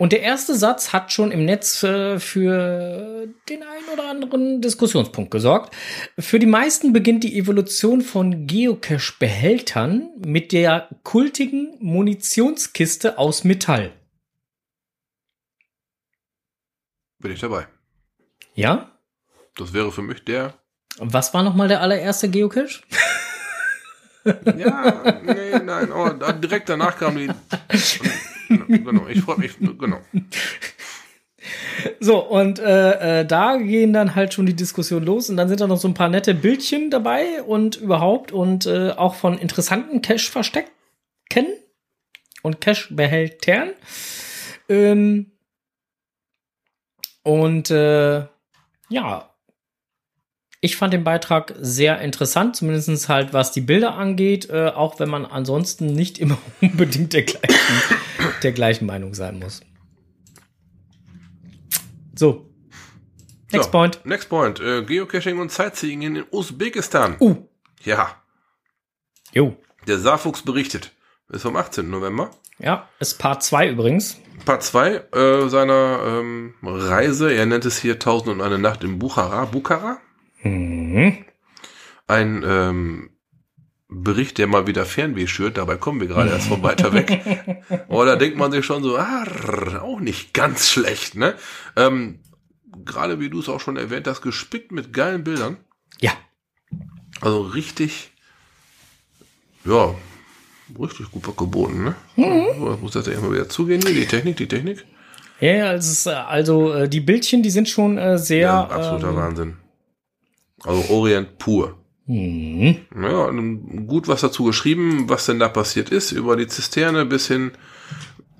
Und 0.00 0.12
der 0.12 0.20
erste 0.22 0.54
Satz 0.54 0.92
hat 0.92 1.12
schon 1.12 1.32
im 1.32 1.44
Netz 1.44 1.82
äh, 1.82 2.20
für 2.20 3.26
den 3.48 3.62
einen 3.64 3.88
oder 3.92 4.08
anderen 4.08 4.60
Diskussionspunkt 4.62 5.32
gesorgt. 5.32 5.74
Für 6.16 6.38
die 6.38 6.46
meisten 6.46 6.92
beginnt 6.92 7.24
die 7.24 7.36
Evolution 7.36 8.02
von 8.02 8.46
Geocache-Behältern 8.46 10.08
mit 10.24 10.52
der 10.52 10.88
kultigen 11.02 11.74
Munitionskiste 11.80 13.18
aus 13.18 13.42
Metall. 13.42 13.92
Bin 17.18 17.32
ich 17.32 17.40
dabei. 17.40 17.66
Ja? 18.54 18.92
Das 19.56 19.72
wäre 19.72 19.90
für 19.90 20.02
mich 20.02 20.24
der. 20.24 20.54
Was 20.98 21.34
war 21.34 21.42
nochmal 21.42 21.66
der 21.66 21.80
allererste 21.80 22.28
Geocache? 22.28 22.82
Ja, 24.56 25.20
nee, 25.24 25.58
nein, 25.58 25.90
da- 26.20 26.32
direkt 26.32 26.68
danach 26.68 26.96
kam 26.96 27.16
die. 27.16 27.28
Genau, 28.48 29.06
ich 29.08 29.20
freue 29.20 29.38
mich, 29.38 29.58
genau. 29.58 30.00
So, 32.00 32.18
und 32.18 32.58
äh, 32.58 33.20
äh, 33.20 33.26
da 33.26 33.56
gehen 33.56 33.92
dann 33.92 34.14
halt 34.14 34.34
schon 34.34 34.46
die 34.46 34.54
Diskussionen 34.54 35.06
los 35.06 35.30
und 35.30 35.36
dann 35.36 35.48
sind 35.48 35.60
da 35.60 35.66
noch 35.66 35.78
so 35.78 35.88
ein 35.88 35.94
paar 35.94 36.08
nette 36.08 36.34
Bildchen 36.34 36.90
dabei 36.90 37.42
und 37.42 37.76
überhaupt 37.76 38.32
und 38.32 38.66
äh, 38.66 38.90
auch 38.90 39.14
von 39.14 39.38
interessanten 39.38 40.02
Cache-Verstecken 40.02 40.68
und 42.42 42.60
Cache-Behältern. 42.60 43.70
Ähm, 44.68 45.32
und 47.22 47.70
äh, 47.70 48.26
ja, 48.88 49.30
ich 50.60 50.76
fand 50.76 50.92
den 50.92 51.04
Beitrag 51.04 51.54
sehr 51.60 52.00
interessant, 52.00 52.56
zumindest 52.56 53.08
halt 53.08 53.32
was 53.32 53.52
die 53.52 53.60
Bilder 53.60 53.94
angeht, 53.94 54.50
äh, 54.50 54.68
auch 54.68 54.98
wenn 54.98 55.08
man 55.08 55.24
ansonsten 55.24 55.86
nicht 55.86 56.18
immer 56.18 56.38
unbedingt 56.60 57.12
der 57.12 57.22
gleichen, 57.22 57.64
der 58.42 58.52
gleichen 58.52 58.86
Meinung 58.86 59.14
sein 59.14 59.38
muss. 59.38 59.60
So. 62.16 62.50
Next 63.52 63.66
so, 63.66 63.70
point. 63.70 64.00
Next 64.04 64.28
point. 64.28 64.60
Äh, 64.60 64.82
Geocaching 64.82 65.38
und 65.38 65.52
Sightseeing 65.52 66.02
in 66.02 66.24
Usbekistan. 66.30 67.16
Uh. 67.20 67.36
Ja, 67.84 68.16
Jo. 69.32 69.56
der 69.86 69.98
Saarfuchs 69.98 70.42
berichtet. 70.42 70.92
Ist 71.28 71.42
vom 71.42 71.56
18. 71.56 71.88
November. 71.88 72.30
Ja, 72.58 72.88
ist 72.98 73.18
Part 73.18 73.42
2 73.42 73.68
übrigens. 73.68 74.18
Part 74.44 74.62
2 74.64 74.94
äh, 75.12 75.48
seiner 75.48 76.00
ähm, 76.04 76.54
Reise. 76.62 77.32
Er 77.32 77.46
nennt 77.46 77.64
es 77.64 77.78
hier 77.78 77.94
1001 77.94 78.58
Nacht 78.58 78.82
in 78.82 78.98
Bukhara. 78.98 79.44
Bukhara? 79.44 80.00
Mhm. 80.42 81.24
Ein 82.06 82.44
ähm, 82.46 83.10
Bericht, 83.88 84.38
der 84.38 84.46
mal 84.46 84.66
wieder 84.66 84.84
Fernweh 84.84 85.26
schürt. 85.26 85.56
Dabei 85.56 85.76
kommen 85.76 86.00
wir 86.00 86.08
gerade 86.08 86.30
erst 86.30 86.48
von 86.48 86.62
weiter 86.62 86.92
weg. 86.92 87.22
Aber 87.88 88.04
da 88.06 88.16
denkt 88.16 88.36
man 88.36 88.52
sich 88.52 88.64
schon 88.64 88.82
so, 88.82 88.96
ah, 88.98 89.24
auch 89.80 90.00
nicht 90.00 90.34
ganz 90.34 90.68
schlecht, 90.68 91.14
ne? 91.14 91.34
Ähm, 91.76 92.20
gerade 92.84 93.18
wie 93.20 93.30
du 93.30 93.40
es 93.40 93.48
auch 93.48 93.60
schon 93.60 93.76
erwähnt 93.76 94.06
hast, 94.06 94.20
gespickt 94.22 94.72
mit 94.72 94.92
geilen 94.92 95.24
Bildern. 95.24 95.56
Ja. 96.00 96.12
Also 97.20 97.42
richtig, 97.42 98.12
ja, 99.64 99.94
richtig 100.78 101.10
gut 101.10 101.36
geboten, 101.36 101.84
ne? 101.84 101.94
Mhm. 102.16 102.58
So, 102.58 102.68
das 102.68 102.80
muss 102.80 102.94
jetzt 102.94 103.08
immer 103.08 103.32
wieder 103.32 103.48
zugehen, 103.48 103.80
die 103.80 104.06
Technik, 104.06 104.36
die 104.36 104.48
Technik. 104.48 104.84
Ja, 105.40 105.52
ja, 105.52 105.74
äh, 105.74 106.10
also 106.10 106.72
äh, 106.72 106.88
die 106.88 107.00
Bildchen, 107.00 107.42
die 107.42 107.50
sind 107.50 107.68
schon 107.68 107.96
äh, 107.96 108.18
sehr. 108.18 108.40
Ja, 108.40 108.64
absoluter 108.64 109.10
ähm, 109.10 109.16
Wahnsinn. 109.16 109.56
Also 110.64 110.84
Orient 110.90 111.38
pur. 111.38 111.76
mhm. 112.06 112.76
Ja, 113.00 113.30
gut 113.86 114.08
was 114.08 114.20
dazu 114.22 114.44
geschrieben, 114.44 115.08
was 115.08 115.26
denn 115.26 115.38
da 115.38 115.48
passiert 115.48 115.90
ist, 115.90 116.12
über 116.12 116.36
die 116.36 116.46
Zisterne 116.46 117.04
bis 117.04 117.28
hin 117.28 117.52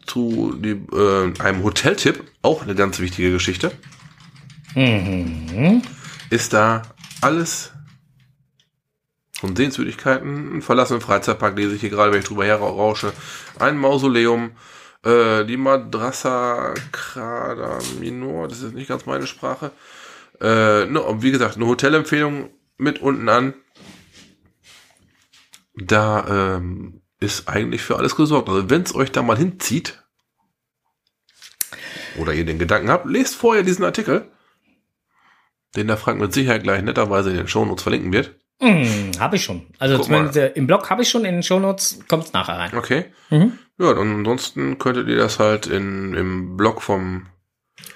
zu 0.07 0.55
die, 0.57 0.81
äh, 0.97 1.33
einem 1.41 1.63
Hoteltipp, 1.63 2.25
auch 2.43 2.63
eine 2.63 2.75
ganz 2.75 2.99
wichtige 2.99 3.31
Geschichte, 3.31 3.73
Mhm. 4.75 5.83
ist 6.31 6.53
da 6.53 6.83
alles 7.21 7.73
von 9.41 9.55
Sehenswürdigkeiten, 9.55 10.57
ein 10.57 10.63
verlassenen 10.63 11.01
Freizeitpark, 11.01 11.57
lese 11.57 11.75
ich 11.75 11.81
hier 11.81 11.91
gerade, 11.91 12.13
wenn 12.13 12.21
ich 12.21 12.27
drüber 12.27 12.45
herrausche, 12.45 13.13
ein 13.59 13.77
Mausoleum, 13.79 14.51
äh, 15.05 15.45
die 15.45 15.57
Madrasa 15.57 16.75
Krada 16.91 17.79
Minor, 18.01 18.49
das 18.49 18.63
ist 18.63 18.75
nicht 18.75 18.89
ganz 18.89 19.07
meine 19.07 19.27
Sprache, 19.27 19.71
äh, 20.41 20.87
ne, 20.87 21.03
und 21.03 21.23
wie 21.23 21.31
gesagt, 21.31 21.57
eine 21.57 21.67
Hotelempfehlung 21.67 22.51
mit 22.77 23.01
unten 23.01 23.29
an. 23.29 23.55
Da 25.75 26.57
ähm, 26.57 27.03
ist 27.21 27.49
eigentlich 27.49 27.83
für 27.83 27.97
alles 27.97 28.17
gesorgt. 28.17 28.49
Also 28.49 28.71
wenn 28.71 28.83
es 28.83 28.95
euch 28.95 29.13
da 29.13 29.23
mal 29.23 29.37
hinzieht 29.37 30.03
oder 32.19 32.33
ihr 32.33 32.45
den 32.45 32.59
Gedanken 32.59 32.91
habt, 32.91 33.07
lest 33.07 33.35
vorher 33.35 33.63
diesen 33.63 33.85
Artikel, 33.85 34.31
den 35.77 35.87
der 35.87 35.97
Frank 35.97 36.21
mit 36.21 36.33
Sicherheit 36.33 36.63
gleich 36.63 36.83
netterweise 36.83 37.31
in 37.31 37.37
den 37.37 37.49
Shownotes 37.49 37.83
verlinken 37.83 38.13
wird. 38.13 38.35
Mhm, 38.61 39.13
habe 39.21 39.37
ich 39.37 39.45
schon. 39.45 39.67
Also 39.79 39.99
zumindest 39.99 40.37
äh, 40.37 40.49
im 40.55 40.67
Blog 40.67 40.91
habe 40.91 41.03
ich 41.03 41.11
schon, 41.11 41.25
in 41.25 41.35
den 41.35 41.43
Shownotes 41.43 42.01
kommt 42.09 42.25
es 42.25 42.33
nachher 42.33 42.59
rein. 42.59 42.77
Okay. 42.77 43.07
Mhm. 43.31 43.59
Ja, 43.79 43.91
und 43.91 44.11
ansonsten 44.11 44.79
könntet 44.79 45.07
ihr 45.09 45.17
das 45.17 45.39
halt 45.39 45.69
in, 45.69 46.15
im 46.15 46.57
Blog 46.57 46.83
vom, 46.83 47.27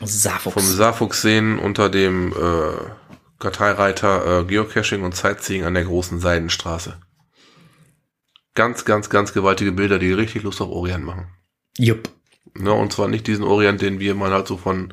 Saarfuchs. 0.08 0.54
vom 0.54 1.12
sehen 1.12 1.58
unter 1.58 1.88
dem 1.88 2.32
äh, 2.32 2.90
Karteireiter 3.38 4.40
äh, 4.40 4.44
Geocaching 4.44 5.02
und 5.02 5.16
Sightseeing 5.16 5.64
an 5.64 5.74
der 5.74 5.84
großen 5.84 6.20
Seidenstraße. 6.20 7.00
Ganz, 8.54 8.84
ganz, 8.84 9.10
ganz 9.10 9.32
gewaltige 9.32 9.72
Bilder, 9.72 9.98
die 9.98 10.12
richtig 10.12 10.42
Lust 10.42 10.60
auf 10.60 10.70
Orient 10.70 11.04
machen. 11.04 11.26
Jupp. 11.78 12.10
Ne, 12.54 12.72
und 12.72 12.92
zwar 12.92 13.08
nicht 13.08 13.26
diesen 13.26 13.44
Orient, 13.44 13.80
den 13.80 13.98
wir 13.98 14.14
mal 14.14 14.30
halt 14.30 14.46
so 14.46 14.58
von 14.58 14.92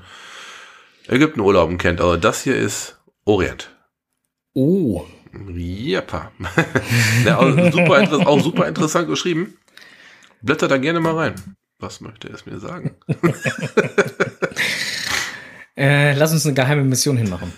Ägyptenurlauben 1.08 1.78
kennt. 1.78 2.00
Also 2.00 2.16
das 2.16 2.44
hier 2.44 2.56
ist 2.56 3.00
Orient. 3.26 3.76
Oh. 4.54 5.06
Jepa. 5.54 6.32
ja, 7.26 7.38
also 7.38 7.72
super 7.72 8.28
auch 8.28 8.42
super 8.42 8.68
interessant 8.68 9.08
geschrieben. 9.08 9.58
Blätter 10.42 10.68
da 10.68 10.78
gerne 10.78 11.00
mal 11.00 11.16
rein. 11.16 11.56
Was 11.80 12.02
möchte 12.02 12.30
es 12.30 12.46
mir 12.46 12.60
sagen? 12.60 12.96
Äh, 15.80 16.14
lass 16.14 16.34
uns 16.34 16.46
eine 16.46 16.54
geheime 16.54 16.84
Mission 16.84 17.18
hinmachen. 17.18 17.54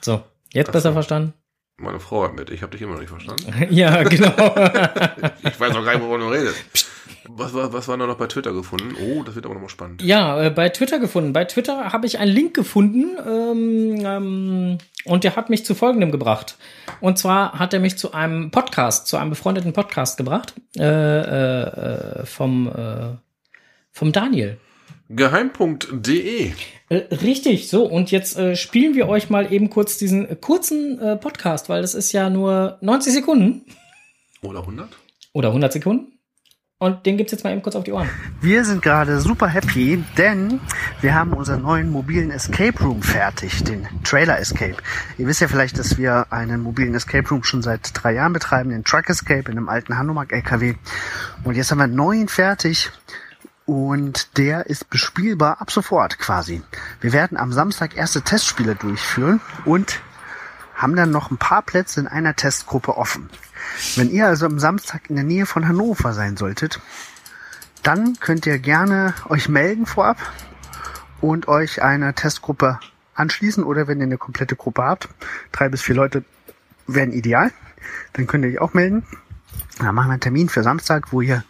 So, 0.00 0.22
Jetzt 0.56 0.72
besser 0.72 0.94
verstanden? 0.94 1.34
Meine 1.76 2.00
Frau 2.00 2.24
hat 2.24 2.34
mit. 2.34 2.48
Ich 2.48 2.62
habe 2.62 2.72
dich 2.72 2.80
immer 2.80 2.94
noch 2.94 3.00
nicht 3.00 3.10
verstanden. 3.10 3.66
ja, 3.70 4.02
genau. 4.04 4.30
Ich 5.44 5.60
weiß 5.60 5.76
auch 5.76 5.84
gar 5.84 5.94
nicht, 5.94 6.02
wovon 6.02 6.20
du 6.20 6.28
redest. 6.28 6.56
Was, 7.28 7.52
war, 7.52 7.70
was 7.74 7.86
war 7.88 7.98
noch 7.98 8.16
bei 8.16 8.26
Twitter 8.26 8.54
gefunden? 8.54 8.94
Oh, 8.98 9.22
das 9.22 9.34
wird 9.34 9.44
aber 9.44 9.52
nochmal 9.54 9.68
spannend. 9.68 10.02
ja, 10.02 10.44
äh, 10.44 10.50
bei 10.50 10.70
Twitter 10.70 10.98
gefunden. 10.98 11.34
Bei 11.34 11.44
Twitter 11.44 11.92
habe 11.92 12.06
ich 12.06 12.18
einen 12.18 12.32
Link 12.32 12.54
gefunden 12.54 13.16
ähm, 13.26 14.02
ähm, 14.02 14.78
und 15.04 15.24
der 15.24 15.36
hat 15.36 15.50
mich 15.50 15.66
zu 15.66 15.74
folgendem 15.74 16.10
gebracht. 16.10 16.56
Und 17.02 17.18
zwar 17.18 17.58
hat 17.58 17.74
er 17.74 17.80
mich 17.80 17.98
zu 17.98 18.12
einem 18.12 18.50
Podcast, 18.50 19.08
zu 19.08 19.18
einem 19.18 19.28
befreundeten 19.30 19.74
Podcast 19.74 20.16
gebracht 20.16 20.54
äh, 20.78 20.82
äh, 20.84 21.62
äh, 22.22 22.24
vom, 22.24 22.68
äh, 22.68 23.16
vom 23.92 24.12
Daniel. 24.12 24.58
Geheim.de. 25.08 26.52
Äh, 26.88 26.96
richtig, 27.16 27.68
so. 27.68 27.84
Und 27.86 28.10
jetzt 28.10 28.36
äh, 28.36 28.56
spielen 28.56 28.94
wir 28.94 29.08
euch 29.08 29.30
mal 29.30 29.52
eben 29.52 29.70
kurz 29.70 29.98
diesen 29.98 30.28
äh, 30.28 30.36
kurzen 30.36 31.00
äh, 31.00 31.16
Podcast, 31.16 31.68
weil 31.68 31.82
das 31.82 31.94
ist 31.94 32.12
ja 32.12 32.30
nur 32.30 32.78
90 32.80 33.12
Sekunden 33.12 33.64
Oder 34.42 34.60
100? 34.60 34.88
oder 35.32 35.48
100 35.48 35.72
Sekunden. 35.72 36.12
Und 36.78 37.06
den 37.06 37.16
gibt's 37.16 37.32
jetzt 37.32 37.42
mal 37.42 37.52
eben 37.52 37.62
kurz 37.62 37.74
auf 37.74 37.84
die 37.84 37.92
Ohren. 37.92 38.10
Wir 38.42 38.62
sind 38.62 38.82
gerade 38.82 39.18
super 39.20 39.48
happy, 39.48 40.04
denn 40.18 40.60
wir 41.00 41.14
haben 41.14 41.32
unseren 41.32 41.62
neuen 41.62 41.90
mobilen 41.90 42.30
Escape 42.30 42.78
Room 42.84 43.00
fertig, 43.02 43.64
den 43.64 43.88
Trailer 44.04 44.38
Escape. 44.38 44.76
Ihr 45.16 45.26
wisst 45.26 45.40
ja 45.40 45.48
vielleicht, 45.48 45.78
dass 45.78 45.96
wir 45.96 46.26
einen 46.30 46.60
mobilen 46.60 46.94
Escape 46.94 47.26
Room 47.30 47.44
schon 47.44 47.62
seit 47.62 47.92
drei 47.94 48.12
Jahren 48.12 48.34
betreiben, 48.34 48.68
den 48.68 48.84
Truck 48.84 49.08
Escape 49.08 49.50
in 49.50 49.56
einem 49.56 49.70
alten 49.70 49.96
Hanomag 49.96 50.32
LKW. 50.32 50.74
Und 51.44 51.56
jetzt 51.56 51.70
haben 51.70 51.78
wir 51.78 51.84
einen 51.84 51.94
neuen 51.94 52.28
fertig 52.28 52.90
und 53.66 54.38
der 54.38 54.66
ist 54.66 54.88
bespielbar 54.88 55.60
ab 55.60 55.70
sofort 55.70 56.18
quasi. 56.18 56.62
Wir 57.00 57.12
werden 57.12 57.36
am 57.36 57.52
Samstag 57.52 57.96
erste 57.96 58.22
Testspiele 58.22 58.76
durchführen 58.76 59.40
und 59.64 60.00
haben 60.74 60.94
dann 60.94 61.10
noch 61.10 61.30
ein 61.30 61.36
paar 61.36 61.62
Plätze 61.62 62.00
in 62.00 62.06
einer 62.06 62.36
Testgruppe 62.36 62.96
offen. 62.96 63.28
Wenn 63.96 64.10
ihr 64.10 64.26
also 64.26 64.46
am 64.46 64.58
Samstag 64.58 65.10
in 65.10 65.16
der 65.16 65.24
Nähe 65.24 65.46
von 65.46 65.66
Hannover 65.66 66.12
sein 66.12 66.36
solltet, 66.36 66.80
dann 67.82 68.18
könnt 68.20 68.46
ihr 68.46 68.58
gerne 68.58 69.14
euch 69.28 69.48
melden 69.48 69.86
vorab 69.86 70.18
und 71.20 71.48
euch 71.48 71.82
einer 71.82 72.14
Testgruppe 72.14 72.78
anschließen 73.14 73.64
oder 73.64 73.88
wenn 73.88 73.98
ihr 73.98 74.04
eine 74.04 74.18
komplette 74.18 74.54
Gruppe 74.54 74.82
habt, 74.84 75.08
drei 75.52 75.68
bis 75.68 75.82
vier 75.82 75.94
Leute 75.94 76.24
wären 76.86 77.12
ideal, 77.12 77.52
dann 78.12 78.26
könnt 78.26 78.44
ihr 78.44 78.50
euch 78.50 78.60
auch 78.60 78.74
melden. 78.74 79.04
Dann 79.78 79.94
machen 79.94 80.08
wir 80.08 80.12
einen 80.12 80.20
Termin 80.20 80.48
für 80.48 80.62
Samstag, 80.62 81.12
wo 81.12 81.20
ihr 81.20 81.44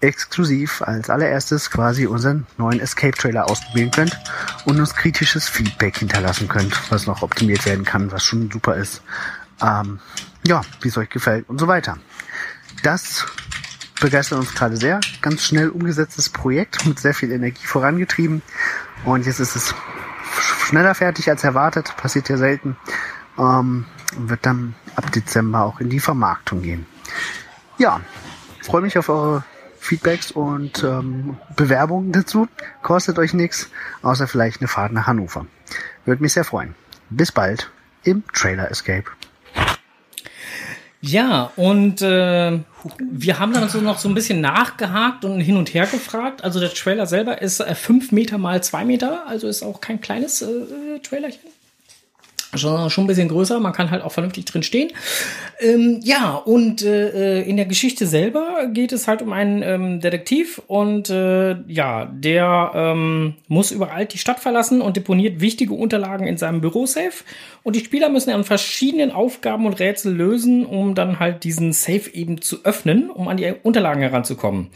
exklusiv 0.00 0.82
als 0.82 1.10
allererstes 1.10 1.70
quasi 1.70 2.06
unseren 2.06 2.46
neuen 2.56 2.80
Escape-Trailer 2.80 3.50
ausprobieren 3.50 3.90
könnt 3.90 4.18
und 4.64 4.78
uns 4.78 4.94
kritisches 4.94 5.48
Feedback 5.48 5.98
hinterlassen 5.98 6.48
könnt, 6.48 6.90
was 6.90 7.06
noch 7.06 7.22
optimiert 7.22 7.66
werden 7.66 7.84
kann, 7.84 8.12
was 8.12 8.24
schon 8.24 8.50
super 8.50 8.76
ist. 8.76 9.02
Ähm, 9.60 9.98
ja, 10.46 10.62
wie 10.80 10.88
es 10.88 10.96
euch 10.96 11.10
gefällt 11.10 11.48
und 11.48 11.58
so 11.58 11.66
weiter. 11.66 11.98
Das 12.82 13.26
begeistert 14.00 14.38
uns 14.38 14.54
gerade 14.54 14.76
sehr. 14.76 15.00
Ganz 15.20 15.42
schnell 15.42 15.68
umgesetztes 15.70 16.28
Projekt 16.28 16.86
mit 16.86 17.00
sehr 17.00 17.14
viel 17.14 17.32
Energie 17.32 17.66
vorangetrieben. 17.66 18.42
Und 19.04 19.26
jetzt 19.26 19.40
ist 19.40 19.56
es 19.56 19.74
schneller 20.66 20.94
fertig 20.94 21.28
als 21.28 21.42
erwartet. 21.42 21.96
Passiert 21.96 22.28
ja 22.28 22.36
selten. 22.36 22.76
Ähm, 23.36 23.84
und 24.16 24.30
wird 24.30 24.46
dann 24.46 24.74
ab 24.96 25.10
Dezember 25.12 25.64
auch 25.64 25.80
in 25.80 25.90
die 25.90 26.00
Vermarktung 26.00 26.62
gehen. 26.62 26.86
Ja, 27.78 28.00
freue 28.62 28.82
mich 28.82 28.96
auf 28.96 29.08
eure 29.08 29.44
Feedbacks 29.88 30.30
und 30.30 30.84
ähm, 30.84 31.38
Bewerbungen 31.56 32.12
dazu. 32.12 32.46
Kostet 32.82 33.18
euch 33.18 33.32
nichts, 33.32 33.70
außer 34.02 34.28
vielleicht 34.28 34.60
eine 34.60 34.68
Fahrt 34.68 34.92
nach 34.92 35.06
Hannover. 35.06 35.46
Würde 36.04 36.22
mich 36.22 36.34
sehr 36.34 36.44
freuen. 36.44 36.74
Bis 37.08 37.32
bald 37.32 37.70
im 38.04 38.22
Trailer 38.34 38.70
Escape. 38.70 39.04
Ja, 41.00 41.52
und 41.56 42.02
äh, 42.02 42.58
wir 42.98 43.38
haben 43.38 43.52
dann 43.52 43.68
so 43.70 43.80
noch 43.80 43.98
so 43.98 44.08
ein 44.10 44.14
bisschen 44.14 44.42
nachgehakt 44.42 45.24
und 45.24 45.40
hin 45.40 45.56
und 45.56 45.72
her 45.72 45.86
gefragt. 45.86 46.44
Also 46.44 46.60
der 46.60 46.74
Trailer 46.74 47.06
selber 47.06 47.40
ist 47.40 47.60
äh, 47.60 47.74
Meter 48.10 48.36
mal 48.36 48.62
zwei 48.62 48.84
Meter, 48.84 49.26
also 49.26 49.48
ist 49.48 49.62
auch 49.62 49.80
kein 49.80 50.00
kleines 50.02 50.42
äh, 50.42 50.98
Trailerchen. 51.02 51.47
Schon, 52.54 52.88
schon 52.88 53.04
ein 53.04 53.06
bisschen 53.06 53.28
größer, 53.28 53.60
man 53.60 53.74
kann 53.74 53.90
halt 53.90 54.02
auch 54.02 54.12
vernünftig 54.12 54.46
drin 54.46 54.62
stehen. 54.62 54.90
Ähm, 55.60 56.00
ja, 56.02 56.34
und 56.34 56.82
äh, 56.82 57.42
in 57.42 57.58
der 57.58 57.66
Geschichte 57.66 58.06
selber 58.06 58.68
geht 58.72 58.92
es 58.92 59.06
halt 59.06 59.20
um 59.20 59.34
einen 59.34 59.62
ähm, 59.62 60.00
Detektiv 60.00 60.62
und 60.66 61.10
äh, 61.10 61.56
ja, 61.66 62.06
der 62.06 62.72
ähm, 62.74 63.34
muss 63.48 63.70
überall 63.70 64.06
die 64.06 64.16
Stadt 64.16 64.40
verlassen 64.40 64.80
und 64.80 64.96
deponiert 64.96 65.42
wichtige 65.42 65.74
Unterlagen 65.74 66.26
in 66.26 66.38
seinem 66.38 66.62
Bürosafe. 66.62 67.22
Und 67.64 67.76
die 67.76 67.84
Spieler 67.84 68.08
müssen 68.08 68.30
an 68.30 68.44
verschiedenen 68.44 69.10
Aufgaben 69.10 69.66
und 69.66 69.78
Rätsel 69.78 70.14
lösen, 70.14 70.64
um 70.64 70.94
dann 70.94 71.20
halt 71.20 71.44
diesen 71.44 71.74
Safe 71.74 72.10
eben 72.14 72.40
zu 72.40 72.64
öffnen, 72.64 73.10
um 73.10 73.28
an 73.28 73.36
die 73.36 73.52
Unterlagen 73.62 74.00
heranzukommen. 74.00 74.68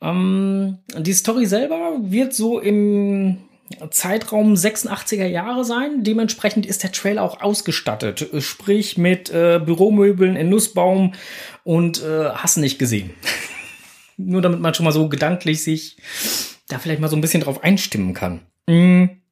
Ähm, 0.00 0.78
die 0.96 1.14
Story 1.14 1.46
selber 1.46 1.96
wird 2.00 2.32
so 2.32 2.60
im 2.60 3.38
Zeitraum 3.90 4.54
86er 4.54 5.26
Jahre 5.26 5.64
sein. 5.64 6.02
Dementsprechend 6.04 6.66
ist 6.66 6.82
der 6.82 6.92
Trailer 6.92 7.22
auch 7.22 7.40
ausgestattet. 7.40 8.28
Sprich 8.38 8.98
mit 8.98 9.30
äh, 9.30 9.60
Büromöbeln 9.64 10.36
in 10.36 10.48
Nussbaum 10.48 11.14
und 11.64 12.02
äh, 12.02 12.30
hast 12.30 12.56
nicht 12.56 12.78
gesehen. 12.78 13.10
Nur 14.16 14.42
damit 14.42 14.60
man 14.60 14.74
schon 14.74 14.84
mal 14.84 14.92
so 14.92 15.08
gedanklich 15.08 15.62
sich 15.62 15.96
da 16.68 16.78
vielleicht 16.78 17.00
mal 17.00 17.08
so 17.08 17.16
ein 17.16 17.20
bisschen 17.20 17.42
drauf 17.42 17.62
einstimmen 17.62 18.14
kann. 18.14 18.40
Mhm. 18.66 19.22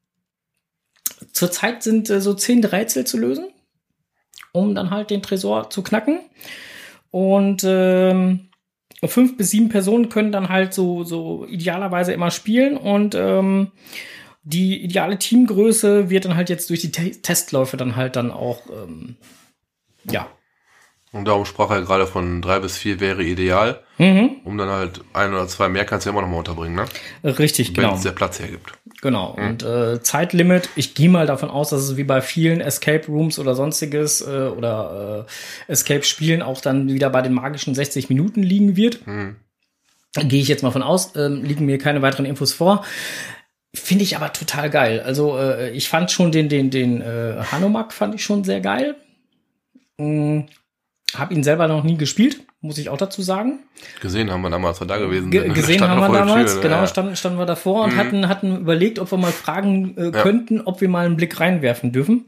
Zurzeit 1.33 1.83
sind 1.83 2.11
äh, 2.11 2.21
so 2.21 2.35
zehn 2.35 2.65
Rätsel 2.65 3.07
zu 3.07 3.19
lösen, 3.19 3.49
um 4.53 4.75
dann 4.75 4.91
halt 4.91 5.11
den 5.11 5.23
Tresor 5.23 5.71
zu 5.71 5.83
knacken. 5.83 6.21
Und 7.11 7.63
ähm, 7.67 8.49
fünf 9.05 9.37
bis 9.37 9.51
sieben 9.51 9.69
Personen 9.69 10.09
können 10.09 10.33
dann 10.33 10.49
halt 10.49 10.75
so, 10.75 11.05
so 11.05 11.47
idealerweise 11.47 12.13
immer 12.13 12.31
spielen 12.31 12.77
und 12.77 13.15
ähm, 13.15 13.73
die 14.47 14.85
ideale 14.85 15.19
Teamgröße 15.19 16.09
wird 16.09 16.25
dann 16.25 16.37
halt 16.37 16.49
jetzt 16.49 16.71
durch 16.71 16.81
die 16.81 16.93
Te 16.93 17.11
Testläufe 17.11 17.77
dann 17.77 17.97
halt 17.97 18.15
dann 18.15 18.31
auch, 18.31 18.63
ähm, 18.71 19.17
ja. 20.09 20.29
Und 21.11 21.25
darum 21.25 21.45
sprach 21.47 21.71
er 21.71 21.83
gerade 21.83 22.07
von 22.07 22.43
drei 22.43 22.61
bis 22.61 22.77
vier 22.77 23.01
wäre 23.01 23.25
ideal. 23.25 23.81
Mhm. 23.99 24.37
Um 24.45 24.57
dann 24.57 24.69
halt 24.69 25.01
ein 25.15 25.33
oder 25.33 25.49
zwei 25.49 25.69
mehr 25.69 25.85
kannst 25.85 26.07
du 26.07 26.11
ja 26.11 26.13
immer 26.13 26.23
noch 26.23 26.29
mal 26.29 26.39
unterbringen, 26.39 26.77
ne? 26.77 26.85
Richtig, 27.25 27.69
Wenn 27.69 27.85
genau. 27.85 27.95
es 27.95 28.03
der 28.03 28.13
Platz 28.13 28.39
hergibt. 28.39 28.73
Genau. 29.03 29.31
Und 29.37 29.65
äh, 29.65 30.01
Zeitlimit, 30.03 30.69
ich 30.77 30.95
gehe 30.95 31.09
mal 31.09 31.27
davon 31.27 31.51
aus, 31.51 31.71
dass 31.71 31.81
es 31.81 31.97
wie 31.97 32.05
bei 32.05 32.21
vielen 32.21 32.61
Escape 32.61 33.07
Rooms 33.09 33.39
oder 33.39 33.55
sonstiges 33.57 34.21
äh, 34.21 34.49
oder 34.57 35.27
äh, 35.69 35.73
Escape-Spielen 35.73 36.43
auch 36.43 36.61
dann 36.61 36.89
wieder 36.89 37.11
bei 37.11 37.23
den 37.23 37.33
magischen 37.33 37.75
60 37.75 38.11
Minuten 38.11 38.43
liegen 38.43 38.77
wird. 38.77 39.01
Gehe 40.15 40.41
ich 40.41 40.49
jetzt 40.49 40.63
mal 40.63 40.71
von 40.71 40.83
aus, 40.83 41.15
ähm, 41.17 41.43
liegen 41.43 41.67
mir 41.67 41.79
keine 41.79 42.01
weiteren 42.03 42.27
Infos 42.27 42.53
vor. 42.53 42.85
Finde 43.79 44.05
ich 44.05 44.17
aber 44.17 44.33
total 44.33 44.71
geil. 44.71 45.01
Also 45.01 45.39
äh, 45.39 45.71
ich 45.71 45.89
fand 45.89 46.11
schon 46.11 46.33
den, 46.33 46.49
den, 46.49 46.71
den 46.71 47.03
äh, 47.03 47.43
Hanomag 47.53 47.93
fand 47.93 48.15
ich 48.15 48.25
schon 48.25 48.43
sehr 48.43 48.61
geil. 48.61 48.97
Hm, 49.99 50.47
hab 51.15 51.31
ihn 51.31 51.43
selber 51.45 51.69
noch 51.69 51.85
nie 51.85 51.97
gespielt, 51.97 52.41
muss 52.61 52.79
ich 52.79 52.89
auch 52.89 52.97
dazu 52.97 53.23
sagen. 53.23 53.61
Gesehen 54.01 54.31
haben 54.31 54.43
wir 54.43 54.51
damals, 54.51 54.81
als 54.81 54.89
wir 54.89 54.95
da 54.95 54.99
gewesen 54.99 55.31
Ge 55.31 55.43
sind. 55.43 55.55
gesehen 55.55 55.81
haben 55.83 56.01
wir 56.01 56.07
Tür, 56.09 56.19
damals, 56.19 56.55
ne? 56.57 56.61
genau, 56.63 56.77
Ja. 56.77 56.87
standen, 56.87 57.17
standen 57.17 57.39
wir 57.39 57.47
davor 57.47 57.85
und 57.85 57.93
Mhm. 57.95 57.97
hatten, 57.97 58.29
hatten 58.29 58.57
überlegt, 58.57 58.99
ob 58.99 59.11
wir 59.11 59.19
mal 59.19 59.33
fragen 59.33 59.97
äh, 59.97 60.05
Ja. 60.07 60.11
könnten, 60.23 60.61
ob 60.63 60.81
wir 60.81 60.89
mal 60.89 61.07
einen 61.07 61.17
Blick 61.17 61.39
reinwerfen 61.39 61.93
dürfen. 61.93 62.25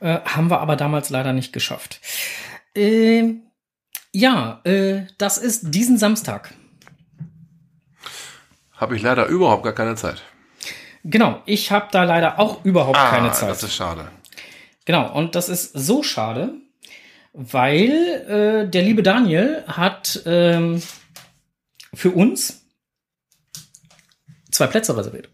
Äh, 0.00 0.20
haben 0.24 0.50
wir 0.50 0.60
aber 0.60 0.76
damals 0.76 1.10
leider 1.10 1.32
nicht 1.32 1.52
geschafft. 1.52 2.00
Ähm, 2.74 3.42
ja, 4.12 4.60
äh, 4.64 5.02
das 5.18 5.36
ist 5.38 5.74
diesen 5.74 5.98
Samstag. 5.98 6.52
Habe 8.72 8.96
ich 8.96 9.02
leider 9.02 9.26
überhaupt 9.26 9.62
gar 9.64 9.72
keine 9.72 9.94
Zeit. 9.96 10.22
Genau, 11.08 11.40
ich 11.46 11.70
habe 11.70 11.86
da 11.92 12.02
leider 12.02 12.40
auch 12.40 12.64
überhaupt 12.64 12.98
keine 12.98 13.30
Zeit. 13.30 13.44
Ah, 13.44 13.48
Das 13.52 13.62
ist 13.62 13.74
schade. 13.74 14.08
Genau, 14.84 15.12
und 15.14 15.36
das 15.36 15.48
ist 15.48 15.72
so 15.72 16.02
schade, 16.02 16.54
weil 17.32 17.90
äh, 18.66 18.68
der 18.68 18.82
liebe 18.82 19.04
Daniel 19.04 19.62
hat 19.68 20.20
ähm, 20.26 20.82
für 21.94 22.10
uns 22.10 22.64
zwei 24.50 24.66
Plätze 24.66 24.96
reserviert. 24.96 25.28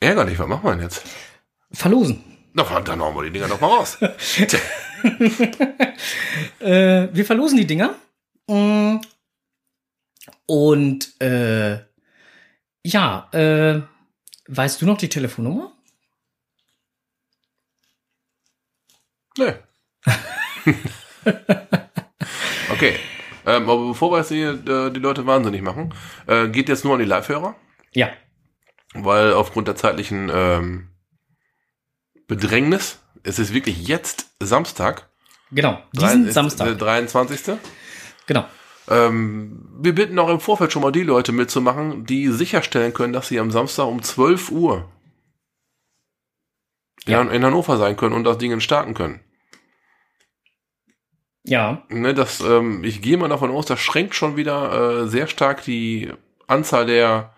Ärgerlich, 0.00 0.36
was 0.38 0.48
machen 0.48 0.64
wir 0.64 0.72
denn 0.72 0.82
jetzt? 0.82 1.02
Verlosen. 1.72 2.24
Na, 2.54 2.64
dann 2.80 3.00
hauen 3.00 3.14
wir 3.14 3.22
die 3.22 3.30
Dinger 3.30 3.46
doch 3.48 3.60
mal 3.60 3.68
raus. 3.68 3.98
Äh, 6.58 7.08
wir 7.12 7.24
verlosen 7.24 7.56
die 7.56 7.66
Dinger. 7.68 7.94
Mm. 8.48 8.96
Und 10.46 11.20
äh, 11.20 11.78
ja, 12.84 13.28
äh, 13.32 13.80
weißt 14.48 14.82
du 14.82 14.86
noch 14.86 14.98
die 14.98 15.08
Telefonnummer? 15.08 15.72
nee. 19.38 19.54
okay. 22.72 22.96
Ähm, 23.46 23.68
aber 23.70 23.86
bevor 23.88 24.10
wir 24.10 24.18
jetzt 24.18 24.30
die, 24.30 24.42
äh, 24.42 24.90
die 24.90 25.00
Leute 25.00 25.26
wahnsinnig 25.26 25.62
machen, 25.62 25.94
äh, 26.26 26.48
geht 26.48 26.68
jetzt 26.68 26.84
nur 26.84 26.94
an 26.94 26.98
die 27.00 27.06
Live-Hörer, 27.06 27.54
Ja. 27.92 28.10
weil 28.94 29.32
aufgrund 29.32 29.68
der 29.68 29.76
zeitlichen 29.76 30.30
ähm, 30.32 30.90
Bedrängnis. 32.26 32.98
Es 33.22 33.38
ist 33.38 33.52
wirklich 33.54 33.86
jetzt 33.88 34.26
Samstag. 34.40 35.08
Genau, 35.50 35.82
Drei- 35.94 36.08
diesen 36.08 36.26
ist 36.28 36.34
Samstag. 36.34 36.66
Der 36.66 36.74
23. 36.74 37.56
Genau. 38.26 38.46
Ähm, 38.90 39.68
wir 39.80 39.94
bitten 39.94 40.18
auch 40.18 40.28
im 40.28 40.40
Vorfeld 40.40 40.72
schon 40.72 40.82
mal 40.82 40.92
die 40.92 41.02
Leute 41.02 41.32
mitzumachen, 41.32 42.04
die 42.06 42.28
sicherstellen 42.28 42.92
können, 42.94 43.12
dass 43.12 43.28
sie 43.28 43.38
am 43.40 43.50
Samstag 43.50 43.86
um 43.86 44.02
12 44.02 44.50
Uhr 44.50 44.88
Ja. 47.06 47.22
in, 47.22 47.44
Hannover 47.44 47.76
sein 47.76 47.96
können 47.96 48.14
und 48.14 48.24
das 48.24 48.38
Ding 48.38 48.58
starten 48.60 48.94
können. 48.94 49.20
Ja, 51.44 51.84
Ne, 51.88 52.12
das, 52.12 52.40
ähm, 52.40 52.84
ich 52.84 53.00
gehe 53.00 53.16
mal 53.16 53.28
davon 53.28 53.50
aus, 53.50 53.64
das 53.66 53.80
schränkt 53.80 54.14
schon 54.14 54.36
wieder 54.36 55.04
äh, 55.04 55.08
sehr 55.08 55.26
stark 55.28 55.62
die 55.64 56.12
Anzahl 56.46 56.84
der, 56.86 57.32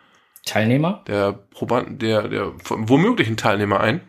Teilnehmer. 0.45 1.05
der 1.07 1.33
Probanden, 1.33 1.99
der, 1.99 2.27
der 2.29 2.53
womöglichen 2.69 3.37
Teilnehmer 3.37 3.79
ein. 3.81 4.01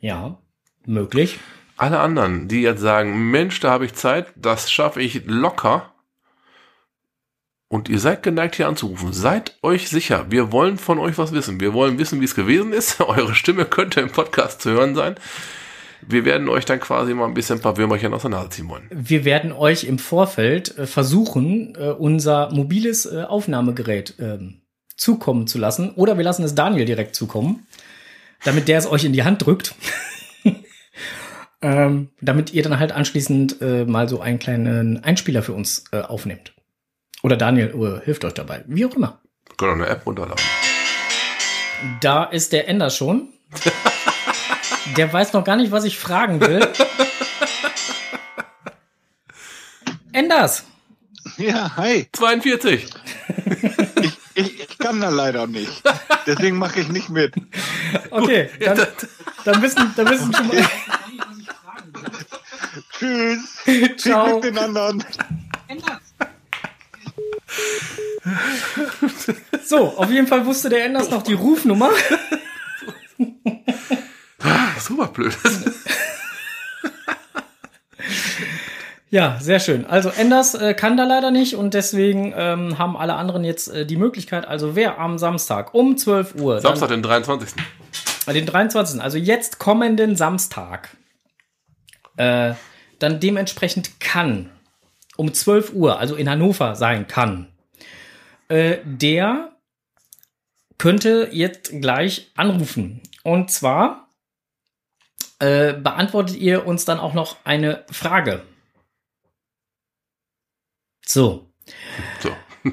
Ja, 0.00 0.38
möglich. 0.86 1.38
Alle 1.76 2.00
anderen, 2.00 2.48
die 2.48 2.62
jetzt 2.62 2.80
sagen, 2.80 3.30
Mensch, 3.30 3.60
da 3.60 3.70
habe 3.70 3.84
ich 3.84 3.94
Zeit, 3.94 4.32
das 4.34 4.72
schaffe 4.72 5.00
ich 5.02 5.22
locker. 5.26 5.92
Und 7.68 7.88
ihr 7.88 7.98
seid 7.98 8.22
geneigt 8.22 8.56
hier 8.56 8.68
anzurufen. 8.68 9.12
Seid 9.12 9.56
euch 9.62 9.88
sicher, 9.88 10.26
wir 10.30 10.52
wollen 10.52 10.78
von 10.78 11.00
euch 11.00 11.18
was 11.18 11.32
wissen. 11.32 11.58
Wir 11.58 11.72
wollen 11.72 11.98
wissen, 11.98 12.20
wie 12.20 12.24
es 12.24 12.36
gewesen 12.36 12.72
ist. 12.72 13.00
Eure 13.06 13.34
Stimme 13.34 13.64
könnte 13.64 14.00
im 14.00 14.10
Podcast 14.10 14.62
zu 14.62 14.70
hören 14.70 14.94
sein. 14.94 15.16
Wir 16.06 16.24
werden 16.24 16.48
euch 16.48 16.64
dann 16.64 16.78
quasi 16.78 17.14
mal 17.14 17.26
ein 17.26 17.34
bisschen 17.34 17.58
ein 17.58 17.62
paar 17.62 17.76
Würmerchen 17.76 18.14
aus 18.14 18.22
der 18.22 18.30
Nase 18.30 18.50
ziehen 18.50 18.68
wollen. 18.68 18.88
Wir 18.92 19.24
werden 19.24 19.50
euch 19.50 19.84
im 19.84 19.98
Vorfeld 19.98 20.78
äh, 20.78 20.86
versuchen, 20.86 21.74
äh, 21.74 21.90
unser 21.90 22.52
mobiles 22.52 23.06
äh, 23.06 23.22
Aufnahmegerät 23.22 24.14
ähm, 24.20 24.60
zukommen 24.96 25.48
zu 25.48 25.58
lassen. 25.58 25.90
Oder 25.90 26.16
wir 26.16 26.24
lassen 26.24 26.44
es 26.44 26.54
Daniel 26.54 26.84
direkt 26.84 27.16
zukommen, 27.16 27.66
damit 28.44 28.68
der 28.68 28.78
es 28.78 28.86
euch 28.86 29.04
in 29.04 29.12
die 29.12 29.24
Hand 29.24 29.44
drückt. 29.44 29.74
ähm, 31.62 32.10
damit 32.20 32.52
ihr 32.54 32.62
dann 32.62 32.78
halt 32.78 32.92
anschließend 32.92 33.60
mal 33.88 34.08
so 34.08 34.20
einen 34.20 34.38
kleinen 34.38 35.02
Einspieler 35.02 35.42
für 35.42 35.52
uns 35.52 35.84
aufnehmt. 35.92 36.54
Oder 37.26 37.36
Daniel 37.36 37.74
äh, 37.74 38.04
hilft 38.04 38.24
euch 38.24 38.34
dabei. 38.34 38.62
Wie 38.68 38.86
auch 38.86 38.94
immer. 38.94 39.18
Wir 39.48 39.56
können 39.56 39.72
auch 39.72 39.84
eine 39.84 39.88
App 39.88 40.06
runterladen. 40.06 40.44
Da 42.00 42.22
ist 42.22 42.52
der 42.52 42.68
Ender 42.68 42.88
schon. 42.88 43.30
Der 44.96 45.12
weiß 45.12 45.32
noch 45.32 45.42
gar 45.42 45.56
nicht, 45.56 45.72
was 45.72 45.82
ich 45.82 45.98
fragen 45.98 46.40
will. 46.40 46.64
Enders! 50.12 50.66
Ja, 51.36 51.76
hi. 51.76 52.08
42. 52.12 52.86
Ich, 54.02 54.18
ich, 54.34 54.60
ich 54.60 54.78
kann 54.78 55.00
da 55.00 55.08
leider 55.08 55.48
nicht. 55.48 55.82
Deswegen 56.28 56.58
mache 56.58 56.78
ich 56.78 56.88
nicht 56.90 57.08
mit. 57.08 57.34
Okay, 58.10 58.50
dann, 58.60 58.86
dann 59.44 59.62
wissen, 59.62 59.92
dann 59.96 60.10
wissen 60.10 60.32
schon 60.32 60.46
mal. 60.46 60.68
Tschüss. 62.96 63.96
Ciao. 63.96 64.38
Glück 64.38 64.42
den 64.42 64.58
anderen. 64.58 65.04
So, 69.64 69.94
auf 69.96 70.10
jeden 70.10 70.26
Fall 70.26 70.46
wusste 70.46 70.68
der 70.68 70.84
Enders 70.84 71.10
noch 71.10 71.22
die 71.22 71.34
Rufnummer. 71.34 71.90
Super 74.78 75.08
blöd. 75.08 75.36
Ja, 79.08 79.38
sehr 79.40 79.60
schön. 79.60 79.86
Also 79.86 80.10
Enders 80.10 80.54
äh, 80.54 80.74
kann 80.74 80.96
da 80.96 81.04
leider 81.04 81.30
nicht 81.30 81.54
und 81.54 81.74
deswegen 81.74 82.34
ähm, 82.36 82.76
haben 82.76 82.96
alle 82.96 83.14
anderen 83.14 83.44
jetzt 83.44 83.68
äh, 83.68 83.86
die 83.86 83.96
Möglichkeit, 83.96 84.46
also 84.46 84.74
wer 84.74 84.98
am 84.98 85.16
Samstag 85.16 85.74
um 85.74 85.96
12 85.96 86.34
Uhr, 86.34 86.60
Samstag, 86.60 86.88
den 86.88 87.02
23. 87.02 87.54
dann, 87.54 88.34
äh, 88.34 88.38
den 88.38 88.46
23., 88.46 89.00
also 89.00 89.16
jetzt 89.16 89.58
kommenden 89.58 90.16
Samstag, 90.16 90.90
äh, 92.16 92.54
dann 92.98 93.20
dementsprechend 93.20 94.00
kann, 94.00 94.50
um 95.16 95.32
12 95.32 95.72
Uhr, 95.72 95.98
also 95.98 96.14
in 96.16 96.28
Hannover 96.28 96.74
sein 96.74 97.06
kann, 97.06 97.52
äh, 98.48 98.78
der 98.84 99.56
könnte 100.78 101.30
jetzt 101.32 101.70
gleich 101.80 102.30
anrufen. 102.36 103.00
Und 103.22 103.50
zwar 103.50 104.08
äh, 105.38 105.72
beantwortet 105.74 106.36
ihr 106.36 106.66
uns 106.66 106.84
dann 106.84 106.98
auch 106.98 107.14
noch 107.14 107.36
eine 107.44 107.84
Frage. 107.90 108.42
So. 111.04 111.50
So. 112.20 112.30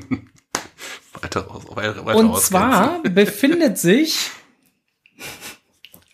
weiter 1.22 1.50
aus, 1.50 1.76
weiter, 1.76 2.06
weiter 2.06 2.18
Und 2.20 2.38
zwar 2.40 3.02
befindet 3.10 3.78
sich, 3.78 4.32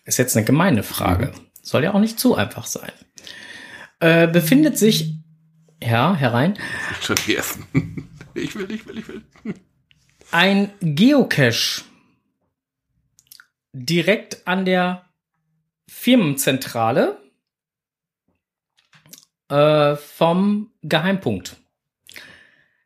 ist 0.04 0.18
jetzt 0.18 0.36
eine 0.36 0.46
gemeine 0.46 0.82
Frage, 0.82 1.32
soll 1.62 1.84
ja 1.84 1.94
auch 1.94 2.00
nicht 2.00 2.18
zu 2.18 2.34
einfach 2.34 2.66
sein, 2.66 2.92
äh, 4.00 4.26
befindet 4.26 4.78
sich, 4.78 5.19
ja, 5.82 6.14
herein, 6.14 6.58
Schon 7.00 7.16
gegessen. 7.16 7.66
Ich 8.34 8.54
will, 8.54 8.70
ich 8.70 8.86
will, 8.86 8.96
ich 8.96 9.08
will. 9.08 9.22
ein 10.30 10.70
Geocache 10.80 11.82
direkt 13.72 14.46
an 14.46 14.64
der 14.64 15.04
Firmenzentrale 15.90 17.18
äh, 19.48 19.96
vom 19.96 20.70
Geheimpunkt. 20.82 21.56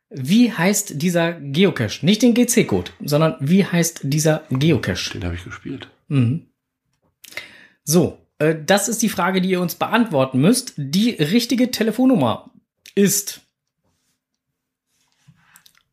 Wie 0.09 0.51
heißt 0.51 1.01
dieser 1.01 1.33
Geocache? 1.33 2.03
Nicht 2.05 2.23
den 2.23 2.33
GC-Code, 2.33 2.91
sondern 3.01 3.35
wie 3.39 3.65
heißt 3.65 4.01
dieser 4.03 4.43
Geocache? 4.49 5.11
Den 5.13 5.25
habe 5.25 5.35
ich 5.35 5.43
gespielt. 5.43 5.89
Mhm. 6.07 6.47
So, 7.83 8.25
äh, 8.39 8.55
das 8.65 8.87
ist 8.89 9.01
die 9.03 9.09
Frage, 9.09 9.41
die 9.41 9.49
ihr 9.49 9.61
uns 9.61 9.75
beantworten 9.75 10.39
müsst. 10.39 10.73
Die 10.77 11.11
richtige 11.11 11.69
Telefonnummer 11.69 12.51
ist 12.95 13.41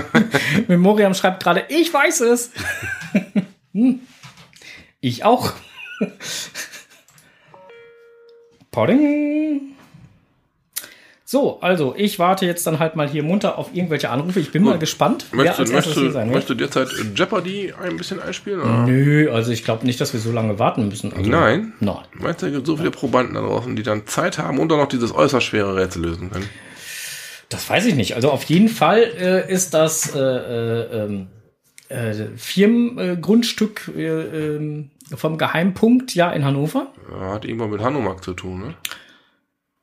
Memoriam 0.68 1.14
schreibt 1.14 1.42
gerade, 1.42 1.64
ich 1.70 1.92
weiß 1.92 2.20
es. 2.20 2.50
Hm. 3.72 4.00
Ich 5.00 5.24
auch. 5.24 5.52
Podding. 8.72 9.76
So, 11.32 11.60
also 11.60 11.94
ich 11.96 12.18
warte 12.18 12.44
jetzt 12.44 12.66
dann 12.66 12.80
halt 12.80 12.96
mal 12.96 13.08
hier 13.08 13.22
munter 13.22 13.56
auf 13.56 13.72
irgendwelche 13.72 14.10
Anrufe. 14.10 14.40
Ich 14.40 14.50
bin 14.50 14.64
mal 14.64 14.72
Gut. 14.72 14.80
gespannt, 14.80 15.26
wer 15.30 15.44
Möchtest, 15.44 15.60
als 15.60 15.68
du, 15.68 15.74
möchtest, 15.76 16.12
sein 16.12 16.28
möchtest 16.28 16.60
derzeit 16.60 16.88
Jeopardy 17.14 17.72
ein 17.80 17.96
bisschen 17.96 18.20
einspielen? 18.20 18.60
Oder? 18.60 18.84
Nö, 18.84 19.30
also 19.30 19.52
ich 19.52 19.62
glaube 19.62 19.86
nicht, 19.86 20.00
dass 20.00 20.12
wir 20.12 20.18
so 20.18 20.32
lange 20.32 20.58
warten 20.58 20.88
müssen. 20.88 21.12
Also, 21.12 21.30
Nein. 21.30 21.72
Nein. 21.78 21.98
Meinst 22.14 22.42
du, 22.42 22.46
es 22.46 22.52
gibt 22.52 22.66
so 22.66 22.76
viele 22.76 22.90
Probanden 22.90 23.34
da 23.34 23.42
draußen, 23.42 23.76
die 23.76 23.84
dann 23.84 24.08
Zeit 24.08 24.38
haben 24.38 24.58
und 24.58 24.72
dann 24.72 24.78
noch 24.78 24.88
dieses 24.88 25.14
äußerst 25.14 25.46
schwere 25.46 25.76
Rätsel 25.76 26.02
lösen 26.02 26.32
können? 26.32 26.48
Das 27.48 27.70
weiß 27.70 27.86
ich 27.86 27.94
nicht. 27.94 28.16
Also 28.16 28.32
auf 28.32 28.42
jeden 28.42 28.68
Fall 28.68 29.04
äh, 29.16 29.52
ist 29.52 29.72
das 29.72 30.12
äh, 30.12 30.18
äh, 30.18 31.04
ähm, 31.04 31.28
äh, 31.90 32.12
Firmengrundstück 32.36 33.92
äh, 33.96 34.56
ähm, 34.56 34.90
vom 35.14 35.38
Geheimpunkt 35.38 36.12
ja 36.12 36.32
in 36.32 36.44
Hannover. 36.44 36.88
Hat 37.20 37.44
irgendwann 37.44 37.70
mit 37.70 37.82
Hanomag 37.82 38.24
zu 38.24 38.32
tun, 38.32 38.58
ne? 38.58 38.74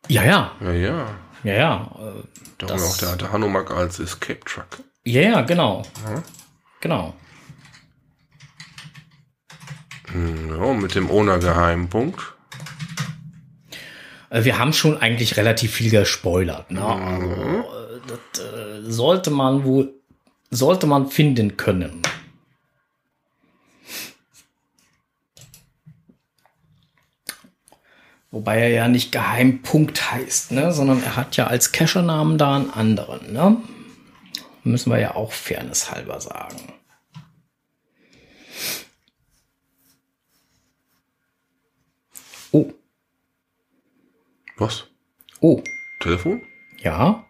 Ja, 0.10 0.26
ja, 0.26 0.52
Ja, 0.62 0.72
ja. 0.74 1.08
Ja, 1.44 1.54
ja, 1.54 1.92
äh, 2.00 2.24
Darum 2.58 2.78
Das- 2.78 2.84
auch 2.94 2.98
der, 2.98 3.16
der 3.18 3.32
Hanomag 3.32 3.70
als 3.72 4.00
Escape 4.00 4.40
Truck. 4.46 4.80
ja, 5.04 5.22
ja, 5.22 5.42
genau, 5.42 5.84
genau. 6.82 7.14
Hm, 10.12 10.50
Ja, 10.58 10.74
mit 10.74 10.96
dem 10.96 11.10
Owner-Geheimpunkt. 11.10 12.20
Äh, 14.30 14.44
wir 14.44 14.58
haben 14.58 14.74
schon 14.74 14.98
eigentlich 14.98 15.38
relativ 15.38 15.74
viel 15.74 15.92
gespoilert. 15.92 16.72
Ne? 16.72 16.84
Also, 16.84 17.32
äh, 17.32 17.64
das 18.08 18.96
sollte 18.96 19.30
man 19.32 19.64
wohl, 19.66 19.94
sollte 20.50 20.88
man 20.88 21.10
finden 21.10 21.58
können. 21.58 22.02
Wobei 28.38 28.60
er 28.60 28.70
ja 28.70 28.88
nicht 28.88 29.12
Geheimpunkt 29.12 30.12
heißt, 30.12 30.52
ne? 30.52 30.72
sondern 30.72 31.02
er 31.02 31.16
hat 31.16 31.38
ja 31.38 31.48
als 31.48 31.72
Cacher-Namen 31.72 32.38
da 32.38 32.56
einen 32.56 32.70
anderen. 32.70 33.34
Ne? 33.34 33.58
Müssen 34.64 34.92
wir 34.92 35.00
ja 35.00 35.16
auch 35.16 35.32
Fairness 35.32 35.90
halber 35.90 36.22
sagen. 36.22 36.56
Oh, 42.52 42.72
Was? 44.58 44.86
oh, 45.42 45.64
Telefon? 46.00 46.44
ja. 46.78 47.26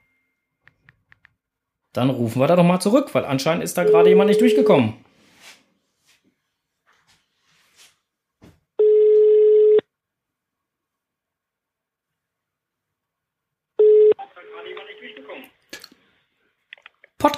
Dann 1.93 2.09
rufen 2.09 2.41
wir 2.41 2.47
da 2.47 2.57
doch 2.57 2.65
mal 2.65 2.81
zurück, 2.81 3.15
weil 3.15 3.23
anscheinend 3.23 3.63
ist 3.63 3.77
da 3.77 3.85
gerade 3.85 4.09
jemand 4.09 4.27
nicht 4.27 4.41
durchgekommen. 4.41 4.95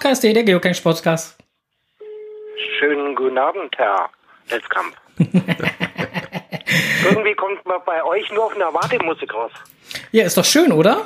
Podcast, 0.09 0.23
der 0.23 0.43
Geocaching-Podcast. 0.43 1.37
Schönen 2.79 3.13
guten 3.15 3.37
Abend, 3.37 3.77
Herr 3.77 4.09
Netzkamp. 4.49 4.95
Irgendwie 7.05 7.35
kommt 7.35 7.63
man 7.67 7.79
bei 7.85 8.03
euch 8.03 8.31
nur 8.31 8.45
auf 8.45 8.55
eine 8.55 8.73
Wartemusik 8.73 9.31
raus. 9.31 9.51
Ja, 10.11 10.25
ist 10.25 10.35
doch 10.35 10.45
schön, 10.45 10.71
oder? 10.71 11.05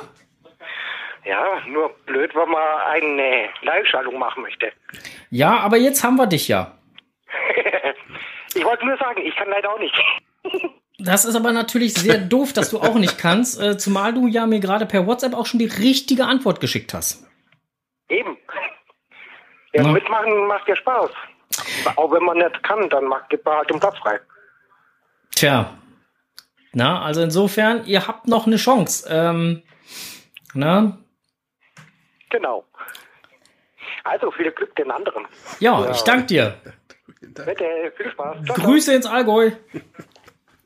Ja, 1.26 1.60
nur 1.68 1.90
blöd, 2.06 2.34
wenn 2.34 2.48
man 2.48 2.62
eine 2.92 3.50
Live-Schaltung 3.60 4.18
machen 4.18 4.42
möchte. 4.42 4.72
Ja, 5.28 5.58
aber 5.58 5.76
jetzt 5.76 6.02
haben 6.02 6.16
wir 6.16 6.26
dich 6.26 6.48
ja. 6.48 6.72
Ich 8.54 8.64
wollte 8.64 8.86
nur 8.86 8.96
sagen, 8.96 9.20
ich 9.20 9.36
kann 9.36 9.50
leider 9.50 9.70
auch 9.70 9.78
nicht. 9.78 9.94
Das 10.98 11.24
ist 11.26 11.34
aber 11.34 11.52
natürlich 11.52 11.92
sehr 11.92 12.18
doof, 12.18 12.52
dass 12.52 12.70
du 12.70 12.78
auch 12.78 12.94
nicht 12.94 13.18
kannst, 13.18 13.60
äh, 13.60 13.76
zumal 13.76 14.14
du 14.14 14.28
ja 14.28 14.46
mir 14.46 14.60
gerade 14.60 14.86
per 14.86 15.06
WhatsApp 15.06 15.34
auch 15.34 15.44
schon 15.44 15.58
die 15.58 15.66
richtige 15.66 16.24
Antwort 16.24 16.60
geschickt 16.60 16.94
hast. 16.94 17.26
Eben. 18.08 18.38
Ja, 19.74 19.82
Ja. 19.82 19.92
mitmachen 19.92 20.46
macht 20.46 20.66
ja 20.68 20.76
Spaß. 20.76 21.10
Auch 21.96 22.10
wenn 22.12 22.24
man 22.24 22.38
nicht 22.38 22.62
kann, 22.62 22.88
dann 22.90 23.04
macht, 23.04 23.28
gibt 23.28 23.44
man 23.44 23.56
halt 23.58 23.70
den 23.70 23.78
Platz 23.80 23.96
frei. 23.98 24.18
Tja. 25.34 25.74
Na, 26.72 27.02
also 27.02 27.22
insofern, 27.22 27.84
ihr 27.86 28.06
habt 28.06 28.26
noch 28.26 28.46
eine 28.46 28.56
Chance. 28.56 29.06
Ähm, 29.10 29.62
na, 30.54 30.98
Genau. 32.30 32.64
Also 34.02 34.30
viel 34.32 34.50
Glück 34.50 34.74
den 34.74 34.90
anderen. 34.90 35.26
ja, 35.60 35.88
ich 35.90 36.02
danke 36.02 36.26
dir. 36.26 36.56
Bitte, 37.20 37.92
viel 37.96 38.10
Spaß. 38.10 38.36
Ciao, 38.44 38.56
ciao. 38.56 38.66
Grüße 38.66 38.92
ins 38.94 39.06
Allgäu. 39.06 39.52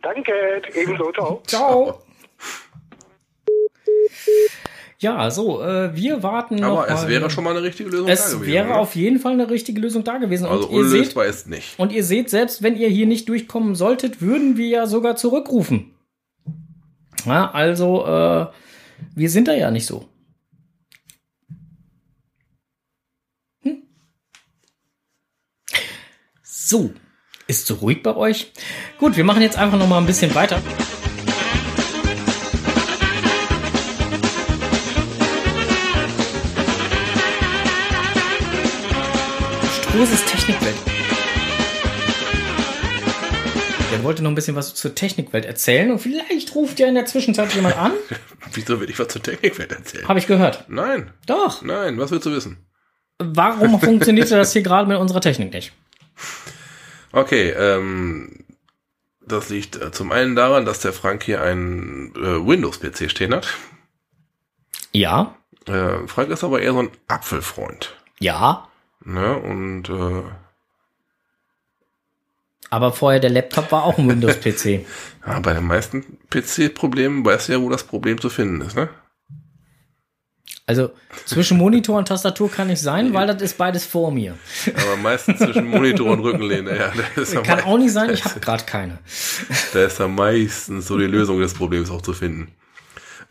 Danke, 0.00 0.62
ebenso, 0.74 1.12
ciao. 1.12 1.42
Ciao. 1.46 2.02
Ja, 5.00 5.30
so, 5.30 5.62
äh, 5.62 5.94
wir 5.94 6.24
warten 6.24 6.56
noch. 6.56 6.80
Aber 6.82 6.88
es 6.88 7.02
mal. 7.02 7.08
wäre 7.08 7.30
schon 7.30 7.44
mal 7.44 7.50
eine 7.56 7.62
richtige 7.62 7.88
Lösung 7.88 8.06
da 8.08 8.12
Es 8.12 8.32
gewesen. 8.32 8.46
wäre 8.46 8.66
oder? 8.70 8.78
auf 8.80 8.96
jeden 8.96 9.20
Fall 9.20 9.32
eine 9.32 9.48
richtige 9.48 9.80
Lösung 9.80 10.02
da 10.02 10.18
gewesen. 10.18 10.46
Und 10.46 10.50
also 10.50 10.68
ihr 10.70 10.84
seht, 10.88 10.92
unlösbar 10.98 11.26
ist 11.26 11.46
nicht. 11.48 11.78
Und 11.78 11.92
ihr 11.92 12.02
seht, 12.02 12.30
selbst 12.30 12.62
wenn 12.64 12.76
ihr 12.76 12.88
hier 12.88 13.06
nicht 13.06 13.28
durchkommen 13.28 13.76
solltet, 13.76 14.20
würden 14.20 14.56
wir 14.56 14.66
ja 14.66 14.86
sogar 14.88 15.14
zurückrufen. 15.14 15.94
Ja, 17.24 17.50
also, 17.52 18.04
äh, 18.06 18.46
wir 19.14 19.30
sind 19.30 19.46
da 19.46 19.52
ja 19.54 19.70
nicht 19.70 19.86
so. 19.86 20.08
Hm? 23.62 23.82
So, 26.42 26.90
ist 27.46 27.66
so 27.66 27.74
ruhig 27.74 28.02
bei 28.02 28.16
euch? 28.16 28.52
Gut, 28.98 29.16
wir 29.16 29.24
machen 29.24 29.42
jetzt 29.42 29.56
einfach 29.58 29.78
noch 29.78 29.88
mal 29.88 29.98
ein 29.98 30.06
bisschen 30.06 30.34
weiter. 30.34 30.60
Strohses 39.98 40.24
Technikwelt. 40.26 40.76
Der 43.90 44.04
wollte 44.04 44.22
noch 44.22 44.30
ein 44.30 44.36
bisschen 44.36 44.54
was 44.54 44.72
zur 44.76 44.94
Technikwelt 44.94 45.44
erzählen 45.44 45.90
und 45.90 45.98
vielleicht 45.98 46.54
ruft 46.54 46.78
ja 46.78 46.86
in 46.86 46.94
der 46.94 47.06
Zwischenzeit 47.06 47.52
jemand 47.52 47.76
an. 47.76 47.94
Wieso 48.52 48.80
will 48.80 48.88
ich 48.88 48.96
was 49.00 49.08
zur 49.08 49.24
Technikwelt 49.24 49.72
erzählen? 49.72 50.06
Habe 50.06 50.20
ich 50.20 50.28
gehört. 50.28 50.66
Nein, 50.68 51.10
Doch. 51.26 51.62
nein, 51.62 51.98
was 51.98 52.12
willst 52.12 52.26
du 52.26 52.30
wissen? 52.30 52.64
Warum 53.18 53.80
funktionierte 53.80 54.36
das 54.36 54.52
hier 54.52 54.62
gerade 54.62 54.86
mit 54.86 54.98
unserer 54.98 55.20
Technik 55.20 55.52
nicht? 55.52 55.72
Okay, 57.10 57.50
ähm, 57.50 58.44
das 59.26 59.48
liegt 59.48 59.82
äh, 59.82 59.90
zum 59.90 60.12
einen 60.12 60.36
daran, 60.36 60.64
dass 60.64 60.78
der 60.78 60.92
Frank 60.92 61.24
hier 61.24 61.42
einen 61.42 62.14
äh, 62.14 62.46
Windows-PC 62.46 63.10
stehen 63.10 63.34
hat. 63.34 63.48
Ja. 64.92 65.34
Äh, 65.66 66.06
Frank 66.06 66.30
ist 66.30 66.44
aber 66.44 66.62
eher 66.62 66.72
so 66.72 66.82
ein 66.82 66.90
Apfelfreund. 67.08 67.96
Ja. 68.20 68.68
Ne? 69.04 69.36
Und 69.36 69.88
äh, 69.88 70.22
Aber 72.70 72.92
vorher 72.92 73.20
der 73.20 73.30
Laptop 73.30 73.72
war 73.72 73.84
auch 73.84 73.98
ein 73.98 74.08
Windows-PC. 74.08 74.84
ja, 75.26 75.40
bei 75.40 75.54
den 75.54 75.66
meisten 75.66 76.18
PC-Problemen 76.30 77.24
weißt 77.24 77.48
du 77.48 77.52
ja, 77.52 77.60
wo 77.60 77.70
das 77.70 77.84
Problem 77.84 78.20
zu 78.20 78.28
finden 78.30 78.60
ist, 78.62 78.76
ne? 78.76 78.88
Also 80.68 80.90
zwischen 81.24 81.56
Monitor 81.56 81.96
und 81.96 82.08
Tastatur 82.08 82.50
kann 82.50 82.66
nicht 82.66 82.82
sein, 82.82 83.14
weil 83.14 83.26
das 83.26 83.40
ist 83.40 83.56
beides 83.56 83.86
vor 83.86 84.10
mir. 84.10 84.36
Aber 84.76 84.96
meistens 84.98 85.38
zwischen 85.38 85.66
Monitor 85.66 86.10
und 86.10 86.20
Rückenlehne, 86.20 86.76
ja. 86.76 86.92
Kann 87.42 87.62
auch 87.62 87.78
nicht 87.78 87.92
sein, 87.92 88.10
ich 88.10 88.22
habe 88.22 88.38
gerade 88.38 88.64
keine. 88.64 88.98
da 89.72 89.84
ist 89.86 89.98
am 89.98 90.14
meistens 90.14 90.86
so 90.86 90.98
die 90.98 91.06
Lösung 91.06 91.40
des 91.40 91.54
Problems 91.54 91.90
auch 91.90 92.02
zu 92.02 92.12
finden. 92.12 92.52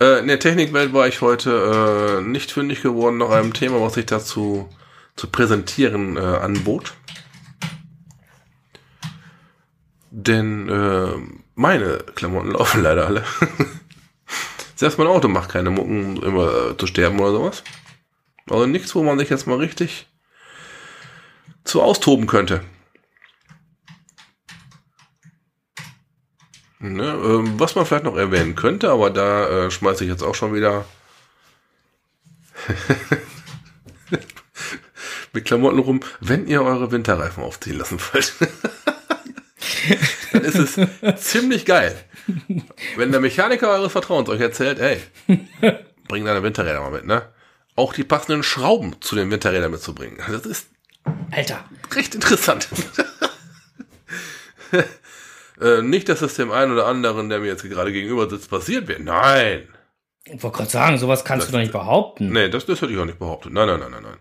Äh, 0.02 0.20
in 0.20 0.28
der 0.28 0.40
Technikwelt 0.40 0.94
war 0.94 1.08
ich 1.08 1.22
heute 1.22 2.22
äh, 2.22 2.28
nicht 2.28 2.52
fündig 2.52 2.82
geworden 2.82 3.18
nach 3.18 3.30
einem 3.30 3.54
Thema, 3.54 3.82
was 3.82 3.98
ich 3.98 4.08
dazu 4.08 4.68
zu 5.18 5.28
präsentieren 5.28 6.16
äh, 6.16 6.22
anbot. 6.22 6.94
Denn 10.12 10.70
äh, 10.70 11.12
meine 11.56 11.98
Klamotten 12.16 12.52
laufen 12.54 12.82
leider 12.82 13.08
alle. 13.08 13.26
Selbst 14.76 14.98
mein 14.98 15.08
Auto 15.08 15.28
macht 15.28 15.50
keine 15.50 15.72
Mucken, 15.72 16.22
immer 16.22 16.70
äh, 16.70 16.78
zu 16.78 16.88
sterben 16.88 17.20
oder 17.20 17.32
sowas. 17.32 17.64
Also 18.50 18.66
nichts, 18.68 18.96
wo 18.96 19.04
man 19.04 19.20
sich 19.20 19.30
jetzt 19.30 19.48
mal 19.48 19.58
richtig 19.58 20.08
zu 21.66 21.82
austoben 21.82 22.28
könnte. 22.28 22.64
Ne, 26.80 27.04
ähm, 27.06 27.60
was 27.60 27.74
man 27.76 27.88
vielleicht 27.88 28.06
noch 28.06 28.16
erwähnen 28.16 28.56
könnte, 28.56 28.92
aber 28.92 29.10
da 29.10 29.66
äh, 29.66 29.72
schmeiße 29.72 30.04
ich 30.04 30.12
jetzt 30.12 30.22
auch 30.22 30.36
schon 30.36 30.54
wieder 30.54 30.86
mit 35.38 35.46
Klamotten 35.46 35.78
rum, 35.78 36.00
wenn 36.20 36.48
ihr 36.48 36.64
eure 36.64 36.92
Winterreifen 36.92 37.44
aufziehen 37.44 37.78
lassen 37.78 38.00
wollt. 38.12 38.34
dann 40.34 40.44
ist 40.44 40.56
es 40.56 41.22
ziemlich 41.24 41.66
geil. 41.66 41.96
Wenn 42.96 43.12
der 43.12 43.22
Mechaniker 43.22 43.70
eures 43.70 43.92
Vertrauens 43.92 44.30
euch 44.30 44.42
erzählt, 44.42 44.80
ey, 44.80 45.00
bring 46.08 46.26
deine 46.26 46.42
Winterräder 46.42 46.82
mal 46.82 46.92
mit, 46.92 47.06
ne? 47.06 47.22
Auch 47.76 47.94
die 47.94 48.04
passenden 48.04 48.42
Schrauben 48.42 48.96
zu 49.00 49.16
den 49.16 49.30
Winterrädern 49.30 49.70
mitzubringen. 49.70 50.18
Das 50.28 50.48
ist 50.48 50.70
Alter, 51.32 51.64
recht 51.94 52.16
interessant. 52.16 52.68
äh, 55.62 55.84
nicht, 55.84 56.10
dass 56.10 56.24
es 56.24 56.34
dem 56.34 56.52
einen 56.52 56.72
oder 56.72 56.88
anderen, 56.88 57.30
der 57.30 57.40
mir 57.40 57.48
jetzt 57.48 57.64
gerade 57.64 57.94
gegenüber 57.94 58.28
sitzt, 58.28 58.50
passiert 58.50 58.88
wird. 58.88 59.02
Nein. 59.02 59.68
ich 60.26 60.42
wollte 60.42 60.58
gerade 60.58 60.70
sagen, 60.72 60.98
sowas 60.98 61.24
kannst 61.24 61.48
du 61.48 61.52
doch 61.52 61.60
nicht 61.60 61.72
behaupten. 61.72 62.32
Nee, 62.32 62.50
das, 62.50 62.66
das 62.66 62.82
hätte 62.82 62.92
ich 62.92 62.98
auch 62.98 63.06
nicht 63.06 63.20
behauptet. 63.20 63.54
Nein, 63.54 63.68
nein, 63.68 63.80
nein, 63.80 63.92
nein, 63.92 64.04
nein. 64.04 64.18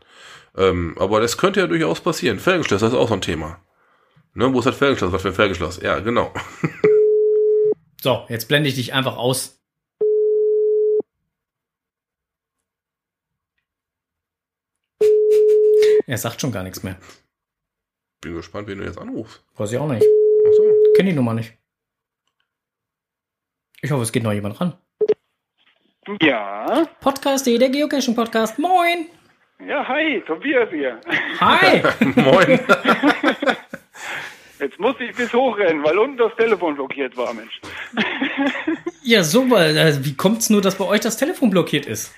Ähm, 0.57 0.97
aber 0.99 1.21
das 1.21 1.39
könnte 1.39 1.61
ja 1.61 1.67
durchaus 1.67 2.01
passieren. 2.01 2.39
Felgenschloss, 2.39 2.81
das 2.81 2.93
ist 2.93 2.99
auch 2.99 3.09
so 3.09 3.15
ein 3.15 3.21
Thema. 3.21 3.61
Ne, 4.35 4.53
wo 4.53 4.59
ist 4.59 4.67
das 4.67 4.77
Felgenschloss? 4.77 5.13
Was 5.13 5.23
für 5.23 5.29
ein 5.29 5.35
Felgenschloss? 5.35 5.81
Ja, 5.83 5.99
genau. 6.01 6.33
So, 8.03 8.25
jetzt 8.29 8.47
blende 8.47 8.69
ich 8.69 8.77
dich 8.77 8.93
einfach 8.95 9.17
aus. 9.17 9.61
Er 16.07 16.19
sagt 16.19 16.41
schon 16.41 16.53
gar 16.53 16.63
nichts 16.63 16.85
mehr. 16.85 16.97
Bin 18.21 18.35
gespannt, 18.35 18.69
wen 18.69 18.79
du 18.79 18.85
jetzt 18.85 18.99
anrufst. 18.99 19.43
Weiß 19.57 19.73
ich 19.73 19.79
auch 19.79 19.89
nicht. 19.89 20.07
Achso. 20.47 20.63
Kenn 20.95 21.07
die 21.07 21.13
Nummer 21.13 21.35
nicht. 21.35 21.55
Ich 23.83 23.91
hoffe, 23.91 24.05
es 24.05 24.13
geht 24.13 24.23
noch 24.23 24.33
jemand 24.33 24.61
ran. 24.61 24.79
Ja, 26.23 26.87
Podcast.de, 27.01 27.59
der 27.59 27.71
Geocaching-Podcast. 27.71 28.61
Moin! 28.61 29.09
Ja, 29.65 29.87
hi, 29.87 30.23
Tobias 30.27 30.69
hier. 30.71 31.01
Hi! 31.41 31.83
Moin. 32.21 32.61
Jetzt 34.59 34.81
musste 34.81 35.05
ich 35.05 35.15
bis 35.15 35.33
hochrennen, 35.33 35.85
weil 35.85 35.99
unten 35.99 36.17
das 36.17 36.35
Telefon 36.37 36.77
blockiert 36.77 37.17
war, 37.17 37.33
Mensch. 37.35 37.61
ja, 39.03 39.23
super. 39.23 39.67
Äh, 39.67 40.05
Wie 40.05 40.17
kommt's 40.17 40.49
nur, 40.49 40.63
dass 40.63 40.77
bei 40.77 40.87
euch 40.87 41.01
das 41.01 41.17
Telefon 41.19 41.51
blockiert 41.51 41.87
ist? 41.87 42.15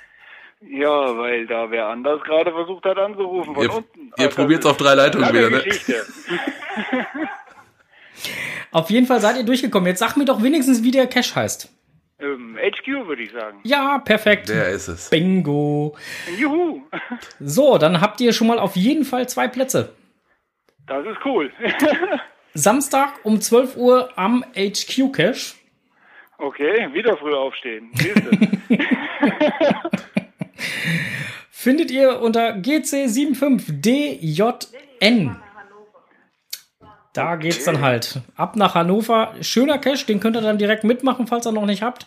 Ja, 0.61 1.17
weil 1.17 1.47
da 1.47 1.71
wer 1.71 1.87
anders 1.87 2.23
gerade 2.23 2.51
versucht 2.53 2.85
hat 2.85 2.97
anzurufen 2.99 3.55
von 3.55 3.63
Ihr, 3.63 3.75
unten. 3.75 4.13
ihr 4.17 4.25
Also, 4.27 4.37
probiert's 4.37 4.67
auf 4.67 4.77
drei 4.77 4.95
Leitungen 4.95 5.29
wieder, 5.33 5.51
ne? 5.51 5.65
Auf 8.71 8.91
jeden 8.91 9.07
Fall 9.07 9.21
seid 9.21 9.37
ihr 9.37 9.45
durchgekommen. 9.45 9.87
Jetzt 9.89 10.01
sag 10.01 10.17
mir 10.17 10.25
doch 10.25 10.43
wenigstens, 10.43 10.83
wie 10.83 10.91
der 10.91 11.07
Cache 11.07 11.35
heißt. 11.35 11.73
Ähm, 12.21 12.59
HQ 12.61 13.07
würde 13.07 13.23
ich 13.23 13.31
sagen. 13.33 13.61
Ja, 13.63 13.99
perfekt. 13.99 14.49
Der 14.49 14.71
ist 14.71 14.89
es. 14.89 15.09
Bingo. 15.11 15.97
Juhu, 16.39 16.83
So, 17.39 17.79
dann 17.79 18.01
habt 18.01 18.21
ihr 18.21 18.33
schon 18.33 18.49
mal 18.49 18.59
auf 18.59 18.75
jeden 18.77 19.05
Fall 19.05 19.29
zwei 19.29 19.47
Plätze. 19.49 19.93
das 20.87 21.07
ist 21.07 21.19
cool. 21.25 21.53
Samstag 22.55 23.21
um 23.25 23.41
12 23.41 23.77
Uhr 23.77 24.11
am 24.19 24.45
HQ 24.57 25.13
Cache. 25.13 25.55
Okay, 26.39 26.93
wieder 26.93 27.17
früh 27.17 27.35
aufstehen. 27.35 27.91
Findet 31.51 31.91
ihr 31.91 32.21
unter 32.21 32.55
GC75DJN. 32.55 35.37
Da 37.19 37.37
geht's 37.37 37.65
dann 37.65 37.81
halt 37.81 38.21
ab 38.37 38.57
nach 38.57 38.75
Hannover. 38.75 39.35
Schöner 39.41 39.79
Cache, 39.79 40.07
den 40.07 40.21
könnt 40.21 40.37
ihr 40.37 40.43
dann 40.43 40.59
direkt 40.59 40.85
mitmachen, 40.85 41.27
falls 41.27 41.47
ihr 41.47 41.53
noch 41.53 41.67
nicht 41.67 41.83
habt. 41.83 42.07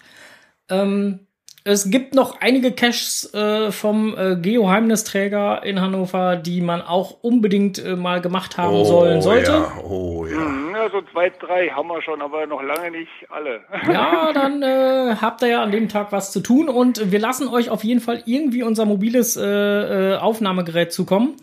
Ähm, 0.69 1.19
es 1.63 1.91
gibt 1.91 2.15
noch 2.15 2.41
einige 2.41 2.71
Caches 2.71 3.31
äh, 3.35 3.71
vom 3.71 4.17
äh, 4.17 4.35
Geoheimnisträger 4.35 5.61
in 5.63 5.79
Hannover, 5.79 6.35
die 6.35 6.59
man 6.59 6.81
auch 6.81 7.17
unbedingt 7.21 7.77
äh, 7.77 7.95
mal 7.95 8.19
gemacht 8.19 8.57
haben 8.57 8.83
sollen 8.83 9.21
sollte. 9.21 9.51
Ja, 9.51 9.73
oh 9.83 10.25
ja. 10.25 10.37
Hm, 10.37 10.73
ja, 10.73 10.89
so 10.89 11.01
zwei, 11.11 11.29
drei 11.29 11.67
haben 11.67 11.87
wir 11.87 12.01
schon, 12.01 12.19
aber 12.23 12.47
noch 12.47 12.63
lange 12.63 12.89
nicht 12.89 13.11
alle. 13.29 13.61
Ja, 13.87 14.31
dann 14.33 14.63
äh, 14.63 15.15
habt 15.21 15.43
ihr 15.43 15.49
ja 15.49 15.61
an 15.61 15.71
dem 15.71 15.87
Tag 15.87 16.11
was 16.11 16.31
zu 16.31 16.39
tun 16.39 16.67
und 16.67 17.11
wir 17.11 17.19
lassen 17.19 17.47
euch 17.47 17.69
auf 17.69 17.83
jeden 17.83 18.01
Fall 18.01 18.23
irgendwie 18.25 18.63
unser 18.63 18.85
mobiles 18.85 19.37
äh, 19.37 19.43
äh, 19.43 20.17
Aufnahmegerät 20.17 20.91
zukommen, 20.91 21.35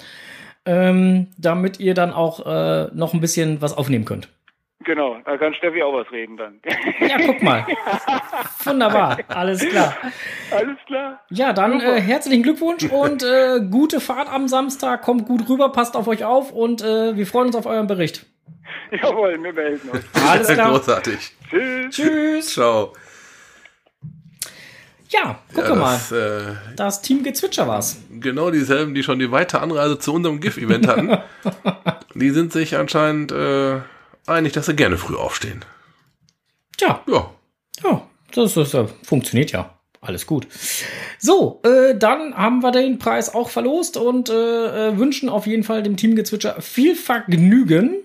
ähm, 0.68 1.28
damit 1.38 1.80
ihr 1.80 1.94
dann 1.94 2.12
auch 2.12 2.44
äh, 2.44 2.88
noch 2.94 3.14
ein 3.14 3.20
bisschen 3.20 3.62
was 3.62 3.76
aufnehmen 3.76 4.04
könnt. 4.04 4.28
Genau, 4.84 5.16
da 5.24 5.36
kann 5.36 5.54
Steffi 5.54 5.82
auch 5.82 5.92
was 5.92 6.10
reden 6.12 6.36
dann. 6.36 6.60
Ja, 7.00 7.16
guck 7.26 7.42
mal. 7.42 7.66
Wunderbar, 8.64 9.18
alles 9.28 9.66
klar. 9.66 9.96
Alles 10.50 10.76
klar. 10.86 11.20
Ja, 11.30 11.52
dann 11.52 11.80
äh, 11.80 12.00
herzlichen 12.00 12.42
Glückwunsch 12.42 12.84
und 12.84 13.22
äh, 13.22 13.60
gute 13.70 14.00
Fahrt 14.00 14.32
am 14.32 14.46
Samstag. 14.46 15.02
Kommt 15.02 15.26
gut 15.26 15.48
rüber, 15.48 15.72
passt 15.72 15.96
auf 15.96 16.06
euch 16.06 16.24
auf 16.24 16.52
und 16.52 16.82
äh, 16.82 17.16
wir 17.16 17.26
freuen 17.26 17.48
uns 17.48 17.56
auf 17.56 17.66
euren 17.66 17.86
Bericht. 17.86 18.26
Jawohl, 18.90 19.42
wir 19.42 19.52
melden 19.52 19.88
uns. 19.88 20.04
Alles 20.28 20.48
klar. 20.54 20.70
Großartig. 20.70 21.32
Tschüss. 21.50 21.94
Tschüss. 21.94 22.54
Ciao. 22.54 22.92
Ja, 25.08 25.38
gucke 25.54 25.68
Ja, 25.68 25.74
mal. 25.74 25.94
das, 25.94 26.12
äh, 26.12 26.54
Das 26.76 27.00
Team 27.02 27.22
Gezwitscher 27.22 27.66
war's. 27.66 27.96
genau 28.20 28.50
dieselben, 28.50 28.94
die 28.94 29.02
schon 29.02 29.18
die 29.18 29.30
weite 29.30 29.60
Anreise 29.60 29.98
zu 29.98 30.12
unserem 30.12 30.40
GIF-Event 30.40 30.86
hatten. 30.86 31.16
die 32.14 32.30
sind 32.30 32.52
sich 32.52 32.76
anscheinend 32.76 33.32
äh, 33.32 33.80
einig, 34.26 34.52
dass 34.52 34.66
sie 34.66 34.76
gerne 34.76 34.98
früh 34.98 35.16
aufstehen. 35.16 35.64
Tja, 36.76 37.00
Ja. 37.06 37.30
ja, 37.84 38.06
das, 38.34 38.54
das, 38.54 38.70
das 38.72 38.90
funktioniert 39.02 39.52
ja. 39.52 39.74
Alles 40.00 40.26
gut. 40.26 40.46
So, 41.18 41.60
äh, 41.64 41.96
dann 41.98 42.36
haben 42.36 42.62
wir 42.62 42.70
den 42.70 42.98
Preis 43.00 43.34
auch 43.34 43.50
verlost 43.50 43.96
und 43.96 44.28
äh, 44.30 44.90
äh, 44.90 44.96
wünschen 44.98 45.28
auf 45.28 45.46
jeden 45.48 45.64
Fall 45.64 45.82
dem 45.82 45.96
Team 45.96 46.14
Gezwitscher 46.14 46.60
viel 46.60 46.94
Vergnügen. 46.94 47.96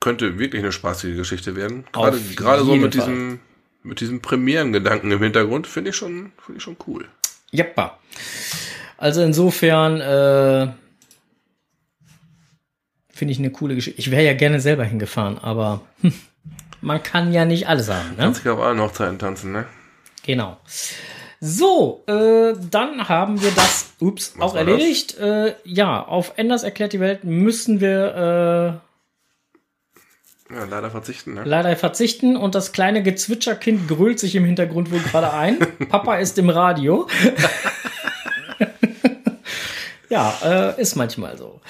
Könnte 0.00 0.38
wirklich 0.38 0.62
eine 0.62 0.72
spaßige 0.72 1.16
Geschichte 1.16 1.54
werden. 1.56 1.84
Gerade, 1.92 2.18
gerade 2.34 2.64
so 2.64 2.76
mit 2.76 2.94
Fall. 2.94 3.06
diesem, 3.06 3.40
mit 3.84 4.00
diesem 4.00 4.20
Premierengedanken 4.20 5.12
im 5.12 5.22
Hintergrund 5.22 5.66
finde 5.66 5.90
ich 5.90 5.96
schon, 5.96 6.32
finde 6.44 6.58
ich 6.58 6.62
schon 6.62 6.76
cool. 6.86 7.06
Jeppa. 7.50 7.98
Also 8.96 9.22
insofern 9.22 10.00
äh, 10.00 10.72
finde 13.10 13.32
ich 13.32 13.38
eine 13.38 13.50
coole 13.50 13.74
Geschichte. 13.74 14.00
Ich 14.00 14.10
wäre 14.10 14.24
ja 14.24 14.32
gerne 14.32 14.60
selber 14.60 14.84
hingefahren, 14.84 15.38
aber 15.38 15.82
hm, 16.00 16.14
man 16.80 17.02
kann 17.02 17.32
ja 17.32 17.44
nicht 17.44 17.68
alles 17.68 17.88
haben. 17.88 18.10
Ne? 18.10 18.16
Kannst 18.18 18.44
dich 18.44 18.50
auf 18.50 18.60
allen 18.60 18.80
Hochzeiten 18.80 19.18
tanzen, 19.18 19.52
ne? 19.52 19.66
Genau. 20.24 20.56
So, 21.40 22.04
äh, 22.06 22.54
dann 22.70 23.08
haben 23.08 23.42
wir 23.42 23.50
das, 23.50 23.92
ups, 24.00 24.34
auch 24.38 24.54
erledigt. 24.54 25.18
Äh, 25.18 25.54
ja, 25.64 26.02
auf 26.02 26.32
Enders 26.36 26.62
erklärt 26.62 26.94
die 26.94 27.00
Welt 27.00 27.24
müssen 27.24 27.82
wir 27.82 28.80
Ja, 30.54 30.64
leider 30.64 30.90
verzichten, 30.90 31.34
ne? 31.34 31.42
leider 31.44 31.74
verzichten 31.76 32.36
und 32.36 32.54
das 32.54 32.72
kleine 32.72 33.02
Gezwitscherkind 33.02 33.88
grölt 33.88 34.18
sich 34.18 34.36
im 34.36 34.44
Hintergrund 34.44 34.92
wohl 34.92 35.00
gerade 35.00 35.32
ein. 35.32 35.58
Papa 35.88 36.16
ist 36.16 36.38
im 36.38 36.48
Radio. 36.48 37.08
ja, 40.08 40.32
äh, 40.44 40.80
ist 40.80 40.94
manchmal 40.94 41.36
so. 41.36 41.60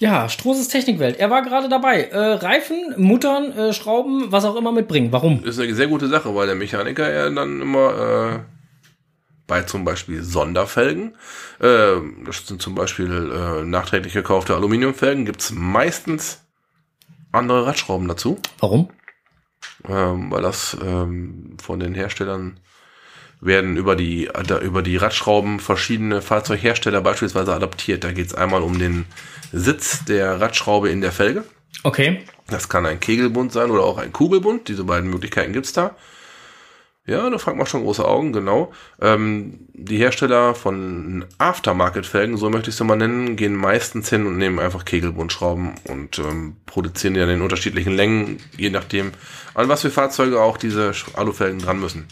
Ja, 0.00 0.28
Strohses 0.28 0.68
Technikwelt. 0.68 1.18
Er 1.18 1.30
war 1.30 1.42
gerade 1.42 1.68
dabei. 1.68 2.02
Äh, 2.02 2.18
Reifen, 2.18 2.94
Muttern, 2.96 3.52
äh, 3.52 3.72
Schrauben, 3.72 4.32
was 4.32 4.44
auch 4.44 4.56
immer 4.56 4.72
mitbringen. 4.72 5.12
Warum? 5.12 5.44
Ist 5.44 5.60
eine 5.60 5.74
sehr 5.74 5.86
gute 5.86 6.08
Sache, 6.08 6.34
weil 6.34 6.46
der 6.46 6.56
Mechaniker 6.56 7.10
ja 7.12 7.30
dann 7.30 7.62
immer 7.62 8.34
äh, 8.34 8.38
bei 9.46 9.62
zum 9.62 9.84
Beispiel 9.84 10.22
Sonderfelgen, 10.22 11.14
äh, 11.60 11.96
das 12.24 12.46
sind 12.46 12.60
zum 12.60 12.74
Beispiel 12.74 13.30
äh, 13.30 13.64
nachträglich 13.64 14.14
gekaufte 14.14 14.54
Aluminiumfelgen, 14.54 15.26
gibt's 15.26 15.52
meistens 15.52 16.43
andere 17.34 17.66
Radschrauben 17.66 18.08
dazu, 18.08 18.38
Warum? 18.60 18.90
ähm, 19.88 20.30
weil 20.30 20.42
das 20.42 20.76
ähm, 20.82 21.56
von 21.62 21.80
den 21.80 21.94
Herstellern 21.94 22.60
werden 23.40 23.76
über 23.76 23.94
die 23.94 24.30
über 24.62 24.82
die 24.82 24.96
Radschrauben 24.96 25.60
verschiedene 25.60 26.22
Fahrzeughersteller 26.22 27.02
beispielsweise 27.02 27.52
adaptiert. 27.54 28.02
Da 28.02 28.12
geht's 28.12 28.34
einmal 28.34 28.62
um 28.62 28.78
den 28.78 29.04
Sitz 29.52 30.04
der 30.04 30.40
Radschraube 30.40 30.88
in 30.88 31.00
der 31.02 31.12
Felge. 31.12 31.44
Okay. 31.82 32.24
Das 32.48 32.68
kann 32.68 32.86
ein 32.86 33.00
Kegelbund 33.00 33.52
sein 33.52 33.70
oder 33.70 33.84
auch 33.84 33.98
ein 33.98 34.12
Kugelbund. 34.12 34.68
Diese 34.68 34.84
beiden 34.84 35.10
Möglichkeiten 35.10 35.52
gibt's 35.52 35.72
da. 35.74 35.94
Ja, 37.06 37.28
da 37.28 37.36
fragt 37.36 37.58
man 37.58 37.66
schon 37.66 37.82
große 37.82 38.02
Augen, 38.02 38.32
genau. 38.32 38.72
Ähm, 38.98 39.66
die 39.74 39.98
Hersteller 39.98 40.54
von 40.54 41.26
Aftermarket-Felgen, 41.36 42.38
so 42.38 42.48
möchte 42.48 42.70
ich 42.70 42.76
sie 42.76 42.84
mal 42.84 42.96
nennen, 42.96 43.36
gehen 43.36 43.54
meistens 43.54 44.08
hin 44.08 44.26
und 44.26 44.38
nehmen 44.38 44.58
einfach 44.58 44.86
Kegelbundschrauben 44.86 45.74
und 45.86 46.18
ähm, 46.18 46.56
produzieren 46.64 47.12
die 47.12 47.20
dann 47.20 47.28
in 47.28 47.42
unterschiedlichen 47.42 47.92
Längen, 47.92 48.38
je 48.56 48.70
nachdem, 48.70 49.12
an 49.52 49.68
was 49.68 49.82
für 49.82 49.90
Fahrzeuge 49.90 50.40
auch 50.40 50.56
diese 50.56 50.92
Alufelgen 51.14 51.58
dran 51.58 51.78
müssen. 51.78 52.08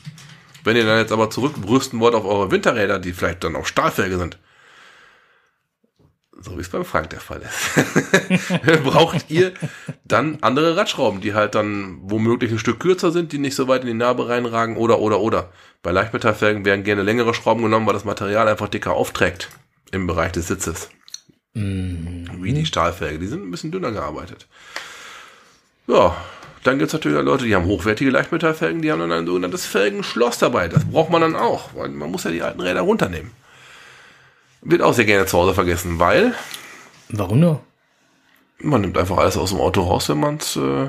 Wenn 0.63 0.77
ihr 0.77 0.85
dann 0.85 0.99
jetzt 0.99 1.13
aber 1.13 1.31
zurückbrüsten 1.31 1.99
wollt 1.99 2.15
auf 2.15 2.27
eure 2.27 2.51
Winterräder, 2.51 2.99
die 2.99 3.15
vielleicht 3.15 3.45
dann 3.45 3.57
auf 3.57 3.67
Stahlfelge 3.67 4.19
sind, 4.19 4.39
so 6.43 6.57
wie 6.57 6.61
es 6.61 6.69
beim 6.69 6.85
Frank 6.85 7.11
der 7.11 7.21
Fall 7.21 7.43
ist, 7.43 8.83
braucht 8.85 9.31
ihr 9.31 9.53
dann 10.05 10.39
andere 10.41 10.77
Radschrauben, 10.77 11.21
die 11.21 11.35
halt 11.35 11.55
dann 11.55 11.99
womöglich 12.03 12.51
ein 12.51 12.59
Stück 12.59 12.81
kürzer 12.81 13.13
sind, 13.13 13.33
die 13.33 13.39
nicht 13.39 13.55
so 13.55 13.69
weit 13.69 13.83
in 13.83 13.89
die 13.89 13.95
Narbe 13.95 14.29
reinragen 14.29 14.77
oder, 14.77 14.99
oder, 14.99 15.21
oder. 15.21 15.53
Bei 15.83 15.93
Leichtmetallfelgen 15.93 16.65
werden 16.65 16.85
gerne 16.85 17.03
längere 17.03 17.35
Schrauben 17.35 17.63
genommen, 17.63 17.87
weil 17.87 17.95
das 17.95 18.05
Material 18.05 18.49
einfach 18.49 18.69
dicker 18.69 18.93
aufträgt 18.93 19.49
im 19.91 20.07
Bereich 20.07 20.33
des 20.33 20.49
Sitzes. 20.49 20.91
Wie 21.55 22.53
die 22.53 22.67
Stahlfelge, 22.67 23.19
die 23.19 23.27
sind 23.27 23.47
ein 23.47 23.51
bisschen 23.51 23.71
dünner 23.71 23.93
gearbeitet. 23.93 24.47
Ja, 25.87 26.17
dann 26.65 26.79
gibt's 26.79 26.93
natürlich 26.93 27.19
auch 27.19 27.23
Leute, 27.23 27.45
die 27.45 27.55
haben 27.55 27.67
hochwertige 27.67 28.11
Leichtmetallfelgen, 28.11 28.83
die 28.83 28.93
haben 28.93 29.01
dann 29.01 29.13
ein 29.13 29.27
sogenanntes 29.27 29.67
Felgenschloss 29.67 30.39
dabei. 30.39 30.69
Das 30.69 30.85
braucht 30.85 31.11
man 31.11 31.21
dann 31.21 31.37
auch, 31.37 31.75
weil 31.75 31.89
man 31.89 32.11
muss 32.11 32.25
ja 32.25 32.31
die 32.31 32.43
alten 32.43 32.61
Räder 32.61 32.83
runternehmen. 32.83 33.33
Wird 34.63 34.83
auch 34.83 34.95
sehr 34.95 35.05
gerne 35.05 35.27
zu 35.27 35.39
Hause 35.39 35.55
vergessen, 35.55 35.99
weil 35.99 36.35
Warum 37.09 37.41
nur? 37.41 37.61
man 38.59 38.81
nimmt 38.81 38.97
einfach 38.97 39.19
alles 39.19 39.37
aus 39.37 39.51
dem 39.51 39.61
Auto 39.61 39.83
raus, 39.83 40.09
wenn 40.09 40.21
man 40.21 40.37
es 40.37 40.57
äh, 40.57 40.89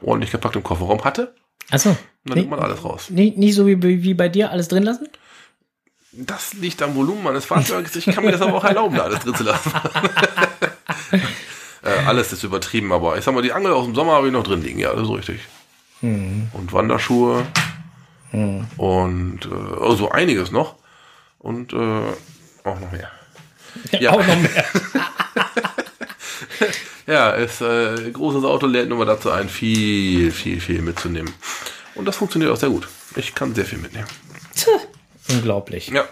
ordentlich 0.00 0.32
gepackt 0.32 0.56
im 0.56 0.64
Kofferraum 0.64 1.04
hatte. 1.04 1.34
Achso. 1.70 1.96
Dann 2.24 2.38
nimmt 2.38 2.50
man 2.50 2.58
alles 2.58 2.84
raus. 2.84 3.10
Nicht, 3.10 3.36
nicht 3.36 3.54
so 3.54 3.66
wie, 3.66 3.80
wie 3.82 4.14
bei 4.14 4.28
dir 4.28 4.50
alles 4.50 4.68
drin 4.68 4.82
lassen? 4.82 5.08
Das 6.12 6.54
liegt 6.54 6.82
am 6.82 6.94
Volumen 6.94 7.22
meines 7.22 7.44
Fahrzeugs. 7.44 7.94
Ich 7.96 8.06
kann 8.06 8.24
mir 8.24 8.32
das 8.32 8.40
aber 8.40 8.54
auch 8.54 8.64
erlauben, 8.64 8.96
da 8.96 9.04
alles 9.04 9.20
drin 9.20 9.34
zu 9.34 9.44
lassen. 9.44 9.72
äh, 11.82 11.90
alles 12.06 12.32
ist 12.32 12.44
übertrieben, 12.44 12.92
aber 12.92 13.18
ich 13.18 13.24
sag 13.24 13.34
mal, 13.34 13.42
die 13.42 13.52
Angel 13.52 13.72
aus 13.72 13.84
dem 13.84 13.94
Sommer 13.94 14.12
habe 14.12 14.28
ich 14.28 14.32
noch 14.32 14.44
drin 14.44 14.62
liegen. 14.62 14.78
Ja, 14.78 14.94
das 14.94 15.02
ist 15.08 15.14
richtig. 15.14 15.40
Und 16.00 16.72
Wanderschuhe. 16.72 17.46
Und 18.32 19.40
äh, 19.44 19.48
oh, 19.80 19.94
so 19.94 20.10
einiges 20.10 20.50
noch. 20.50 20.76
Und 21.44 21.72
äh, 21.74 21.76
auch 21.76 22.80
noch 22.80 22.90
mehr. 22.90 23.10
Ja. 24.00 24.10
Auch 24.12 24.26
noch 24.26 24.36
mehr. 24.36 24.64
Ja, 27.06 27.32
ist 27.32 27.60
äh, 27.60 28.10
großes 28.12 28.44
Auto 28.44 28.66
lädt 28.66 28.88
nur 28.88 28.96
mal 28.96 29.04
dazu 29.04 29.30
ein, 29.30 29.50
viel, 29.50 30.32
viel, 30.32 30.58
viel 30.58 30.80
mitzunehmen. 30.80 31.34
Und 31.94 32.06
das 32.06 32.16
funktioniert 32.16 32.50
auch 32.50 32.56
sehr 32.56 32.70
gut. 32.70 32.88
Ich 33.16 33.34
kann 33.34 33.54
sehr 33.54 33.66
viel 33.66 33.76
mitnehmen. 33.78 34.06
Unglaublich. 35.28 35.88
Ja. 35.88 36.04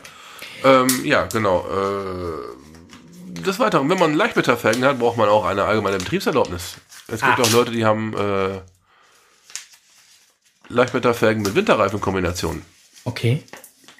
Ähm, 0.65 0.89
ja, 1.03 1.25
genau. 1.25 1.67
Äh, 1.67 3.41
des 3.41 3.59
Weiteren, 3.59 3.89
wenn 3.89 3.99
man 3.99 4.13
Leichtmetallfelgen 4.13 4.85
hat, 4.85 4.99
braucht 4.99 5.17
man 5.17 5.31
auch 5.31 5.47
eine 5.47 5.65
allgemeine 5.65 5.97
Betriebserlaubnis. 5.97 6.75
Es 7.09 7.23
gibt 7.23 7.39
Ah. 7.39 7.43
auch 7.43 7.51
Leute, 7.53 7.71
die 7.71 7.87
haben 7.87 8.15
äh, 8.15 8.61
Leichtmetallfelgen 10.69 11.43
mit 11.43 11.55
Winterreifenkombinationen. 11.55 12.63
Okay. 13.05 13.43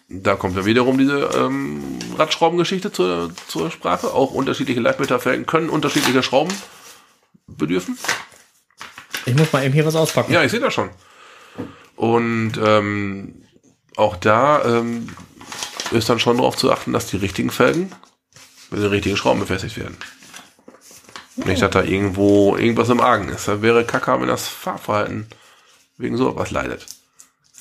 Da 0.09 0.37
kommt 0.37 0.57
dann 0.57 0.67
wiederum 0.67 0.99
diese 0.99 1.31
ähm, 1.35 1.99
Radschraubengeschichte 2.19 2.93
zur, 2.93 3.33
zur 3.49 3.71
Sprache. 3.71 4.13
Auch 4.13 4.33
unterschiedliche 4.33 4.81
Leichtmetallfelgen 4.81 5.47
können 5.47 5.71
unterschiedliche 5.71 6.23
Schrauben 6.23 6.53
bedürfen. 7.47 7.99
Ich 9.27 9.35
muss 9.35 9.53
mal 9.53 9.65
eben 9.65 9.73
hier 9.73 9.87
was 9.87 9.97
auspacken. 9.97 10.33
Ja, 10.33 10.43
ich 10.43 10.51
sehe 10.51 10.61
das 10.61 10.75
schon. 10.75 10.91
Und 11.97 12.53
ähm, 12.63 13.45
auch 13.97 14.17
da 14.17 14.65
ähm, 14.65 15.09
ist 15.93 16.09
dann 16.09 16.19
schon 16.19 16.39
darauf 16.39 16.57
zu 16.57 16.73
achten, 16.73 16.93
dass 16.93 17.07
die 17.07 17.17
richtigen 17.17 17.51
Felgen 17.51 17.93
mit 18.71 18.81
den 18.83 18.89
richtigen 18.89 19.17
Schrauben 19.17 19.41
befestigt 19.41 19.77
werden. 19.77 19.97
Nicht, 21.37 21.63
dass 21.63 21.71
da 21.71 21.83
irgendwo 21.83 22.57
irgendwas 22.57 22.89
im 22.91 23.01
Argen 23.01 23.29
ist. 23.29 23.49
Da 23.49 23.63
wäre 23.63 23.85
Kacke, 23.85 24.21
wenn 24.21 24.29
das 24.29 24.49
Fahrverhalten 24.49 25.27
wegen 25.97 26.17
sowas 26.17 26.51
leidet. 26.51 26.87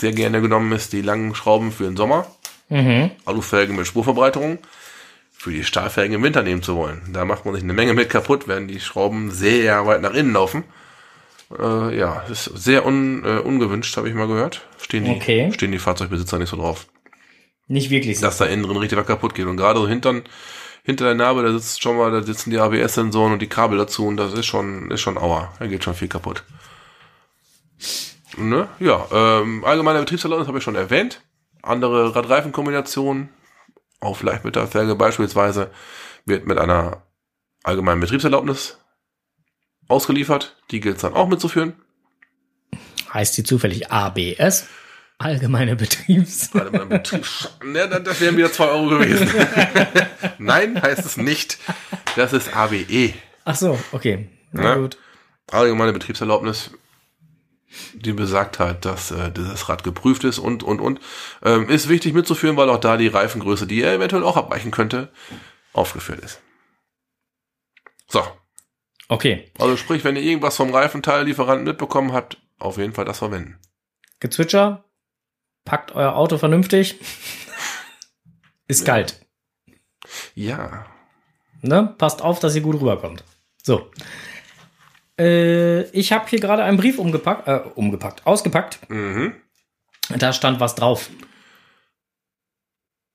Sehr 0.01 0.13
gerne 0.13 0.41
genommen 0.41 0.71
ist 0.71 0.93
die 0.93 1.01
langen 1.03 1.35
Schrauben 1.35 1.71
für 1.71 1.83
den 1.83 1.95
Sommer, 1.95 2.25
Mhm. 2.69 3.11
Alufelgen 3.25 3.75
mit 3.75 3.85
Spurverbreiterung, 3.85 4.57
für 5.31 5.51
die 5.51 5.63
Stahlfelgen 5.63 6.15
im 6.15 6.23
Winter 6.23 6.41
nehmen 6.41 6.63
zu 6.63 6.75
wollen. 6.75 7.01
Da 7.13 7.23
macht 7.23 7.45
man 7.45 7.53
sich 7.53 7.63
eine 7.63 7.73
Menge 7.73 7.93
mit 7.93 8.09
kaputt, 8.09 8.47
wenn 8.47 8.67
die 8.67 8.79
Schrauben 8.79 9.29
sehr 9.29 9.85
weit 9.85 10.01
nach 10.01 10.15
innen 10.15 10.33
laufen. 10.33 10.63
Äh, 11.55 11.95
ja, 11.99 12.21
ist 12.31 12.45
sehr 12.45 12.83
un, 12.85 13.23
äh, 13.23 13.37
ungewünscht, 13.41 13.95
habe 13.95 14.09
ich 14.09 14.15
mal 14.15 14.25
gehört. 14.27 14.65
Stehen 14.81 15.03
die, 15.05 15.11
Okay. 15.11 15.51
stehen 15.53 15.71
die 15.71 15.77
Fahrzeugbesitzer 15.77 16.39
nicht 16.39 16.49
so 16.49 16.57
drauf. 16.57 16.87
Nicht 17.67 17.91
wirklich. 17.91 18.17
so. 18.19 18.25
dass 18.25 18.39
da 18.39 18.45
innen 18.45 18.63
drin 18.63 18.77
richtig 18.77 18.97
was 18.97 19.05
kaputt 19.05 19.35
geht. 19.35 19.45
Und 19.45 19.57
gerade 19.57 19.79
so 19.79 19.87
hintern, 19.87 20.23
hinter 20.83 21.05
der 21.05 21.13
Narbe, 21.13 21.43
da 21.43 21.51
sitzt 21.53 21.83
schon 21.83 21.95
mal, 21.97 22.09
da 22.09 22.23
sitzen 22.23 22.49
die 22.49 22.57
ABS-Sensoren 22.57 23.33
und 23.33 23.41
die 23.43 23.47
Kabel 23.49 23.77
dazu 23.77 24.07
und 24.07 24.17
das 24.17 24.33
ist 24.33 24.47
schon, 24.47 24.89
ist 24.89 25.01
schon 25.01 25.19
aua. 25.19 25.53
Da 25.59 25.67
geht 25.67 25.83
schon 25.83 25.93
viel 25.93 26.07
kaputt. 26.07 26.43
Ne? 28.37 28.67
Ja, 28.79 29.07
ähm, 29.11 29.63
allgemeine 29.65 29.99
Betriebserlaubnis 29.99 30.47
habe 30.47 30.57
ich 30.59 30.63
schon 30.63 30.75
erwähnt. 30.75 31.21
Andere 31.61 32.15
Radreifenkombinationen, 32.15 33.29
auf 33.99 34.23
Leichtmetallfelge 34.23 34.95
beispielsweise, 34.95 35.69
wird 36.25 36.47
mit 36.47 36.57
einer 36.57 37.03
allgemeinen 37.63 37.99
Betriebserlaubnis 38.01 38.77
ausgeliefert. 39.87 40.55
Die 40.71 40.79
gilt 40.79 40.95
es 40.95 41.01
dann 41.01 41.13
auch 41.13 41.27
mitzuführen. 41.27 41.73
Heißt 43.13 43.37
die 43.37 43.43
zufällig 43.43 43.91
ABS? 43.91 44.67
Allgemeine 45.17 45.75
Betriebs. 45.75 46.49
Gerade 46.51 46.71
beim 46.71 46.89
Betrieb. 46.89 47.25
Ne, 47.63 47.87
das- 47.87 48.21
wären 48.21 48.37
wieder 48.37 48.51
zwei 48.51 48.69
Euro 48.69 48.87
gewesen. 48.89 49.29
Nein, 50.39 50.81
heißt 50.81 51.05
es 51.05 51.17
nicht. 51.17 51.59
Das 52.15 52.33
ist 52.33 52.55
ABE. 52.55 53.13
Ach 53.45 53.55
so, 53.55 53.77
okay. 53.91 54.29
Na 54.51 54.63
Ja. 54.63 54.75
gut. 54.75 54.97
Allgemeine 55.51 55.93
Betriebserlaubnis. 55.93 56.71
Die 57.93 58.13
besagt 58.13 58.59
halt, 58.59 58.85
dass 58.85 59.11
äh, 59.11 59.31
dieses 59.31 59.69
Rad 59.69 59.83
geprüft 59.83 60.23
ist 60.23 60.39
und, 60.39 60.63
und, 60.63 60.79
und. 60.79 60.99
Ähm, 61.43 61.69
ist 61.69 61.89
wichtig 61.89 62.13
mitzuführen, 62.13 62.57
weil 62.57 62.69
auch 62.69 62.79
da 62.79 62.97
die 62.97 63.07
Reifengröße, 63.07 63.67
die 63.67 63.81
er 63.81 63.93
eventuell 63.93 64.23
auch 64.23 64.37
abweichen 64.37 64.71
könnte, 64.71 65.09
aufgeführt 65.73 66.19
ist. 66.19 66.41
So. 68.07 68.23
Okay. 69.07 69.51
Also 69.59 69.77
sprich, 69.77 70.03
wenn 70.03 70.15
ihr 70.15 70.21
irgendwas 70.21 70.57
vom 70.57 70.73
Reifenteillieferanten 70.73 71.65
mitbekommen 71.65 72.13
habt, 72.13 72.37
auf 72.59 72.77
jeden 72.77 72.93
Fall 72.93 73.05
das 73.05 73.19
verwenden. 73.19 73.57
Gezwitscher. 74.19 74.85
Packt 75.65 75.93
euer 75.93 76.15
Auto 76.15 76.37
vernünftig. 76.37 76.99
Ist 78.67 78.85
kalt. 78.85 79.25
Ja. 80.33 80.85
Ne? 81.61 81.93
Passt 81.97 82.21
auf, 82.21 82.39
dass 82.39 82.55
ihr 82.55 82.61
gut 82.61 82.79
rüberkommt. 82.79 83.23
So. 83.61 83.91
Äh, 85.21 85.83
ich 85.91 86.11
habe 86.11 86.27
hier 86.27 86.39
gerade 86.39 86.63
einen 86.63 86.77
Brief 86.77 86.97
umgepackt, 86.97 87.47
äh, 87.47 87.59
umgepackt, 87.75 88.25
ausgepackt. 88.25 88.79
Mhm. 88.89 89.33
Da 90.17 90.33
stand 90.33 90.59
was 90.59 90.75
drauf. 90.75 91.09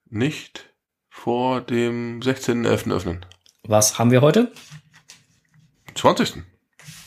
Nicht 0.09 0.71
vor 1.11 1.61
dem 1.61 2.21
16.11. 2.21 2.93
öffnen. 2.93 3.27
Was 3.65 3.99
haben 3.99 4.11
wir 4.13 4.21
heute? 4.21 4.53
20. 5.97 6.43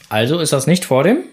Also 0.09 0.39
ist 0.39 0.51
das 0.51 0.67
nicht 0.67 0.83
vor 0.85 1.03
dem? 1.03 1.23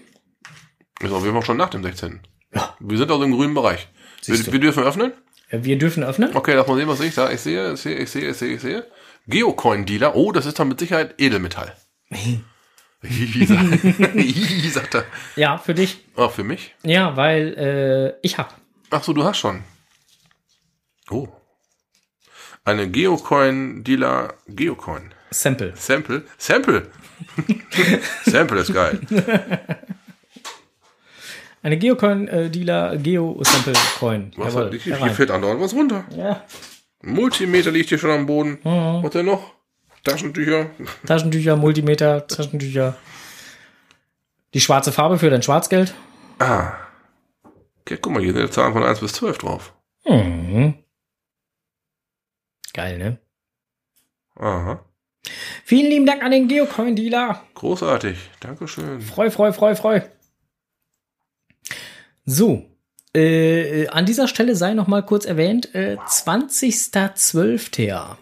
Ist 1.01 1.11
auf 1.11 1.23
jeden 1.23 1.33
Fall 1.33 1.45
schon 1.45 1.57
nach 1.57 1.69
dem 1.69 1.83
16. 1.83 2.21
Ja. 2.53 2.75
Wir 2.79 2.97
sind 2.97 3.11
also 3.11 3.23
im 3.23 3.33
grünen 3.33 3.53
Bereich. 3.53 3.89
Wir, 4.25 4.53
wir 4.53 4.59
dürfen 4.59 4.83
öffnen? 4.83 5.11
Äh, 5.49 5.59
Wir 5.63 5.77
dürfen 5.77 6.03
öffnen. 6.03 6.35
Okay, 6.35 6.53
lass 6.53 6.67
mal 6.67 6.77
sehen, 6.77 6.87
was 6.87 6.99
ich 7.01 7.15
da. 7.15 7.29
Ich 7.31 7.41
sehe, 7.41 7.73
ich 7.73 7.79
sehe, 7.81 7.95
ich 7.95 8.09
sehe, 8.09 8.29
ich 8.29 8.37
sehe, 8.37 8.53
ich 8.55 8.61
sehe. 8.61 8.87
Geocoin-Dealer. 9.27 10.15
Oh, 10.15 10.31
das 10.31 10.45
ist 10.45 10.57
dann 10.59 10.69
mit 10.69 10.79
Sicherheit 10.79 11.15
Edelmetall. 11.19 11.75
Sagt- 14.71 14.95
er. 14.95 15.05
Ja, 15.35 15.57
für 15.57 15.73
dich. 15.73 15.99
Auch 16.15 16.31
für 16.31 16.43
mich? 16.43 16.73
Ja, 16.83 17.15
weil 17.15 17.53
äh, 17.57 18.19
ich 18.25 18.37
hab. 18.37 18.55
Ach 18.89 19.03
so, 19.03 19.13
du 19.13 19.23
hast 19.23 19.37
schon. 19.37 19.63
Oh. 21.09 21.27
Eine 22.65 22.89
Geocoin-Dealer. 22.89 24.33
Geocoin. 24.47 25.13
Sample. 25.31 25.73
Sample. 25.75 26.23
Sample. 26.37 26.89
Sample 28.25 28.59
ist 28.59 28.73
geil. 28.73 28.99
Eine 31.63 31.77
Geocoin-Dealer, 31.77 32.97
Geo-Sample-Coin. 32.97 34.31
Was 34.37 34.53
Jawohl, 34.53 34.65
hat, 34.73 34.81
hier, 34.81 34.97
hier 34.97 35.09
fällt 35.11 35.31
andauernd 35.31 35.59
was 35.59 35.73
runter. 35.73 36.05
Ja. 36.15 36.45
Ein 37.03 37.13
Multimeter 37.13 37.71
liegt 37.71 37.89
hier 37.89 37.97
schon 37.97 38.11
am 38.11 38.25
Boden. 38.25 38.59
Mhm. 38.63 39.03
Was 39.03 39.11
denn 39.11 39.25
noch? 39.25 39.53
Taschentücher. 40.07 40.71
Taschentücher, 41.05 41.57
Multimeter, 41.57 42.25
Taschentücher. 42.27 42.95
Die 44.53 44.61
schwarze 44.61 44.93
Farbe 44.93 45.19
für 45.19 45.29
dein 45.29 45.43
Schwarzgeld. 45.43 45.93
Ah. 46.39 46.73
Okay, 47.81 47.97
guck 48.01 48.13
mal, 48.13 48.23
hier 48.23 48.33
sind 48.33 48.53
Zahlen 48.53 48.71
von 48.73 48.83
1 48.83 49.01
bis 49.01 49.13
12 49.13 49.37
drauf. 49.37 49.73
Mhm. 50.05 50.75
Geil, 52.73 52.97
ne? 52.97 53.19
Aha. 54.35 54.83
Vielen 55.65 55.89
lieben 55.89 56.05
Dank 56.05 56.23
an 56.23 56.31
den 56.31 56.47
Geocoin-Dealer. 56.47 57.43
Großartig. 57.55 58.17
Dankeschön. 58.39 59.01
Freu, 59.01 59.29
freu, 59.29 59.51
freu, 59.51 59.75
freu. 59.75 59.99
So. 62.23 62.63
Äh, 63.13 63.87
an 63.87 64.05
dieser 64.05 64.29
Stelle 64.29 64.55
sei 64.55 64.73
noch 64.73 64.87
mal 64.87 65.03
kurz 65.03 65.25
erwähnt, 65.25 65.75
äh, 65.75 65.97
20.12. 66.07 68.15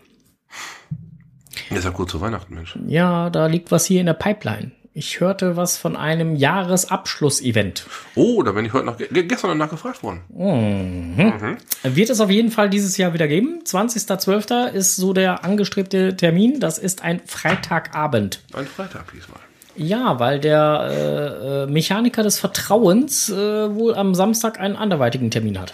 Ist 1.70 1.84
ja 1.84 1.92
kurz 1.92 2.12
zu 2.12 2.22
Weihnachten, 2.22 2.54
Mensch. 2.54 2.78
Ja, 2.88 3.30
da 3.30 3.48
liegt 3.48 3.72
was 3.72 3.86
hier 3.86 4.00
in 4.00 4.06
der 4.06 4.14
Pipeline. 4.14 4.72
Ich 4.98 5.20
hörte 5.20 5.58
was 5.58 5.78
von 5.78 5.98
einem 5.98 6.38
Jahresabschluss-Event. 6.38 7.86
Oh, 8.16 8.44
da 8.44 8.54
bin 8.54 8.64
ich 8.64 8.72
heute 8.72 8.86
noch, 8.86 8.98
ge 8.98 9.24
gestern 9.24 9.50
danach 9.50 9.70
gefragt 9.70 10.02
worden. 10.04 10.22
Mhm. 10.30 11.58
Wird 11.84 12.10
es 12.10 12.22
auf 12.22 12.30
jeden 12.30 12.50
Fall 12.50 12.70
dieses 12.70 12.96
Jahr 12.96 13.14
wieder 13.14 13.28
geben. 13.28 13.60
20.12. 13.66 14.72
ist 14.72 14.96
so 14.96 15.12
der 15.12 15.44
angestrebte 15.44 16.16
Termin. 16.16 16.62
Das 16.62 16.78
ist 16.78 17.04
ein 17.04 17.20
Freitagabend. 17.26 18.42
Ein 18.54 18.68
Freitag 18.68 19.12
diesmal. 19.12 19.40
Ja, 19.76 20.20
weil 20.20 20.40
der 20.40 20.88
äh, 20.90 21.64
äh, 21.64 21.68
Mechaniker 21.68 22.24
des 22.24 22.40
Vertrauens 22.40 23.30
äh, 23.30 23.76
wohl 23.76 23.96
am 23.96 24.16
Samstag 24.16 24.62
einen 24.62 24.78
anderweitigen 24.78 25.30
Termin 25.30 25.60
hat. 25.60 25.74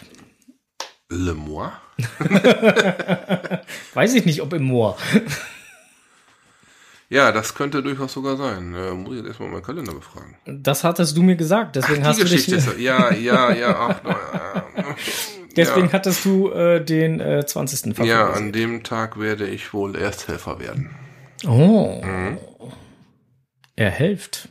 Le 1.09 1.35
Mois? 1.35 1.69
Weiß 3.93 4.15
ich 4.15 4.26
nicht, 4.26 4.41
ob 4.41 4.53
im 4.53 4.63
Moor. 4.63 4.97
Ja, 7.11 7.33
das 7.33 7.55
könnte 7.55 7.83
durchaus 7.83 8.13
sogar 8.13 8.38
sein. 8.38 8.73
Äh, 8.73 8.91
muss 8.91 9.11
ich 9.11 9.17
jetzt 9.17 9.27
erstmal 9.27 9.49
meinen 9.49 9.63
Kalender 9.63 9.93
befragen. 9.93 10.38
Das 10.45 10.85
hattest 10.85 11.17
du 11.17 11.21
mir 11.21 11.35
gesagt. 11.35 11.75
Deswegen, 11.75 12.05
hast, 12.05 12.19
Die 12.19 12.23
du 12.23 12.29
dich, 12.29 12.45
Geschichte 12.45 12.71
ist, 12.71 12.79
ja, 12.79 13.11
ja, 13.11 13.51
ja, 13.51 13.99
ach, 14.01 14.01
ja. 14.05 14.65
deswegen 15.57 15.88
ja. 15.88 15.91
hattest 15.91 16.23
du 16.23 16.51
äh, 16.51 16.81
den 16.81 17.19
äh, 17.19 17.45
20. 17.45 17.85
Ja, 17.85 17.93
verfolgt. 17.95 18.38
an 18.38 18.53
dem 18.53 18.83
Tag 18.83 19.19
werde 19.19 19.45
ich 19.45 19.73
wohl 19.73 19.97
Ersthelfer 19.97 20.61
werden. 20.61 20.95
Oh. 21.45 22.01
Mhm. 22.01 22.38
Er 23.75 23.91
hilft. 23.91 24.47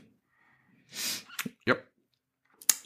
Ja. 1.65 1.77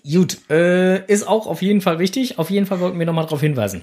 Gut, 0.05 0.39
äh, 0.51 1.05
ist 1.07 1.27
auch 1.27 1.49
auf 1.49 1.63
jeden 1.63 1.81
Fall 1.81 1.99
wichtig. 1.99 2.39
Auf 2.39 2.49
jeden 2.49 2.67
Fall 2.67 2.79
wollten 2.79 3.01
wir 3.01 3.07
nochmal 3.07 3.25
darauf 3.25 3.41
hinweisen. 3.41 3.83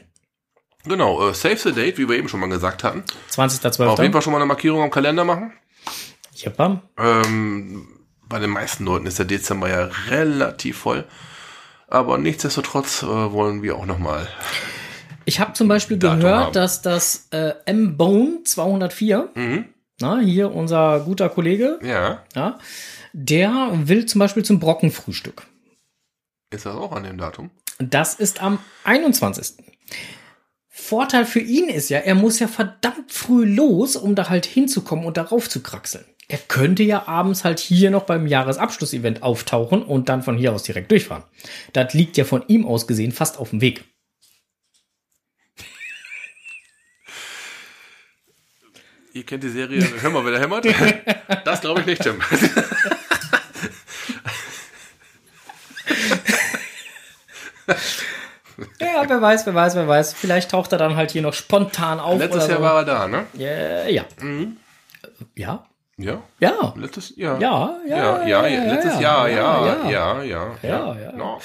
Genau, 0.86 1.28
äh, 1.28 1.34
Save 1.34 1.58
the 1.58 1.74
Date, 1.74 1.98
wie 1.98 2.08
wir 2.08 2.18
eben 2.18 2.30
schon 2.30 2.40
mal 2.40 2.48
gesagt 2.48 2.86
hatten. 2.86 3.04
20.12. 3.30 3.88
Auf 3.88 4.00
jeden 4.00 4.14
Fall 4.14 4.22
schon 4.22 4.32
mal 4.32 4.40
eine 4.40 4.46
Markierung 4.46 4.84
am 4.84 4.90
Kalender 4.90 5.26
machen. 5.26 5.52
Jeppa. 6.44 6.82
Ähm, 6.98 7.88
bei 8.28 8.40
den 8.40 8.50
meisten 8.50 8.86
Leuten 8.86 9.06
ist 9.06 9.20
der 9.20 9.26
Dezember 9.26 9.70
ja 9.70 9.90
relativ 10.10 10.78
voll. 10.80 11.06
Aber 11.88 12.18
nichtsdestotrotz 12.18 13.04
äh, 13.04 13.08
wollen 13.08 13.62
wir 13.64 13.76
auch 13.76 13.86
nochmal. 13.86 14.28
Ich 15.26 15.40
habe 15.40 15.54
zum 15.54 15.68
Beispiel 15.68 15.98
Datum 15.98 16.22
gehört, 16.22 16.44
haben. 16.46 16.54
dass 16.54 16.82
das 16.82 17.28
äh, 17.32 17.54
M-Bone 17.66 18.44
204, 18.46 19.30
Mhm. 19.36 19.66
na, 20.00 20.20
hier 20.20 20.52
unser 20.54 21.02
guter 21.02 21.30
Kollege, 21.30 21.80
Ja. 21.84 22.24
ja, 22.36 22.58
der 23.14 23.70
will 23.74 24.06
zum 24.06 24.20
Beispiel 24.20 24.44
zum 24.44 24.60
Brockenfrühstück. 24.60 25.44
Ist 26.50 26.66
das 26.66 26.76
auch 26.76 26.92
an 26.94 27.04
dem 27.04 27.18
Datum? 27.18 27.52
Das 27.80 28.14
ist 28.16 28.42
am 28.42 28.60
21. 28.84 29.58
Vorteil 30.92 31.24
für 31.24 31.40
ihn 31.40 31.70
ist 31.70 31.88
ja, 31.90 32.00
er 32.00 32.16
muss 32.16 32.40
ja 32.40 32.50
verdammt 32.50 33.14
früh 33.14 33.46
los, 33.46 33.96
um 33.96 34.14
da 34.14 34.28
halt 34.28 34.46
hinzukommen 34.46 35.06
und 35.06 35.16
darauf 35.16 35.48
zu 35.48 35.64
kraxeln. 35.64 36.04
Er 36.28 36.38
könnte 36.38 36.84
ja 36.84 37.08
abends 37.08 37.46
halt 37.46 37.60
hier 37.60 37.90
noch 37.92 38.04
beim 38.04 38.28
Jahresabschlussevent 38.28 39.24
auftauchen 39.24 39.84
und 39.84 40.10
dann 40.10 40.22
von 40.22 40.38
hier 40.38 40.52
aus 40.52 40.64
direkt 40.64 40.92
durchfahren. 40.92 41.24
Das 41.72 41.94
liegt 41.94 42.18
ja 42.18 42.26
von 42.26 42.44
ihm 42.50 42.66
aus 42.66 42.88
gesehen 42.88 43.14
fast 43.14 43.40
auf 43.40 43.52
dem 43.52 43.62
Weg. 43.62 43.86
Ihr 49.14 49.24
kennt 49.24 49.44
die 49.44 49.50
Serie 49.50 49.88
Hör 50.02 50.10
mal, 50.10 50.26
wer 50.26 50.34
da 50.34 50.40
hämmert? 50.40 50.66
Das 51.46 51.62
glaube 51.62 51.80
ich 51.80 51.86
nicht, 51.86 52.04
Tim. 52.04 52.22
Ja, 59.04 59.10
wer 59.10 59.22
weiß, 59.22 59.46
wer 59.46 59.56
weiß, 59.56 59.76
wer 59.76 59.88
weiß. 59.88 60.14
Vielleicht 60.14 60.52
taucht 60.52 60.72
er 60.72 60.78
dann 60.78 60.96
halt 60.96 61.12
hier 61.12 61.22
noch 61.22 61.34
spontan 61.34 62.00
auf. 62.00 62.20
Letztes 62.20 62.48
Jahr 62.48 62.58
so. 62.58 62.64
war 62.64 62.76
er 62.78 62.86
da, 62.86 63.08
ne? 63.08 63.26
Ja, 63.34 63.88
ja. 63.88 64.06
Ja? 65.36 65.66
Ja? 65.98 66.24
Ja. 66.40 66.74
Letztes 66.76 67.16
Jahr. 67.16 67.40
Ja, 67.40 67.78
ja, 67.88 67.98
Ja, 67.98 68.26
ja, 68.26 68.28
ja, 68.28 68.48
ja, 68.48 68.74
letztes 68.74 68.94
ja, 68.96 69.02
Jahr, 69.02 69.30
ja, 69.30 69.90
ja, 69.90 70.24
ja. 70.24 70.56
ja, 70.64 70.96
ja. 70.96 71.38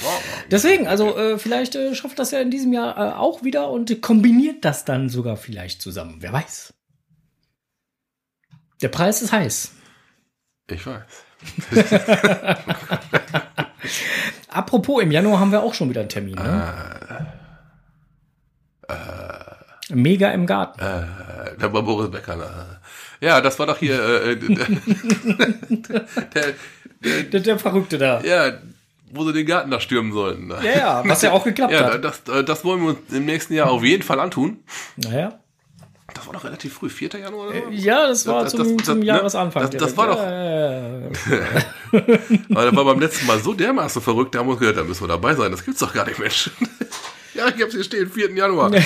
Deswegen, 0.50 0.86
also 0.86 1.16
äh, 1.16 1.38
vielleicht 1.38 1.74
äh, 1.74 1.94
schafft 1.94 2.18
das 2.18 2.30
ja 2.30 2.40
in 2.40 2.50
diesem 2.50 2.72
Jahr 2.72 2.96
äh, 2.96 3.12
auch 3.16 3.42
wieder 3.42 3.70
und 3.70 4.00
kombiniert 4.00 4.64
das 4.64 4.84
dann 4.84 5.08
sogar 5.08 5.36
vielleicht 5.36 5.82
zusammen. 5.82 6.16
Wer 6.20 6.32
weiß. 6.32 6.72
Der 8.82 8.88
Preis 8.88 9.22
ist 9.22 9.32
heiß. 9.32 9.72
Ich 10.70 10.86
weiß. 10.86 11.02
Apropos, 14.48 15.02
im 15.02 15.10
Januar 15.10 15.38
haben 15.40 15.52
wir 15.52 15.62
auch 15.62 15.74
schon 15.74 15.90
wieder 15.90 16.00
einen 16.00 16.08
Termin. 16.08 16.34
Ne? 16.34 17.26
Mega 19.90 20.30
im 20.32 20.46
Garten. 20.46 20.80
Äh, 20.80 21.02
da 21.58 21.72
war 21.72 21.82
Boris 21.82 22.10
Becker. 22.10 22.36
Ne? 22.36 22.46
Ja, 23.20 23.40
das 23.40 23.58
war 23.58 23.66
doch 23.66 23.78
hier 23.78 23.94
äh, 24.02 24.32
äh, 24.32 24.36
der, 26.34 27.22
Der, 27.24 27.40
der 27.40 27.58
Verrückte 27.58 27.98
da. 27.98 28.20
ja, 28.22 28.52
wo 29.12 29.24
sie 29.24 29.32
den 29.32 29.46
Garten 29.46 29.70
da 29.70 29.78
stürmen 29.80 30.12
sollten. 30.12 30.48
Ne? 30.48 30.56
Ja, 30.62 30.70
ja, 30.76 31.02
was 31.06 31.22
ja 31.22 31.30
auch 31.32 31.44
geklappt 31.44 31.72
Ja, 31.72 31.92
hat. 31.94 32.04
das, 32.04 32.22
äh, 32.28 32.42
das 32.42 32.64
wollen 32.64 32.82
wir 32.82 32.88
uns 32.90 32.98
im 33.12 33.24
nächsten 33.24 33.54
Jahr 33.54 33.70
auf 33.70 33.84
jeden 33.84 34.02
Fall 34.02 34.18
antun. 34.20 34.58
Naja. 34.96 35.38
Das 36.14 36.26
war 36.26 36.32
doch 36.32 36.44
relativ 36.44 36.72
früh, 36.74 36.88
4. 36.88 37.10
Januar 37.20 37.48
oder 37.50 37.62
so? 37.64 37.70
Ja, 37.70 38.06
das 38.08 38.26
war 38.26 38.42
Das- 38.44 38.52
zum, 38.52 38.76
das- 38.76 38.86
zum 38.86 38.98
das- 39.00 39.06
Jahresanfang. 39.06 39.62
das- 39.70 39.70
das 39.80 39.96
war 39.96 40.06
doch- 40.08 40.22
ja. 40.22 41.02
Aber 42.50 42.64
das 42.64 42.74
war 42.76 42.84
beim 42.84 43.00
letzten 43.00 43.26
Mal 43.26 43.38
so 43.38 43.52
dermaßen 43.54 44.00
verrückt, 44.02 44.34
da 44.34 44.40
haben 44.40 44.46
wir 44.46 44.52
uns 44.52 44.60
gedacht, 44.60 44.78
da 44.78 44.84
müssen 44.84 45.02
wir 45.04 45.08
dabei 45.08 45.34
sein. 45.34 45.50
Das 45.52 45.64
gibt's 45.64 45.80
doch 45.80 45.92
gar 45.92 46.06
nicht, 46.06 46.18
Mensch. 46.18 46.50
Ja, 47.36 47.48
ich 47.54 47.62
hab's 47.62 47.74
hier 47.74 47.84
stehen, 47.84 48.10
4. 48.10 48.32
Januar. 48.34 48.72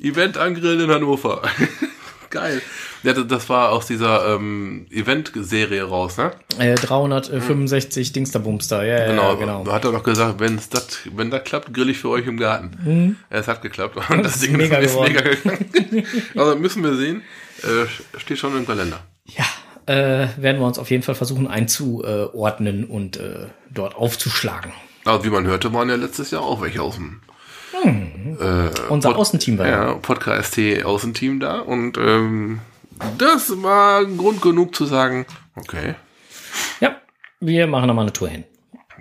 Event 0.00 0.38
angrillen 0.38 0.80
in 0.80 0.90
Hannover. 0.90 1.42
Geil. 2.30 2.62
Ja, 3.02 3.12
das, 3.12 3.26
das 3.28 3.48
war 3.48 3.70
aus 3.70 3.86
dieser 3.86 4.34
ähm, 4.34 4.86
Event-Serie 4.90 5.84
raus, 5.84 6.16
ne? 6.16 6.32
Äh, 6.58 6.74
365 6.74 8.12
Dingsterbumster. 8.12 8.84
Ja, 8.84 8.98
ja, 8.98 9.06
Genau, 9.06 9.36
genau. 9.36 9.64
Da 9.64 9.72
hat 9.72 9.84
er 9.84 9.92
doch 9.92 10.02
gesagt, 10.02 10.40
wenn's 10.40 10.68
dat, 10.68 11.00
wenn 11.14 11.30
das 11.30 11.44
klappt, 11.44 11.72
grill 11.72 11.90
ich 11.90 11.98
für 11.98 12.08
euch 12.08 12.26
im 12.26 12.36
Garten. 12.36 13.16
Es 13.30 13.46
hat 13.46 13.62
geklappt. 13.62 13.96
Und 14.10 14.24
das, 14.24 14.36
ist 14.36 14.46
Ding 14.46 14.56
mega 14.56 14.78
ist 14.78 14.92
geworden. 14.92 15.12
mega 15.14 15.30
gegangen. 15.30 16.04
also 16.36 16.56
müssen 16.56 16.82
wir 16.82 16.94
sehen. 16.96 17.22
Äh, 17.62 18.18
steht 18.18 18.38
schon 18.38 18.56
im 18.56 18.66
Kalender. 18.66 19.00
Ja, 19.24 19.44
äh, 19.86 20.28
werden 20.36 20.60
wir 20.60 20.66
uns 20.66 20.78
auf 20.78 20.90
jeden 20.90 21.02
Fall 21.04 21.14
versuchen 21.14 21.46
einzuordnen 21.46 22.84
und 22.84 23.18
äh, 23.18 23.46
dort 23.70 23.94
aufzuschlagen. 23.94 24.72
Also 25.06 25.24
wie 25.24 25.30
man 25.30 25.46
hörte, 25.46 25.72
waren 25.72 25.88
ja 25.88 25.94
letztes 25.96 26.30
Jahr 26.30 26.42
auch 26.42 26.60
welche 26.60 26.82
aus 26.82 26.96
dem 26.96 27.20
Unser 28.88 29.10
Pod- 29.10 29.18
Außenteam 29.18 29.58
war 29.58 29.68
ja, 29.68 29.94
Podcast 29.94 30.54
T 30.54 30.82
Außenteam 30.82 31.40
da 31.40 31.60
und 31.60 31.96
ähm, 31.98 32.60
das 33.18 33.50
war 33.62 34.04
Grund 34.04 34.40
genug 34.42 34.74
zu 34.74 34.86
sagen, 34.86 35.26
okay, 35.54 35.94
Ja, 36.80 36.96
wir 37.40 37.66
machen 37.66 37.88
da 37.88 37.94
mal 37.94 38.02
eine 38.02 38.12
Tour 38.12 38.28
hin. 38.28 38.44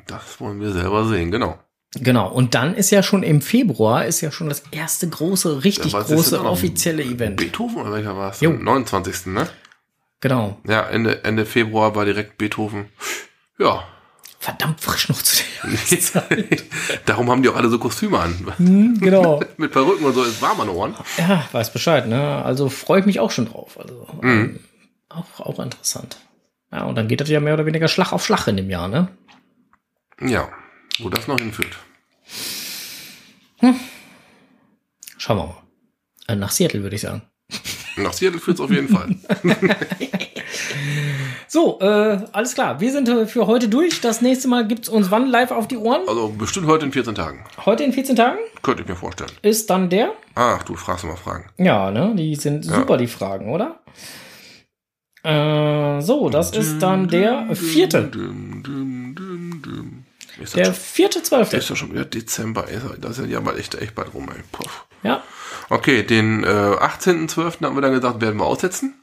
das 0.08 0.40
wollen 0.40 0.60
wir 0.62 0.72
selber 0.72 1.08
sehen, 1.08 1.32
genau. 1.32 1.58
Genau. 1.98 2.28
Und 2.30 2.56
dann 2.56 2.76
ist 2.76 2.92
ja 2.92 3.02
schon 3.04 3.24
im 3.24 3.40
Februar 3.42 4.06
ist 4.06 4.20
ja 4.20 4.30
schon 4.30 4.50
das 4.50 4.64
erste 4.72 5.08
große, 5.08 5.64
richtig 5.64 5.94
ist 5.94 6.08
große 6.08 6.44
offizielle 6.44 7.02
Event. 7.04 7.38
Beethoven 7.38 7.78
oder 7.82 7.94
welcher 7.94 8.18
war 8.18 8.32
es? 8.32 8.42
Jo. 8.42 8.52
29. 8.52 9.28
ne? 9.28 9.48
Genau. 10.20 10.58
Ja, 10.68 10.82
Ende, 10.82 11.24
Ende 11.24 11.46
Februar 11.46 11.96
war 11.96 12.04
direkt 12.04 12.38
Beethoven. 12.38 12.88
Ja. 13.58 13.86
Verdammt 14.46 14.80
frisch 14.80 15.10
noch 15.10 15.20
zu 15.24 15.44
der 15.64 16.00
Zeit. 16.00 16.64
Darum 17.08 17.32
haben 17.32 17.42
die 17.42 17.50
auch 17.50 17.56
alle 17.56 17.68
so 17.70 17.80
Kostüme 17.80 18.20
an. 18.20 18.96
genau. 19.00 19.42
Mit 19.58 19.72
Perücken 19.72 20.06
und 20.06 20.14
so, 20.14 20.22
ist 20.24 20.40
warm 20.40 20.62
an 20.62 20.70
Ohren. 20.70 20.94
Ja, 21.18 21.48
weiß 21.52 21.74
Bescheid, 21.74 22.08
ne? 22.08 22.46
Also 22.46 22.70
freue 22.70 23.00
ich 23.00 23.08
mich 23.08 23.20
auch 23.20 23.32
schon 23.32 23.48
drauf. 23.48 23.80
Also 23.80 24.08
Mhm. 24.22 24.30
ähm, 24.30 24.60
auch, 25.10 25.40
auch 25.40 25.60
interessant. 25.60 26.18
Ja, 26.72 26.84
und 26.84 26.94
dann 26.94 27.08
geht 27.08 27.22
das 27.22 27.30
ja 27.30 27.40
mehr 27.40 27.56
oder 27.56 27.66
weniger 27.66 27.88
Schlag 27.88 28.14
auf 28.14 28.24
Schlag 28.24 28.48
in 28.48 28.58
dem 28.58 28.70
Jahr, 28.70 28.88
ne? 28.88 29.08
Ja, 30.22 30.48
wo 31.00 31.10
das 31.10 31.28
noch 31.28 31.40
hinführt. 31.40 31.76
Schauen 35.18 35.38
wir 35.38 35.46
mal. 35.48 35.64
Äh, 36.28 36.36
nach 36.36 36.52
Seattle, 36.52 36.84
würde 36.84 36.98
ich 36.98 37.02
sagen. 37.02 37.24
Nach 37.98 38.14
Seattle 38.14 38.40
führt 38.40 38.58
es 38.58 38.62
auf 38.64 38.70
jeden 38.70 38.90
Fall. 38.90 39.16
So, 41.48 41.80
äh, 41.80 42.20
alles 42.32 42.54
klar. 42.56 42.80
Wir 42.80 42.92
sind 42.92 43.08
für 43.30 43.48
heute 43.48 43.68
durch. 43.70 44.02
Das 44.02 44.22
nächste 44.22 44.48
Mal 44.48 44.68
gibt's 44.68 44.90
uns 44.90 45.12
wann 45.12 45.28
live 45.28 45.52
auf 45.52 45.68
die 45.68 45.78
Ohren? 45.78 46.02
Also 46.08 46.30
bestimmt 46.30 46.68
heute 46.68 46.86
in 46.86 46.92
14 46.92 47.16
Tagen. 47.16 47.46
Heute 47.66 47.84
in 47.84 47.94
14 47.94 48.16
Tagen 48.16 48.40
Könnte 48.62 48.82
ich 48.84 48.88
mir 48.90 48.96
vorstellen. 48.96 49.32
ist 49.42 49.70
dann 49.70 49.90
der. 49.90 50.12
Ach, 50.36 50.64
du 50.64 50.76
fragst 50.76 51.04
immer 51.04 51.18
Fragen. 51.18 51.50
Ja, 51.58 51.92
ne? 51.92 52.14
Die 52.16 52.36
sind 52.36 52.64
super, 52.66 52.98
die 52.98 53.08
Fragen, 53.08 53.52
oder? 53.54 53.80
Äh, 55.24 56.02
so, 56.02 56.30
das 56.30 56.52
ist 56.52 56.80
dann 56.80 57.08
der 57.08 57.48
vierte. 57.56 58.04
Düm, 58.04 58.62
düm, 58.64 59.16
düm, 59.16 59.62
düm. 59.64 60.06
Der 60.56 60.74
vierte, 60.74 61.24
zwölfte. 61.24 61.58
ist 61.58 61.70
ja 61.70 61.76
schon 61.78 61.94
wieder 61.94 62.06
Dezember. 62.06 62.66
Ja- 62.72 62.96
Das 63.00 63.18
ist 63.20 63.30
ja 63.30 63.40
mal 63.40 63.58
echt, 63.58 63.74
echt 63.76 63.96
bald 63.96 64.14
rum, 64.14 64.28
ey. 64.36 64.44
Puff. 64.52 64.86
Ja. 65.04 65.24
Okay, 65.70 66.04
den 66.04 66.44
äh, 66.44 66.48
18.12. 66.48 67.64
haben 67.64 67.76
wir 67.76 67.82
dann 67.82 67.94
gesagt, 67.94 68.20
werden 68.22 68.38
wir 68.38 68.46
aussetzen, 68.46 68.94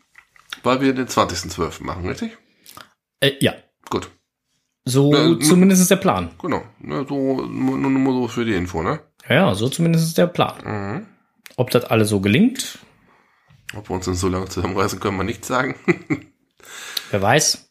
weil 0.62 0.80
wir 0.80 0.92
den 0.94 1.06
20.12. 1.06 1.82
machen, 1.84 2.06
richtig? 2.08 2.36
Äh, 3.20 3.32
ja. 3.40 3.54
Gut, 3.90 4.08
So 4.84 5.12
Äh, 5.14 5.38
zumindest 5.40 5.82
ist 5.82 5.90
der 5.90 5.96
Plan. 5.96 6.30
genau. 6.40 6.62
So, 7.08 7.44
nur, 7.46 7.78
nur, 7.78 8.12
so 8.14 8.28
für 8.28 8.44
die 8.44 8.54
Info, 8.54 8.82
ne? 8.82 9.00
Ja, 9.28 9.54
so 9.54 9.68
zumindest 9.68 10.06
ist 10.06 10.18
der 10.18 10.26
Plan. 10.26 10.56
Mhm. 10.64 11.06
Ob 11.56 11.70
das 11.70 11.84
alles 11.84 12.08
so 12.08 12.20
gelingt, 12.20 12.78
Ob 13.76 13.88
wir 13.88 13.94
uns 13.96 14.04
denn 14.06 14.14
so 14.14 14.28
lange 14.28 14.48
zusammenreißen, 14.48 15.00
können 15.00 15.16
wir 15.16 15.24
nicht 15.24 15.44
sagen. 15.44 15.76
wer 17.10 17.22
weiß. 17.22 17.68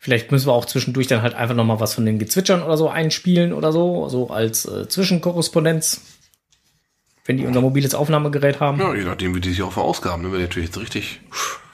Vielleicht 0.00 0.30
müssen 0.30 0.46
wir 0.46 0.52
auch 0.52 0.64
zwischendurch 0.66 1.06
dann 1.08 1.22
halt 1.22 1.34
einfach 1.34 1.54
noch 1.54 1.64
mal 1.64 1.80
was 1.80 1.94
von 1.94 2.06
den 2.06 2.18
Gezwitschern 2.18 2.62
oder 2.62 2.76
so 2.76 2.88
einspielen 2.88 3.52
oder 3.52 3.72
so, 3.72 4.08
so 4.08 4.30
als 4.30 4.64
äh, 4.66 4.88
Zwischenkorrespondenz. 4.88 6.17
Wenn 7.28 7.36
die 7.36 7.44
unser 7.44 7.60
mobiles 7.60 7.94
Aufnahmegerät 7.94 8.58
haben. 8.58 8.80
ja, 8.80 8.94
je 8.94 9.04
nachdem, 9.04 9.34
wie 9.34 9.40
die 9.42 9.50
sich 9.50 9.60
auch 9.62 9.70
verausgaben. 9.72 10.22
Ne? 10.22 10.32
Wenn 10.32 10.38
die 10.38 10.44
natürlich 10.44 10.70
jetzt 10.70 10.80
richtig 10.80 11.20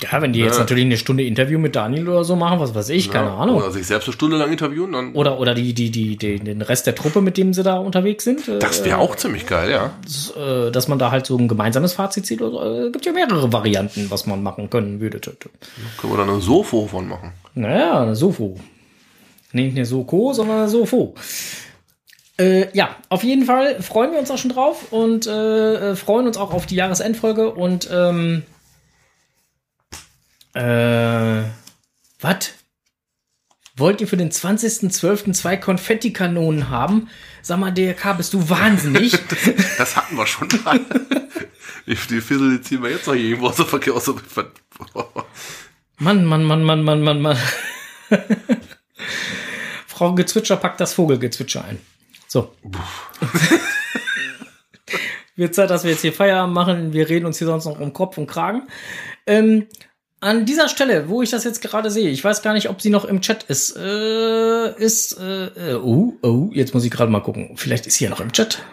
Ja, 0.00 0.20
wenn 0.20 0.32
die 0.32 0.40
jetzt 0.40 0.54
Ja. 0.54 0.60
natürlich 0.62 0.84
eine 0.84 0.96
Stunde 0.96 1.22
Interview 1.22 1.60
mit 1.60 1.76
Daniel 1.76 2.08
oder 2.08 2.24
so 2.24 2.34
machen, 2.34 2.58
was 2.58 2.74
weiß 2.74 2.88
ich, 2.88 3.08
keine 3.12 3.28
ja, 3.28 3.36
Ahnung. 3.36 3.58
Oder 3.58 3.70
sich 3.70 3.86
selbst 3.86 4.08
eine 4.08 4.14
Stunde 4.14 4.36
lang 4.36 4.50
interviewen, 4.50 4.90
dann. 4.90 5.12
Oder, 5.12 5.38
oder 5.38 5.54
die, 5.54 5.72
die, 5.72 5.92
die, 5.92 6.16
die, 6.16 6.40
den 6.40 6.60
Rest 6.60 6.88
der 6.88 6.96
Truppe, 6.96 7.20
mit 7.20 7.36
dem 7.36 7.54
sie 7.54 7.62
da 7.62 7.76
unterwegs 7.76 8.24
sind. 8.24 8.48
äh, 8.48 8.58
das 8.58 8.84
wäre 8.84 8.98
auch 8.98 9.14
ziemlich 9.14 9.46
geil, 9.46 9.70
ja. 9.70 9.92
äh, 10.36 10.72
dass 10.72 10.88
man 10.88 10.98
da 10.98 11.12
halt 11.12 11.24
so 11.24 11.38
ein 11.38 11.46
gemeinsames 11.46 11.92
Fazit 11.92 12.26
zieht. 12.26 12.42
Oder, 12.42 12.86
äh, 12.86 12.90
gibt 12.90 13.06
ja 13.06 13.12
mehrere 13.12 13.52
Varianten, 13.52 14.10
was 14.10 14.26
man 14.26 14.42
machen 14.42 14.68
können 14.70 14.98
würde. 15.00 15.20
Können 15.20 16.12
wir 16.12 16.16
dann 16.16 16.30
ein 16.30 16.40
Sofo 16.40 16.88
von 16.88 17.06
machen. 17.08 17.30
Naja, 17.54 18.02
eine 18.02 18.16
Sofo. 18.16 18.56
Nicht 19.52 19.76
eine 19.76 19.86
Soko, 19.86 20.32
sondern 20.32 20.58
eine 20.62 20.68
Sofo. 20.68 21.14
Äh, 22.38 22.76
ja, 22.76 22.96
auf 23.10 23.22
jeden 23.22 23.44
Fall 23.44 23.80
freuen 23.80 24.12
wir 24.12 24.18
uns 24.18 24.30
auch 24.30 24.38
schon 24.38 24.50
drauf 24.50 24.92
und 24.92 25.26
äh, 25.26 25.92
äh, 25.92 25.96
freuen 25.96 26.26
uns 26.26 26.36
auch 26.36 26.52
auf 26.52 26.66
die 26.66 26.74
Jahresendfolge 26.74 27.50
und 27.50 27.88
ähm, 27.92 28.42
äh, 30.54 31.42
was? 32.20 32.50
Wollt 33.76 34.00
ihr 34.00 34.08
für 34.08 34.16
den 34.16 34.30
20.12. 34.30 35.32
zwei 35.32 35.56
Konfettikanonen 35.56 36.70
haben? 36.70 37.08
Sag 37.42 37.58
mal, 37.58 37.72
DRK, 37.72 38.14
bist 38.16 38.32
du 38.32 38.48
wahnsinnig? 38.48 39.18
Das 39.78 39.96
hatten 39.96 40.16
wir 40.16 40.26
schon 40.26 40.48
mal. 40.64 40.80
die, 41.86 41.94
die 41.94 42.60
ziehen 42.62 42.82
wir 42.82 42.90
jetzt 42.90 43.06
noch 43.06 43.14
hier 43.14 43.24
irgendwo 43.30 43.48
aus 43.48 43.56
der 43.56 43.66
Verkehr 43.66 43.94
aus. 43.94 44.08
Mann, 45.98 46.24
Mann, 46.24 46.44
Mann, 46.44 46.62
Mann, 46.62 46.82
Mann, 46.84 47.02
Mann, 47.02 47.20
Mann. 47.20 47.38
Frau 49.86 50.14
Gezwitscher 50.14 50.56
packt 50.56 50.80
das 50.80 50.94
Vogelgezwitscher 50.94 51.64
ein. 51.64 51.80
So. 52.34 52.52
Wird 55.36 55.54
Zeit, 55.54 55.70
dass 55.70 55.84
wir 55.84 55.92
jetzt 55.92 56.00
hier 56.00 56.12
Feierabend 56.12 56.52
machen. 56.52 56.92
Wir 56.92 57.08
reden 57.08 57.26
uns 57.26 57.38
hier 57.38 57.46
sonst 57.46 57.64
noch 57.64 57.78
um 57.78 57.92
Kopf 57.92 58.18
und 58.18 58.26
Kragen. 58.26 58.66
Ähm, 59.24 59.68
an 60.18 60.44
dieser 60.44 60.68
Stelle, 60.68 61.08
wo 61.08 61.22
ich 61.22 61.30
das 61.30 61.44
jetzt 61.44 61.62
gerade 61.62 61.92
sehe, 61.92 62.10
ich 62.10 62.24
weiß 62.24 62.42
gar 62.42 62.52
nicht, 62.52 62.68
ob 62.68 62.82
sie 62.82 62.90
noch 62.90 63.04
im 63.04 63.20
Chat 63.20 63.44
ist. 63.44 63.76
Äh, 63.76 64.76
ist, 64.82 65.16
äh, 65.16 65.74
äh, 65.74 65.74
oh, 65.76 66.14
oh, 66.22 66.50
jetzt 66.52 66.74
muss 66.74 66.84
ich 66.84 66.90
gerade 66.90 67.12
mal 67.12 67.20
gucken. 67.20 67.56
Vielleicht 67.56 67.86
ist 67.86 67.98
sie 67.98 68.04
ja 68.04 68.10
noch 68.10 68.18
im 68.18 68.32
Chat. 68.32 68.64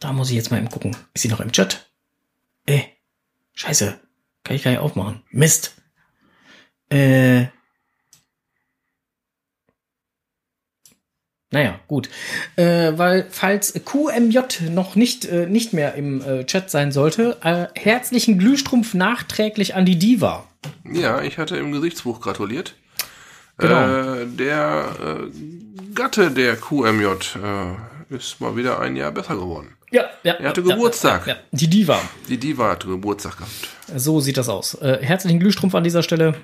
Da 0.00 0.14
muss 0.14 0.30
ich 0.30 0.36
jetzt 0.36 0.50
mal 0.50 0.56
eben 0.56 0.70
gucken. 0.70 0.96
Ist 1.12 1.20
sie 1.20 1.28
noch 1.28 1.40
im 1.40 1.52
Chat? 1.52 1.90
Äh, 2.64 2.84
scheiße. 3.52 4.00
Kann 4.44 4.56
ich 4.56 4.62
gar 4.62 4.70
nicht 4.70 4.80
aufmachen. 4.80 5.24
Mist. 5.28 5.74
Äh. 6.88 7.48
Naja, 11.54 11.78
gut. 11.86 12.10
Äh, 12.56 12.92
weil, 12.96 13.26
falls 13.30 13.72
QMJ 13.84 14.70
noch 14.70 14.96
nicht, 14.96 15.24
äh, 15.24 15.46
nicht 15.46 15.72
mehr 15.72 15.94
im 15.94 16.20
äh, 16.20 16.44
Chat 16.44 16.68
sein 16.68 16.90
sollte, 16.90 17.36
äh, 17.42 17.66
herzlichen 17.78 18.40
Glühstrumpf 18.40 18.92
nachträglich 18.92 19.76
an 19.76 19.86
die 19.86 19.96
Diva. 19.96 20.48
ja, 20.92 21.22
ich 21.22 21.38
hatte 21.38 21.56
im 21.56 21.70
Gesichtsbuch 21.70 22.20
gratuliert. 22.20 22.74
Genau. 23.58 24.16
Äh, 24.16 24.26
der 24.26 24.88
äh, 25.00 25.94
Gatte 25.94 26.32
der 26.32 26.56
QMJ 26.56 27.06
ist 28.10 28.40
mal 28.40 28.56
wieder 28.56 28.80
ein 28.80 28.96
Jahr 28.96 29.12
besser 29.12 29.36
geworden. 29.36 29.76
Ja, 29.92 30.06
ja. 30.24 30.32
Er 30.32 30.48
hatte 30.48 30.62
ja, 30.62 30.74
Geburtstag. 30.74 31.24
Ja, 31.28 31.34
ja. 31.34 31.40
Die 31.52 31.70
Diva. 31.70 32.00
Die 32.28 32.36
Diva 32.36 32.72
hatte 32.72 32.88
Geburtstag 32.88 33.36
gehabt. 33.36 33.68
So 33.94 34.18
sieht 34.18 34.38
das 34.38 34.48
aus. 34.48 34.76
Herzlichen 34.80 35.38
Glühstrumpf 35.38 35.76
an 35.76 35.84
dieser 35.84 36.02
Stelle. 36.02 36.34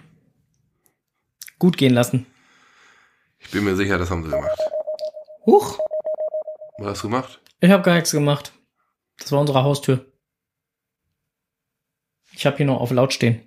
Gut 1.58 1.76
gehen 1.76 1.94
lassen. 1.94 2.26
Ich 3.40 3.50
bin 3.50 3.64
mir 3.64 3.74
sicher, 3.74 3.98
das 3.98 4.08
haben 4.08 4.22
sie 4.22 4.30
gemacht. 4.30 4.56
Huch, 5.46 5.78
Was 6.78 6.88
hast 6.88 7.02
du 7.04 7.08
gemacht? 7.08 7.40
ich 7.60 7.70
habe 7.70 7.82
gar 7.82 7.94
nichts 7.94 8.10
gemacht. 8.12 8.52
Das 9.18 9.32
war 9.32 9.40
unsere 9.40 9.62
Haustür. 9.64 10.06
Ich 12.32 12.46
habe 12.46 12.56
hier 12.56 12.66
noch 12.66 12.80
auf 12.80 12.90
laut 12.90 13.12
stehen. 13.12 13.40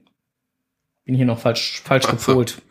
Bin 1.05 1.15
hier 1.15 1.25
noch 1.25 1.39
falsch, 1.39 1.81
falsch 1.83 2.05
Ach 2.07 2.19
so. 2.19 2.31
gepolt. 2.31 2.61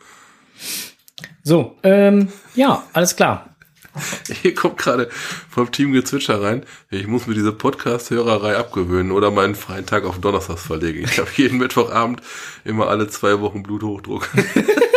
So, 1.42 1.76
ähm, 1.82 2.32
ja, 2.54 2.84
alles 2.92 3.16
klar. 3.16 3.48
Hier 4.40 4.54
kommt 4.54 4.78
gerade 4.78 5.10
vom 5.10 5.70
Team 5.70 5.92
Gezwitscher 5.92 6.40
rein. 6.40 6.64
Ich 6.90 7.06
muss 7.06 7.26
mir 7.26 7.34
diese 7.34 7.52
Podcast-Hörerei 7.52 8.56
abgewöhnen 8.56 9.12
oder 9.12 9.30
meinen 9.30 9.54
freien 9.54 9.84
Tag 9.84 10.04
auf 10.04 10.18
Donnerstags 10.18 10.62
verlegen. 10.62 11.04
Ich 11.04 11.18
habe 11.18 11.28
jeden 11.36 11.58
Mittwochabend 11.58 12.22
immer 12.64 12.88
alle 12.88 13.08
zwei 13.08 13.40
Wochen 13.40 13.62
Bluthochdruck. 13.62 14.30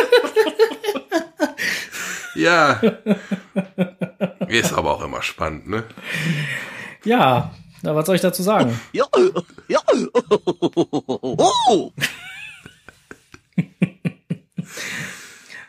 ja. 2.35 2.81
Ist 4.47 4.73
aber 4.73 4.91
auch 4.91 5.03
immer 5.03 5.21
spannend, 5.21 5.67
ne? 5.69 5.83
Ja, 7.03 7.51
na, 7.81 7.95
was 7.95 8.05
soll 8.05 8.15
ich 8.15 8.21
dazu 8.21 8.43
sagen? 8.43 8.79
Ja, 8.93 9.05
ja. 9.67 9.79
Oh. 11.11 11.91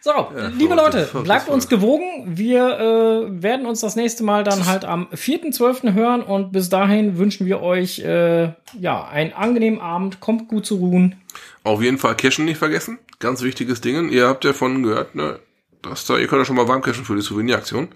So, 0.00 0.12
liebe 0.56 0.74
verrücktes- 0.76 1.12
Leute, 1.12 1.24
bleibt 1.24 1.48
uns 1.48 1.68
gewogen. 1.68 2.04
Wir 2.26 2.78
äh, 2.78 3.42
werden 3.42 3.66
uns 3.66 3.80
das 3.80 3.96
nächste 3.96 4.22
Mal 4.22 4.44
dann 4.44 4.66
halt 4.66 4.84
am 4.84 5.08
4.12. 5.12 5.94
hören 5.94 6.22
und 6.22 6.52
bis 6.52 6.68
dahin 6.68 7.18
wünschen 7.18 7.44
wir 7.44 7.60
euch 7.60 7.98
äh, 7.98 8.52
ja 8.78 9.04
einen 9.08 9.32
angenehmen 9.32 9.80
Abend. 9.80 10.20
Kommt 10.20 10.46
gut 10.46 10.64
zu 10.64 10.76
ruhen. 10.76 11.16
Auf 11.64 11.82
jeden 11.82 11.98
Fall 11.98 12.16
Cashen 12.16 12.44
nicht 12.44 12.58
vergessen. 12.58 13.00
Ganz 13.18 13.42
wichtiges 13.42 13.80
Ding. 13.80 14.08
Ihr 14.10 14.28
habt 14.28 14.44
ja 14.44 14.52
von 14.52 14.84
gehört, 14.84 15.16
ne? 15.16 15.40
Dass 15.88 16.04
da, 16.04 16.18
ihr 16.18 16.26
könnt 16.26 16.40
ja 16.40 16.44
schon 16.44 16.56
mal 16.56 16.68
warm 16.68 16.82
cashen 16.82 17.04
für 17.04 17.14
die 17.16 17.22
Souveniraktion. 17.22 17.88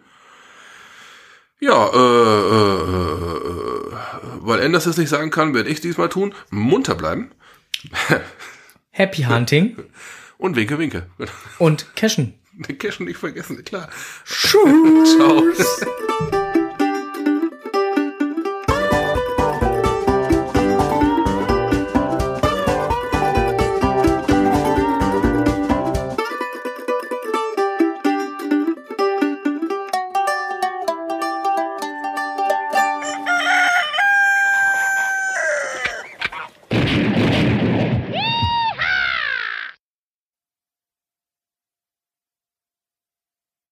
Ja, 1.60 1.88
äh, 1.88 1.98
äh, 1.98 3.36
äh, 3.36 3.96
weil 4.40 4.60
Enders 4.60 4.86
es 4.86 4.96
nicht 4.96 5.10
sagen 5.10 5.30
kann, 5.30 5.52
werde 5.52 5.68
ich 5.68 5.80
diesmal 5.80 6.08
tun. 6.08 6.34
Munter 6.50 6.94
bleiben. 6.94 7.32
Happy 8.90 9.22
Hunting 9.22 9.76
Und 10.38 10.56
winke, 10.56 10.78
winke. 10.78 11.06
und 11.58 11.94
Cashen. 11.96 12.34
Den 12.52 12.78
Cashen 12.78 13.06
nicht 13.06 13.18
vergessen, 13.18 13.62
klar. 13.64 13.88
Tschüss. 14.24 15.16
Ciao. 15.16 16.49